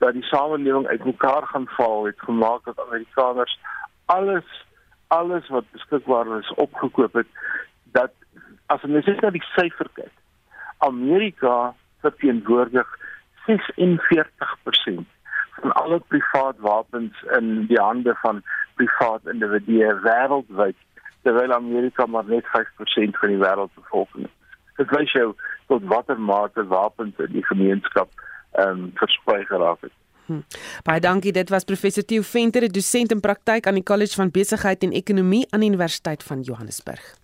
dat 0.00 0.16
die 0.16 0.26
samelewing 0.28 0.86
uitmekaar 0.86 1.46
gaan 1.52 1.68
val 1.76 2.04
het 2.08 2.20
gemaak 2.28 2.64
dat 2.64 2.80
Amerikaners 2.86 3.58
alles 4.06 4.66
alles 5.08 5.48
wat 5.48 5.70
beskikbaar 5.72 6.38
is 6.38 6.54
opgekoop 6.54 7.12
het 7.12 7.26
dat 7.92 8.12
as 8.66 8.82
ons 8.88 9.06
net 9.06 9.20
na 9.20 9.30
die 9.34 9.46
syfer 9.52 9.90
kyk 9.98 10.12
Amerika 10.90 11.74
verteenwoordig 12.04 12.98
46% 13.46 15.08
van 15.60 15.72
alle 15.82 16.00
privaat 16.12 16.56
wapens 16.58 17.24
in 17.38 17.66
die 17.66 17.80
hande 17.80 18.14
van 18.22 18.42
privaat 18.80 19.26
individue 19.34 19.92
wêreldwyd 20.06 20.78
terwyl 21.22 21.52
Amerika 21.52 22.06
maar 22.06 22.24
net 22.24 22.48
5% 22.56 23.20
van 23.20 23.28
die 23.34 23.42
wêreldbevolking 23.42 24.24
is. 24.24 24.36
Dit 24.80 24.92
wys 24.96 25.12
jou 25.12 25.28
tot 25.68 25.84
watter 25.92 26.20
mate 26.20 26.64
wapens 26.72 27.18
in 27.26 27.34
die 27.36 27.46
gemeenskap 27.52 28.08
ehm 28.52 28.68
um, 28.68 28.90
versprei 28.94 29.44
geraak 29.44 29.80
het. 29.80 29.92
Hm. 30.26 30.40
Baie 30.82 31.00
dankie. 31.00 31.32
Dit 31.32 31.48
was 31.48 31.64
professor 31.64 32.04
Theo 32.04 32.22
Venter, 32.22 32.72
dosent 32.72 33.10
in 33.10 33.20
praktyk 33.20 33.66
aan 33.66 33.74
die 33.74 33.82
College 33.82 34.14
van 34.14 34.30
Besigheid 34.30 34.82
en 34.82 34.92
Ekonomie 34.92 35.46
aan 35.50 35.60
die 35.60 35.68
Universiteit 35.68 36.22
van 36.22 36.40
Johannesburg. 36.40 37.14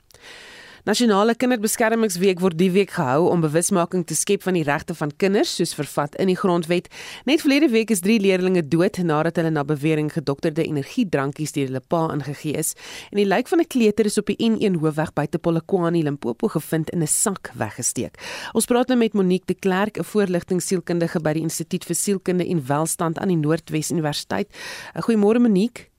Nasionale 0.87 1.35
Kinderbeskermingsweek 1.35 2.39
word 2.39 2.55
die 2.61 2.69
week 2.71 2.93
gehou 2.95 3.25
om 3.33 3.41
bewusmaking 3.43 4.05
te 4.07 4.15
skep 4.15 4.45
van 4.47 4.55
die 4.55 4.63
regte 4.63 4.95
van 4.95 5.11
kinders 5.19 5.57
soos 5.59 5.73
vervat 5.75 6.13
in 6.23 6.31
die 6.31 6.37
grondwet. 6.39 6.87
Net 7.27 7.43
verlede 7.43 7.67
week 7.73 7.91
is 7.91 8.05
3 8.05 8.21
leerders 8.23 8.69
dood 8.71 9.01
nadat 9.03 9.41
hulle 9.41 9.51
na 9.51 9.65
bewering 9.67 10.13
gedokterde 10.15 10.63
energiedrankies 10.63 11.57
deur 11.57 11.73
hulle 11.73 11.83
pa 11.83 12.05
ingegee 12.15 12.55
is 12.63 12.77
en 13.11 13.19
die 13.19 13.27
lijk 13.27 13.51
van 13.51 13.65
'n 13.65 13.67
kleuter 13.67 14.07
is 14.07 14.19
op 14.19 14.31
die 14.31 14.39
N1 14.39 14.79
hoofweg 14.79 15.13
buite 15.13 15.39
Polokwane, 15.39 16.05
Limpopo 16.05 16.47
gevind 16.47 16.91
in 16.91 17.03
'n 17.03 17.07
sak 17.07 17.51
weggesteek. 17.59 18.15
Ons 18.55 18.67
praat 18.67 18.87
nou 18.87 18.99
met 18.99 19.13
Monique 19.13 19.47
de 19.47 19.55
Klerk, 19.55 19.99
'n 19.99 20.05
voorligtingsielkundige 20.05 21.21
by 21.21 21.33
die 21.33 21.43
Instituut 21.43 21.85
vir 21.85 21.97
Sielkunde 21.97 22.47
en 22.47 22.67
Welstand 22.67 23.19
aan 23.19 23.29
die 23.29 23.37
Noordwes 23.37 23.91
Universiteit. 23.91 24.47
Goeiemôre 24.95 25.41
Monique 25.41 25.96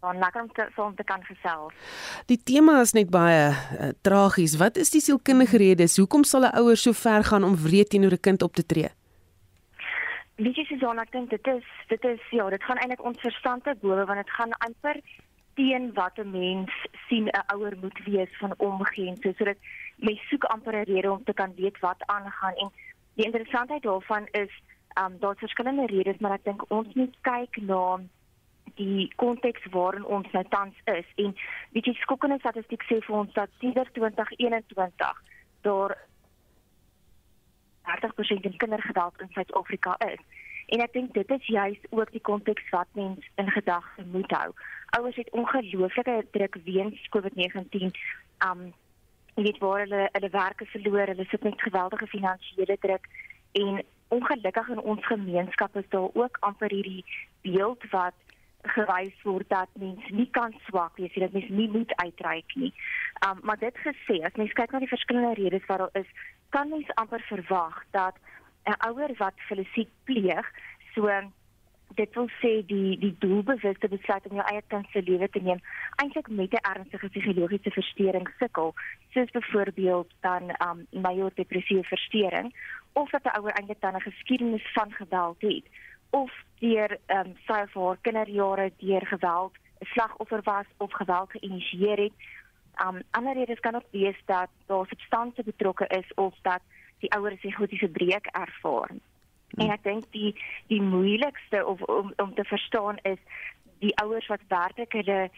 dan 0.00 0.18
lekker 0.18 0.42
om 0.42 0.52
te 0.52 0.68
so 0.74 0.84
om 0.84 0.94
te 0.94 1.04
kan 1.04 1.22
gesels. 1.24 1.74
Die 2.26 2.40
tema 2.42 2.80
is 2.80 2.92
net 2.92 3.10
baie 3.10 3.50
uh, 3.50 3.90
tragies. 4.02 4.56
Wat 4.56 4.76
is 4.76 4.90
die 4.90 5.00
sielkundige 5.00 5.56
redes? 5.56 5.96
Hoekom 5.96 6.24
sal 6.24 6.48
'n 6.48 6.56
ouer 6.60 6.76
so 6.76 6.92
ver 6.92 7.24
gaan 7.24 7.44
om 7.44 7.56
wreed 7.56 7.90
teenoor 7.90 8.12
'n 8.12 8.20
kind 8.20 8.42
op 8.42 8.54
te 8.54 8.66
tree? 8.66 8.90
Weet 10.36 10.56
jy 10.56 10.64
Susan, 10.64 10.98
ek 10.98 11.12
dink 11.12 11.30
dit 11.30 11.46
is 11.46 11.66
dit 11.88 12.04
is 12.04 12.20
ja, 12.30 12.48
dit 12.50 12.62
gaan 12.62 12.78
eintlik 12.80 13.04
ons 13.04 13.20
verstand 13.20 13.64
te 13.64 13.74
bowe 13.80 14.04
want 14.06 14.24
dit 14.24 14.30
gaan 14.30 14.52
amper 14.58 15.00
teen 15.54 15.92
wat 15.94 16.18
'n 16.18 16.30
mens 16.30 16.70
sien 17.08 17.26
'n 17.28 17.44
ouer 17.54 17.76
moet 17.80 17.98
wees 18.04 18.32
van 18.38 18.54
omgee. 18.56 19.12
So 19.22 19.32
sodat 19.36 19.56
mens 19.96 20.28
soek 20.28 20.44
amper 20.44 20.74
'n 20.74 20.88
rede 20.92 21.10
om 21.12 21.24
te 21.24 21.32
kan 21.32 21.52
weet 21.56 21.78
wat 21.80 22.00
aangaan 22.06 22.54
en 22.54 22.70
die 23.14 23.24
interessantheid 23.24 23.82
daarvan 23.82 24.26
is, 24.30 24.52
ehm 24.88 25.12
um, 25.12 25.18
daar's 25.20 25.38
verskillende 25.38 25.86
redes, 25.86 26.18
maar 26.18 26.32
ek 26.32 26.44
dink 26.44 26.64
ons 26.68 26.94
moet 26.94 27.16
kyk 27.20 27.56
na 27.60 28.00
die 28.74 29.12
konteks 29.16 29.64
waarin 29.70 30.04
ons 30.04 30.30
nou 30.32 30.44
tans 30.48 30.76
is 30.84 31.06
en 31.24 31.34
weet 31.74 31.90
jy 31.90 31.94
skokkende 32.00 32.38
statistiek 32.38 32.84
sê 32.88 33.00
vir 33.06 33.16
ons 33.22 33.32
dat 33.34 33.50
sedert 33.60 33.94
2021 33.94 35.22
daar 35.66 35.96
30% 37.90 38.46
in 38.48 38.56
kindergeweld 38.56 39.20
in 39.20 39.28
Suid-Afrika 39.34 39.96
is. 40.06 40.20
En 40.70 40.80
ek 40.84 40.92
dink 40.92 41.14
dit 41.14 41.30
is 41.30 41.46
juist 41.46 41.86
ook 41.90 42.12
die 42.12 42.22
konteks 42.22 42.68
wat 42.70 42.86
mens 42.94 43.26
in 43.34 43.50
gedagte 43.50 44.04
moet 44.12 44.30
hou. 44.30 44.52
Ouers 44.98 45.16
het 45.16 45.30
ongelooflike 45.30 46.26
druk 46.30 46.60
weens 46.64 47.08
COVID-19 47.16 47.90
Um 48.46 48.70
jy 49.34 49.42
weet 49.46 49.58
waar 49.62 49.80
hulle 49.84 50.08
hulle 50.12 50.30
werke 50.30 50.66
verloor, 50.66 51.06
hulle 51.06 51.24
sit 51.30 51.42
met 51.42 51.62
geweldige 51.62 52.06
finansiële 52.06 52.76
druk 52.80 53.06
en 53.52 53.82
ongelukkig 54.08 54.68
in 54.68 54.80
ons 54.80 55.06
gemeenskap 55.06 55.76
is 55.76 55.88
daar 55.88 56.08
ook 56.12 56.36
amper 56.40 56.70
hierdie 56.70 57.04
beeld 57.42 57.84
wat 57.90 58.14
gewys 58.62 59.22
word 59.22 59.48
dat 59.48 59.68
mens 59.72 60.08
nie 60.08 60.28
kan 60.30 60.54
swak 60.66 60.96
wees 60.96 61.14
nie, 61.14 61.24
dat 61.24 61.32
mens 61.32 61.48
nie 61.48 61.68
moet 61.68 61.94
uitreik 61.96 62.54
nie. 62.54 62.72
Um 63.26 63.38
maar 63.42 63.58
dit 63.58 63.76
gesê, 63.84 64.20
as 64.24 64.36
mens 64.36 64.52
kyk 64.52 64.72
na 64.72 64.78
die 64.78 64.92
verskillende 64.92 65.34
redes 65.42 65.66
wat 65.66 65.78
daar 65.78 66.02
is, 66.02 66.10
kan 66.48 66.68
mens 66.68 66.94
amper 66.94 67.24
verwag 67.28 67.84
dat 67.90 68.16
'n 68.66 68.80
ouer 68.88 69.12
wat 69.16 69.34
filiesiek 69.48 69.88
pleeg, 70.04 70.46
so 70.94 71.08
dit 71.94 72.14
wil 72.14 72.28
sê 72.40 72.52
die 72.66 72.98
die 72.98 73.14
doelbewuste 73.18 73.88
besluit 73.88 74.26
om 74.28 74.36
jou 74.36 74.46
eie 74.46 74.62
kind 74.68 74.86
se 74.92 75.02
lewe 75.02 75.28
te 75.28 75.40
neem, 75.42 75.60
eintlik 76.02 76.28
met 76.28 76.52
'n 76.52 76.66
ernstige 76.72 77.08
psigologiese 77.08 77.70
verstoring 77.70 78.28
sukkel, 78.38 78.74
soos 79.12 79.30
byvoorbeeld 79.30 80.10
dan 80.20 80.42
um 80.68 80.86
major 80.90 81.30
depressiewe 81.34 81.84
verstoring 81.84 82.54
of 82.92 83.10
dat 83.10 83.24
'n 83.24 83.38
ouer 83.38 83.52
eintlik 83.52 83.80
dan 83.80 83.94
'n 83.94 84.00
geskiedenis 84.00 84.72
van 84.72 84.92
geweld 84.92 85.40
het 85.40 85.64
of 86.10 86.32
deur 86.60 86.98
ehm 87.06 87.26
um, 87.26 87.36
sy 87.46 87.60
of 87.66 87.74
haar 87.74 87.98
kinderjare 88.06 88.72
deur 88.78 89.06
geweld 89.06 89.54
'n 89.80 89.86
slagoffer 89.94 90.42
was 90.44 90.66
of 90.76 90.92
geweld 90.92 91.30
geïnisieer 91.30 91.98
het. 91.98 92.12
Ehm 92.74 92.96
um, 92.96 93.02
ander 93.10 93.34
redes 93.34 93.60
kan 93.60 93.74
ook 93.74 93.88
wees 93.90 94.20
dat 94.24 94.48
daar 94.66 94.86
substansie 94.86 95.44
betrokke 95.44 95.86
is 95.86 96.14
of 96.14 96.34
dat 96.42 96.60
die 96.98 97.12
ouer 97.12 97.36
psigotiese 97.36 97.88
breek 97.88 98.26
ervaar. 98.26 98.90
Hmm. 98.90 99.64
En 99.64 99.70
ek 99.70 99.82
dink 99.82 100.04
die 100.10 100.34
die 100.66 100.82
moeilikste 100.82 101.66
of 101.66 101.82
om 101.82 102.12
om 102.16 102.34
te 102.34 102.44
verstaan 102.44 102.96
is 103.02 103.18
die 103.78 103.96
ouers 103.96 104.26
wat 104.26 104.48
werklik 104.48 104.92
hulle 104.92 105.30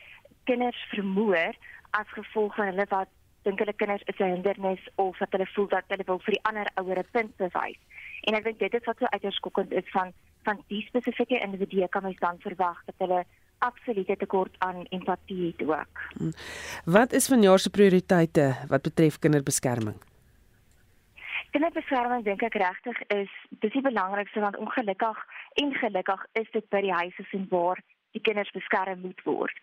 kinders 0.45 0.87
vermoor 0.91 1.55
as 1.91 2.09
gevolg 2.19 2.55
van 2.55 2.67
hulle 2.67 2.87
wat 2.89 3.09
dink 3.43 3.59
hulle 3.59 3.73
kinders 3.73 4.03
is 4.11 4.19
'n 4.19 4.35
hindernis 4.35 4.89
of 4.95 5.19
dat 5.19 5.33
hulle 5.33 5.47
voel 5.55 5.69
dat 5.69 5.85
hulle 5.89 6.07
wil 6.07 6.19
vir 6.19 6.35
die 6.35 6.45
ander 6.51 6.69
ouer 6.75 6.99
'n 6.99 7.11
punt 7.11 7.37
bewys. 7.37 7.81
En 8.21 8.35
ek 8.35 8.45
dink 8.45 8.59
dit 8.59 8.75
is 8.75 8.85
wat 8.85 8.99
so 8.99 9.07
uiters 9.07 9.37
skokkend 9.37 9.73
is 9.73 9.91
van 9.91 10.13
van 10.43 10.63
die 10.69 10.83
spesifieke 10.87 11.41
individue 11.41 11.89
kan 11.89 12.03
mens 12.03 12.19
dan 12.19 12.39
verwag 12.39 12.85
dat 12.85 12.95
hulle 12.99 13.25
absolute 13.63 14.17
tekort 14.17 14.55
aan 14.59 14.85
empatie 14.91 15.55
het 15.57 15.69
ook. 15.69 16.01
Hmm. 16.17 16.33
Wat 16.85 17.13
is 17.13 17.29
vanjaar 17.29 17.59
se 17.59 17.71
prioriteite 17.71 18.57
wat 18.69 18.83
betref 18.83 19.19
kinderbeskerming? 19.19 19.97
Kinderbeskerming 21.51 22.25
dink 22.25 22.43
ek 22.43 22.55
regtig 22.55 23.01
is 23.15 23.33
dis 23.61 23.75
die 23.77 23.85
belangrikste 23.85 24.41
want 24.41 24.57
ongelukkig 24.57 25.19
en 25.63 25.75
gelukkig 25.75 26.27
is 26.41 26.49
dit 26.53 26.69
by 26.75 26.81
die 26.81 26.95
huise 26.97 27.27
sien 27.31 27.47
waar 27.51 27.83
die 28.17 28.21
kinders 28.21 28.51
beskerm 28.53 29.01
moet 29.01 29.21
word. 29.25 29.57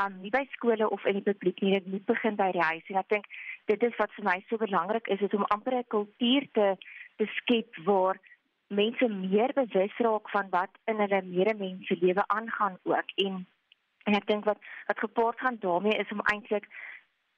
Um 0.00 0.20
nie 0.22 0.30
by 0.34 0.44
skole 0.54 0.88
of 0.90 1.04
in 1.06 1.20
die 1.20 1.26
publiek 1.26 1.60
nie, 1.62 1.74
dit 1.78 1.86
moet 1.90 2.04
begin 2.06 2.36
by 2.38 2.50
die 2.54 2.62
huis 2.62 2.90
en 2.90 3.00
ek 3.02 3.10
dink 3.14 3.30
dit 3.70 3.82
is 3.88 3.98
wat 3.98 4.12
vir 4.18 4.26
my 4.28 4.36
so 4.46 4.58
belangrik 4.62 5.08
is, 5.14 5.22
is 5.22 5.38
om 5.38 5.46
amper 5.54 5.78
'n 5.78 5.90
kultuur 5.94 6.48
te 6.58 6.68
beskep 7.22 7.78
waar 7.86 8.20
mense 8.68 9.08
meer 9.08 9.52
bewus 9.54 9.98
raak 9.98 10.30
van 10.30 10.48
wat 10.50 10.70
in 10.84 10.96
hulle 10.96 11.22
medemens 11.22 11.88
lewe 11.88 12.24
aangaan 12.26 12.78
ook 12.82 13.14
en 13.14 13.46
en 14.04 14.14
ek 14.14 14.26
dink 14.26 14.44
wat 14.44 14.58
wat 14.86 14.98
gepaard 14.98 15.40
gaan 15.40 15.58
daarmee 15.60 15.98
is 15.98 16.12
om 16.12 16.20
eintlik 16.32 16.68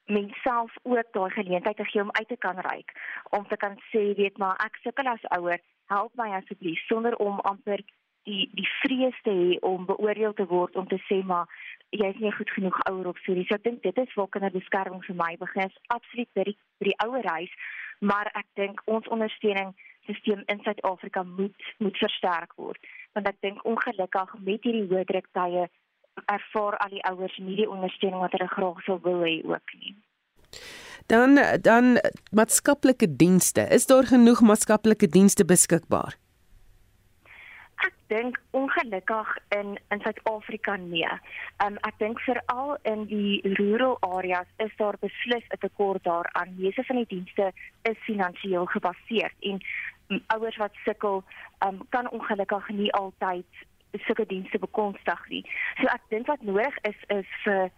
menself 0.04 0.74
ook 0.82 1.12
daai 1.12 1.30
geleentheid 1.30 1.76
te 1.76 1.84
gee 1.84 2.02
om 2.02 2.12
uit 2.12 2.28
te 2.28 2.36
kan 2.36 2.58
reik 2.58 2.92
om 3.30 3.48
te 3.48 3.56
kan 3.56 3.76
sê 3.92 4.04
weet 4.16 4.38
maar 4.38 4.56
ek 4.64 4.80
sukkel 4.82 5.06
as 5.06 5.30
ouer 5.38 5.60
help 5.86 6.14
my 6.14 6.28
asseblief 6.40 6.80
sonder 6.86 7.16
om 7.16 7.40
amper 7.40 7.84
die 8.28 8.48
die 8.52 8.68
vrees 8.80 9.18
te 9.22 9.32
hê 9.40 9.58
om 9.60 9.86
beoordeel 9.88 10.34
te 10.34 10.46
word 10.46 10.76
om 10.76 10.88
te 10.88 11.00
sê 11.08 11.20
maar 11.24 11.46
jy 11.96 12.08
is 12.12 12.20
nie 12.20 12.32
goed 12.36 12.50
genoeg 12.52 12.78
ouer 12.90 13.06
of 13.08 13.20
so. 13.24 13.34
So 13.48 13.56
ek 13.56 13.64
dink 13.64 13.82
dit 13.82 14.00
is 14.02 14.14
waar 14.14 14.28
kinderbeskerming 14.34 15.04
vir 15.06 15.16
my 15.16 15.30
begin. 15.40 15.70
Absoluut 15.94 16.28
by 16.36 16.44
die, 16.50 16.56
die 16.84 16.96
ouer 17.04 17.28
huis, 17.32 17.54
maar 18.00 18.28
ek 18.36 18.46
dink 18.60 18.82
ons 18.84 19.08
ondersteuning 19.14 19.72
stelsel 20.14 20.42
in 20.46 20.61
Suid-Afrika 20.64 21.22
moet 21.22 21.74
moet 21.78 21.96
versterk 21.96 22.52
word 22.56 22.78
want 23.12 23.28
ek 23.28 23.40
dink 23.40 23.64
ongelukkig 23.64 24.34
met 24.46 24.62
hierdie 24.62 24.86
hoë 24.90 25.04
druk 25.04 25.28
tye 25.32 25.68
ervaar 26.26 26.76
al 26.82 26.94
die 26.94 27.04
ouers 27.11 27.38
nie 27.38 27.56
die 27.56 27.70
ondersteuning 27.70 28.20
wat 28.20 28.34
hulle 28.36 28.50
graag 28.54 28.80
sou 28.86 28.98
wil 29.02 29.24
hê 29.26 29.38
ook 29.46 29.74
nie. 29.80 29.96
Dan 31.06 31.38
dan 31.62 31.98
maatskaplike 32.30 33.16
dienste. 33.16 33.66
Is 33.70 33.86
daar 33.86 34.06
genoeg 34.06 34.40
maatskaplike 34.40 35.09
dienste 35.09 35.44
beskikbaar? 35.44 36.16
Ek 37.86 37.94
dink 38.11 38.40
ongelukkig 38.50 39.28
in 39.54 39.78
in 39.94 40.00
Suid-Afrika 40.02 40.76
nee. 40.76 41.11
Um, 41.64 41.78
ek 41.86 41.98
dink 42.02 42.20
veral 42.26 42.76
in 42.82 43.06
die 43.06 43.40
rural 43.61 43.96
areas 44.00 44.48
is 44.56 44.74
daar 44.76 44.98
beslis 45.00 45.46
'n 45.54 45.61
tekort 45.61 46.04
daaraan. 46.04 46.56
Meeste 46.59 46.84
van 46.84 46.96
die 46.96 47.11
dienste 47.14 47.52
is 47.82 47.98
finansiëel 48.11 48.66
gebaseer 48.66 49.32
en 49.40 49.62
ouers 50.26 50.56
wat 50.56 50.74
sukkel 50.84 51.22
um, 51.66 51.80
kan 51.88 52.11
ongelukkig 52.11 52.68
nie 52.68 52.92
altyd 52.92 53.46
sulke 53.92 54.26
dienste 54.26 54.59
bekostig 54.59 55.28
nie. 55.28 55.44
So 55.80 55.88
ek 55.92 56.04
dink 56.12 56.26
wat 56.26 56.42
nodig 56.42 56.76
is 56.88 57.00
is 57.14 57.30
vir 57.44 57.70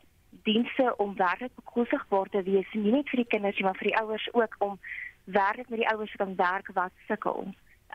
dienste 0.47 0.95
om 0.97 1.17
werklik 1.17 1.55
bekostigbaar 1.55 2.29
te 2.31 2.43
wees, 2.43 2.67
nie 2.73 2.93
net 2.95 3.09
vir 3.11 3.25
die 3.25 3.31
kinders 3.35 3.61
maar 3.61 3.79
vir 3.79 3.91
die 3.91 3.99
ouers 3.99 4.29
ook 4.33 4.55
om 4.59 4.79
werklik 5.25 5.69
met 5.69 5.83
die 5.83 5.89
ouers 5.91 6.11
te 6.11 6.23
kan 6.23 6.37
werk 6.37 6.71
wat 6.75 6.93
sukkel 7.09 7.49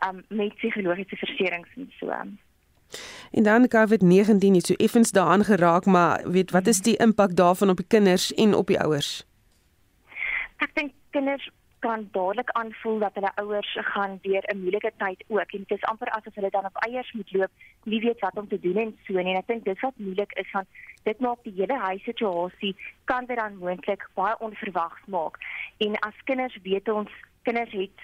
um, 0.06 0.24
met 0.28 0.54
psigologiese 0.60 1.16
versteurings 1.16 1.68
en 1.76 1.92
so. 2.00 2.12
En 3.30 3.42
dan 3.42 3.68
COVID-19 3.68 4.54
het 4.58 4.66
so 4.66 4.74
effens 4.74 5.10
daaraan 5.10 5.44
geraak, 5.44 5.84
maar 5.84 6.30
weet 6.30 6.50
wat 6.50 6.66
is 6.66 6.80
die 6.80 6.96
impak 6.96 7.36
daarvan 7.36 7.70
op 7.70 7.76
die 7.76 7.86
kinders 7.88 8.34
en 8.34 8.54
op 8.54 8.66
die 8.66 8.80
ouers? 8.80 9.26
Ek 10.56 10.70
dink 10.74 10.92
kinders 11.10 11.50
kan 11.78 12.08
dadelik 12.12 12.50
aanvoel 12.50 12.98
dat 12.98 13.14
hulle 13.14 13.32
ouers 13.34 13.76
gaan 13.92 14.18
deur 14.22 14.44
'n 14.46 14.60
moeilike 14.62 14.92
tyd 14.96 15.24
ook 15.28 15.52
en 15.52 15.64
dit 15.66 15.78
is 15.78 15.84
amper 15.84 16.08
asof 16.08 16.34
hulle 16.34 16.50
dan 16.50 16.64
op 16.64 16.76
eiers 16.76 17.12
moet 17.12 17.32
loop, 17.32 17.50
nie 17.84 18.00
weet 18.00 18.20
wat 18.20 18.36
om 18.36 18.48
te 18.48 18.60
doen 18.60 18.76
en 18.76 18.98
so 19.06 19.12
nie. 19.12 19.34
En 19.34 19.42
ek 19.42 19.46
dink 19.46 19.64
dis 19.64 19.80
wat 19.80 19.96
moeilik 19.96 20.32
is 20.32 20.50
van 20.50 20.66
dit 21.02 21.20
maak 21.20 21.42
die 21.42 21.54
hele 21.56 21.78
huissituasie 21.78 22.76
kan 23.04 23.24
dit 23.26 23.36
dan 23.36 23.56
moontlik 23.56 24.08
baie 24.14 24.38
onverwags 24.38 25.06
maak. 25.06 25.38
En 25.76 25.98
as 25.98 26.22
kinders 26.24 26.58
weet 26.62 26.88
ons 26.88 27.10
kinders 27.42 27.72
het 27.72 27.98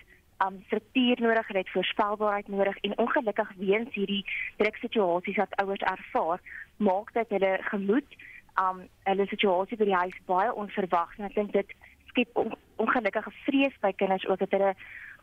um 0.46 0.62
struktuur 0.66 1.20
nodig, 1.20 1.46
hulle 1.46 1.58
het 1.58 1.70
voorspelbaarheid 1.70 2.48
nodig 2.48 2.76
en 2.76 2.98
ongelukkig 2.98 3.50
weens 3.56 3.94
hierdie 3.94 4.24
druksituasies 4.56 5.36
wat 5.36 5.56
ouers 5.56 5.80
ervaar, 5.80 6.40
maak 6.76 7.12
dit 7.12 7.28
hulle 7.28 7.58
gemoed 7.60 8.16
um 8.60 8.82
hulle 9.08 9.26
situasie 9.26 9.76
by 9.76 9.84
die 9.88 10.00
huis 10.04 10.18
baie 10.26 10.54
onverwags 10.54 11.18
en 11.18 11.28
ek 11.30 11.34
dink 11.38 11.52
dit 11.52 11.70
skep 12.12 12.36
on, 12.36 12.52
ongelukkige 12.82 13.32
vrees 13.46 13.74
by 13.84 13.92
kinders 13.96 14.26
ook 14.28 14.40
dat 14.44 14.54
hulle 14.54 14.74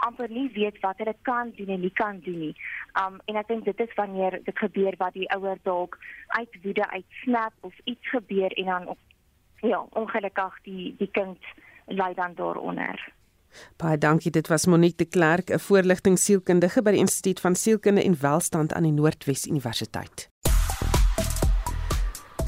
amper 0.05 0.31
nie 0.31 0.47
weet 0.55 0.79
wat 0.83 0.97
hulle 1.01 1.15
kan 1.27 1.51
doen 1.57 1.73
en 1.75 1.83
nie 1.83 1.93
kan 2.01 2.19
doen 2.25 2.39
nie. 2.47 2.55
Um 3.01 3.19
en 3.31 3.39
ek 3.41 3.51
dink 3.51 3.67
dit 3.67 3.85
is 3.85 3.95
wanneer 3.99 4.39
dit 4.45 4.63
gebeur 4.63 4.97
wat 5.01 5.15
die 5.17 5.27
ouer 5.35 5.59
dalk 5.67 5.99
uit 6.39 6.59
woede 6.63 6.87
uitsnap 6.89 7.53
of 7.67 7.75
iets 7.83 8.09
gebeur 8.15 8.55
en 8.63 8.73
dan 8.73 8.91
ja, 9.61 9.83
ongelukkig 9.99 10.59
die 10.63 10.95
die 10.99 11.11
kind 11.11 11.55
ly 11.87 12.13
dan 12.15 12.35
daaronder. 12.35 13.01
Baie 13.81 13.97
dankie. 13.97 14.31
Dit 14.31 14.47
was 14.47 14.65
Monique 14.65 14.97
de 14.97 15.05
Klerk, 15.05 15.49
'n 15.49 15.59
voorligtingsielkundige 15.59 16.81
by 16.81 16.91
die 16.91 16.99
Instituut 17.05 17.39
van 17.39 17.55
Sielkunde 17.55 18.03
en 18.03 18.19
Welstand 18.21 18.73
aan 18.73 18.83
die 18.83 18.91
Noordwes 18.91 19.47
Universiteit. 19.47 20.28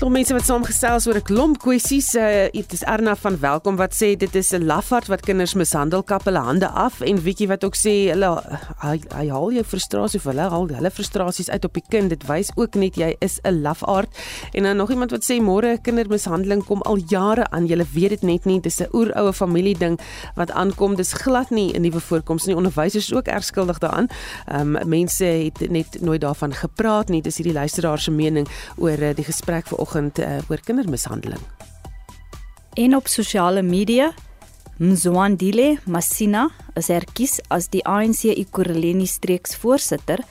Klomp 0.01 0.15
mense 0.17 0.33
wat 0.33 0.47
saamgesels 0.47 1.05
oor 1.05 1.17
'n 1.19 1.21
klomp 1.21 1.57
kwessies. 1.61 2.15
Uh, 2.15 2.49
dit 2.49 2.73
is 2.73 2.81
Erna 2.81 3.13
van 3.15 3.37
Welkom 3.39 3.75
wat 3.77 3.93
sê 3.93 4.17
dit 4.17 4.35
is 4.35 4.51
'n 4.51 4.65
lafaard 4.65 5.07
wat 5.07 5.21
kinders 5.21 5.53
mishandel, 5.53 6.01
kap 6.01 6.25
hulle 6.25 6.39
hande 6.39 6.67
af 6.67 7.01
en 7.01 7.21
Wiekie 7.21 7.47
wat 7.47 7.63
ook 7.63 7.75
sê 7.75 8.09
hulle 8.09 8.41
hy, 8.81 8.99
hy 9.13 9.27
haal 9.29 9.51
jou 9.51 9.63
frustrasie 9.63 10.17
of 10.17 10.25
hulle 10.25 10.49
haal 10.49 10.67
hulle 10.67 10.91
frustrasies 10.91 11.49
uit 11.49 11.65
op 11.65 11.73
die 11.73 11.83
kind. 11.87 12.09
Dit 12.09 12.25
wys 12.25 12.49
ook 12.55 12.73
net 12.75 12.95
jy 12.95 13.15
is 13.19 13.39
'n 13.43 13.61
lafaard. 13.61 14.09
En 14.53 14.63
dan 14.63 14.77
nog 14.77 14.89
iemand 14.89 15.11
wat 15.11 15.21
sê 15.23 15.39
môre 15.39 15.77
kindermishandeling 15.81 16.65
kom 16.65 16.81
al 16.81 16.97
jare 17.07 17.45
aan. 17.51 17.67
Jy 17.67 17.85
weet 17.93 18.09
dit 18.09 18.21
net 18.21 18.45
nie. 18.45 18.59
Dis 18.59 18.81
'n 18.81 18.89
oeroue 18.93 19.33
familie 19.33 19.77
ding 19.77 19.99
wat 20.35 20.51
aankom. 20.51 20.95
Dis 20.95 21.13
glad 21.13 21.51
nie 21.51 21.73
'n 21.73 21.81
nuwe 21.81 21.99
voorkoms 21.99 22.45
nie. 22.45 22.55
Onderwysers 22.55 23.11
is 23.11 23.13
ook 23.13 23.27
erg 23.27 23.43
skuldig 23.43 23.77
daaraan. 23.77 24.07
Ehm 24.47 24.75
um, 24.75 24.89
mense 24.89 25.25
het 25.25 25.69
net 25.69 26.01
nooit 26.01 26.21
daarvan 26.21 26.53
gepraat 26.53 27.09
nie. 27.09 27.21
Dis 27.21 27.37
hierdie 27.37 27.53
luisteraar 27.53 27.99
se 27.99 28.11
mening 28.11 28.47
oor 28.77 28.97
uh, 28.99 29.13
die 29.15 29.25
gesprek 29.25 29.67
vanoggend 29.67 29.89
vanoggend 29.91 30.19
uh, 30.19 30.49
oor 30.49 30.59
kindermishandeling. 30.63 31.41
En 32.73 32.95
op 32.95 33.07
sosiale 33.07 33.61
media 33.61 34.13
Mzwandile 34.77 35.77
Masina 35.85 36.49
is 36.75 36.87
herkies 36.87 37.39
as 37.49 37.69
die 37.69 37.83
ANC 37.85 38.23
Ekurhuleni 38.31 39.05
streeksvoorsitter 39.05 40.23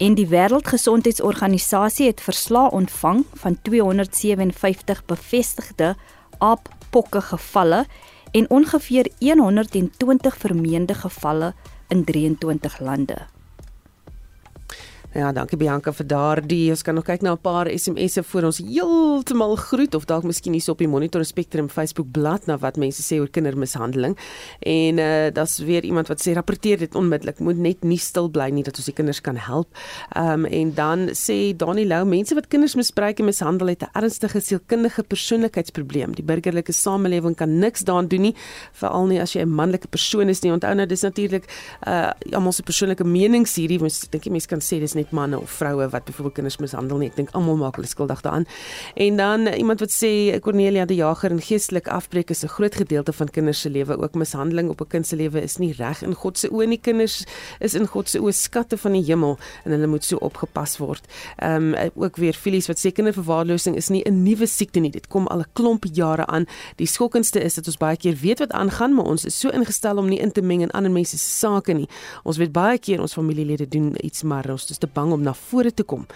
en 0.00 0.14
die 0.14 0.28
Wêreldgesondheidsorganisasie 0.28 2.06
het 2.06 2.20
verslae 2.20 2.70
ontvang 2.70 3.24
van 3.42 3.58
257 3.62 5.04
bevestigde 5.08 5.94
aappokke 6.38 7.20
gevalle 7.32 7.84
en 8.32 8.46
ongeveer 8.50 9.10
120 9.18 10.36
vermeende 10.38 10.94
gevalle 10.94 11.54
in 11.88 12.04
23 12.04 12.80
lande. 12.80 13.18
Ja, 15.10 15.32
dankie 15.34 15.56
Bianca 15.58 15.90
vir 15.90 16.06
daardie. 16.06 16.68
Ons 16.70 16.84
kan 16.86 16.94
nog 16.94 17.02
kyk 17.08 17.24
na 17.26 17.32
'n 17.32 17.42
paar 17.42 17.66
SMS'e 17.66 18.22
voor 18.22 18.44
ons 18.44 18.58
heeltemal 18.58 19.56
groet 19.56 19.94
of 19.94 20.04
dalk 20.04 20.22
miskien 20.22 20.52
hier 20.52 20.70
op 20.70 20.78
die 20.78 20.86
Monitor 20.86 21.24
Spectrum 21.24 21.68
Facebook 21.68 22.12
bladsy 22.12 22.46
na 22.46 22.56
wat 22.58 22.76
mense 22.76 23.02
sê 23.02 23.18
oor 23.18 23.28
kindermishandeling. 23.28 24.16
En 24.60 24.98
uh 24.98 25.30
daar's 25.32 25.58
weer 25.58 25.82
iemand 25.82 26.06
wat 26.06 26.20
sê 26.22 26.32
rapporteer 26.32 26.78
dit 26.78 26.94
onmiddellik. 26.94 27.40
Moet 27.40 27.58
net 27.58 27.82
nie 27.82 27.98
stil 27.98 28.28
bly 28.28 28.50
nie 28.50 28.62
dat 28.62 28.76
ons 28.76 28.84
die 28.84 28.94
kinders 28.94 29.20
kan 29.20 29.36
help. 29.36 29.66
Um 30.16 30.44
en 30.44 30.74
dan 30.74 31.08
sê 31.08 31.56
Dani 31.56 31.86
Lou, 31.86 32.04
mense 32.04 32.34
wat 32.34 32.46
kinders 32.46 32.74
misbruik 32.74 33.18
en 33.18 33.24
mishandel 33.24 33.66
het 33.66 33.82
'n 33.82 33.90
ernstige 33.92 34.40
sielkundige 34.40 35.02
persoonlikheidsprobleem. 35.02 36.14
Die 36.14 36.24
burgerlike 36.24 36.72
samelewing 36.72 37.34
kan 37.34 37.58
niks 37.58 37.80
daaraan 37.80 38.08
doen 38.08 38.20
nie, 38.20 38.34
veral 38.72 39.06
nie 39.06 39.20
as 39.20 39.32
jy 39.32 39.42
'n 39.42 39.54
manlike 39.54 39.88
persoon 39.88 40.28
is 40.28 40.40
nie. 40.42 40.52
Onthou 40.52 40.74
nou 40.74 40.86
dis 40.86 41.02
natuurlik 41.02 41.44
uh 41.86 42.12
almal 42.32 42.52
se 42.52 42.62
persoonlike 42.62 43.04
menings 43.04 43.56
hierdie. 43.56 43.84
Ek 43.84 44.10
dink 44.10 44.30
mense 44.30 44.46
kan 44.46 44.60
sê 44.60 44.78
dis 44.78 44.99
net 45.00 45.14
manne 45.16 45.40
of 45.40 45.50
vroue 45.60 45.88
wat 45.92 46.06
byvoorbeeld 46.08 46.36
kinders 46.38 46.58
mishandel 46.62 47.00
nie. 47.00 47.10
Ek 47.10 47.18
dink 47.18 47.32
almal 47.36 47.58
maak 47.60 47.78
hulle 47.80 47.88
skuldig 47.90 48.22
daaraan. 48.24 48.46
En 49.00 49.16
dan 49.20 49.46
iemand 49.48 49.82
wat 49.84 49.92
sê 49.94 50.12
Cornelia 50.44 50.86
die 50.88 51.00
Jager 51.00 51.32
en 51.34 51.42
geestelik 51.44 51.88
afbreek 51.88 52.30
is 52.30 52.44
'n 52.44 52.52
groot 52.56 52.74
gedeelte 52.74 53.12
van 53.12 53.28
kinders 53.28 53.60
se 53.60 53.70
lewe. 53.70 53.98
Ook 53.98 54.14
mishandeling 54.14 54.68
op 54.68 54.80
'n 54.80 54.86
kind 54.86 55.06
se 55.06 55.16
lewe 55.16 55.42
is 55.42 55.56
nie 55.56 55.72
reg 55.72 56.02
in 56.02 56.14
God 56.14 56.38
se 56.38 56.48
oë 56.48 56.66
nie. 56.66 56.80
Kinders 56.80 57.24
is 57.60 57.74
in 57.74 57.86
God 57.86 58.08
se 58.08 58.18
oë 58.18 58.32
skatte 58.32 58.76
van 58.78 58.92
die 58.92 59.02
hemel 59.02 59.38
en 59.64 59.70
hulle 59.70 59.86
moet 59.86 60.04
so 60.04 60.16
opgepas 60.16 60.78
word. 60.78 61.06
Ehm 61.36 61.74
um, 61.74 61.90
ook 61.94 62.16
weer 62.16 62.34
Filies 62.34 62.66
wat 62.66 62.78
sê 62.78 62.92
kinderverwaarlosing 62.92 63.76
is 63.76 63.88
nie 63.88 64.02
'n 64.04 64.22
nuwe 64.22 64.46
siekte 64.46 64.80
nie. 64.80 64.90
Dit 64.90 65.08
kom 65.08 65.26
al 65.26 65.38
'n 65.38 65.46
klomp 65.52 65.84
jare 65.92 66.26
aan. 66.26 66.46
Die 66.76 66.86
skokkendste 66.86 67.40
is 67.40 67.54
dat 67.54 67.66
ons 67.66 67.76
baie 67.76 67.96
keer 67.96 68.16
weet 68.20 68.38
wat 68.38 68.50
aangaan, 68.52 68.94
maar 68.94 69.04
ons 69.04 69.24
is 69.24 69.38
so 69.38 69.48
ingestel 69.48 69.96
om 69.96 70.08
nie 70.08 70.18
in 70.18 70.32
te 70.32 70.42
meng 70.42 70.62
in 70.62 70.70
ander 70.70 70.90
mense 70.90 71.18
se 71.18 71.38
sake 71.38 71.72
nie. 71.72 71.88
Ons 72.24 72.36
weet 72.36 72.52
baie 72.52 72.78
keer 72.78 73.00
ons 73.00 73.12
familielede 73.12 73.68
doen 73.68 73.94
iets 74.04 74.22
maar 74.22 74.50
ons 74.50 74.70
is 74.70 74.78
te 74.78 74.86
bang 74.94 75.12
om 75.12 75.22
na 75.22 75.34
vore 75.34 75.72
te 75.74 75.82
kom. 75.82 76.06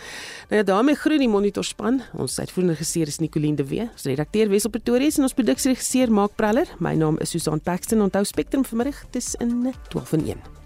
Nou 0.48 0.60
ja, 0.60 0.62
daarmee 0.62 0.98
groet 0.98 1.22
die 1.22 1.28
monitor 1.28 1.64
span. 1.64 2.02
Ons 2.12 2.38
uitvoerende 2.38 2.76
regisseur 2.76 3.06
is 3.06 3.20
Nicoline 3.22 3.56
de 3.56 3.68
Wee. 3.68 3.88
Ons 3.92 4.08
redakteur 4.10 4.48
Wesel 4.52 4.70
Pretorius 4.70 5.18
en 5.18 5.28
ons 5.28 5.36
produksieregisseur 5.36 6.12
Mark 6.12 6.36
Praller. 6.36 6.68
My 6.78 6.94
naam 6.98 7.18
is 7.24 7.34
Susan 7.34 7.60
Paxton. 7.60 8.02
Onthou 8.04 8.24
Spectrum 8.24 8.64
vanmiddag 8.64 9.04
tussen 9.10 9.72
12 9.88 10.12
en 10.12 10.28
1. 10.36 10.63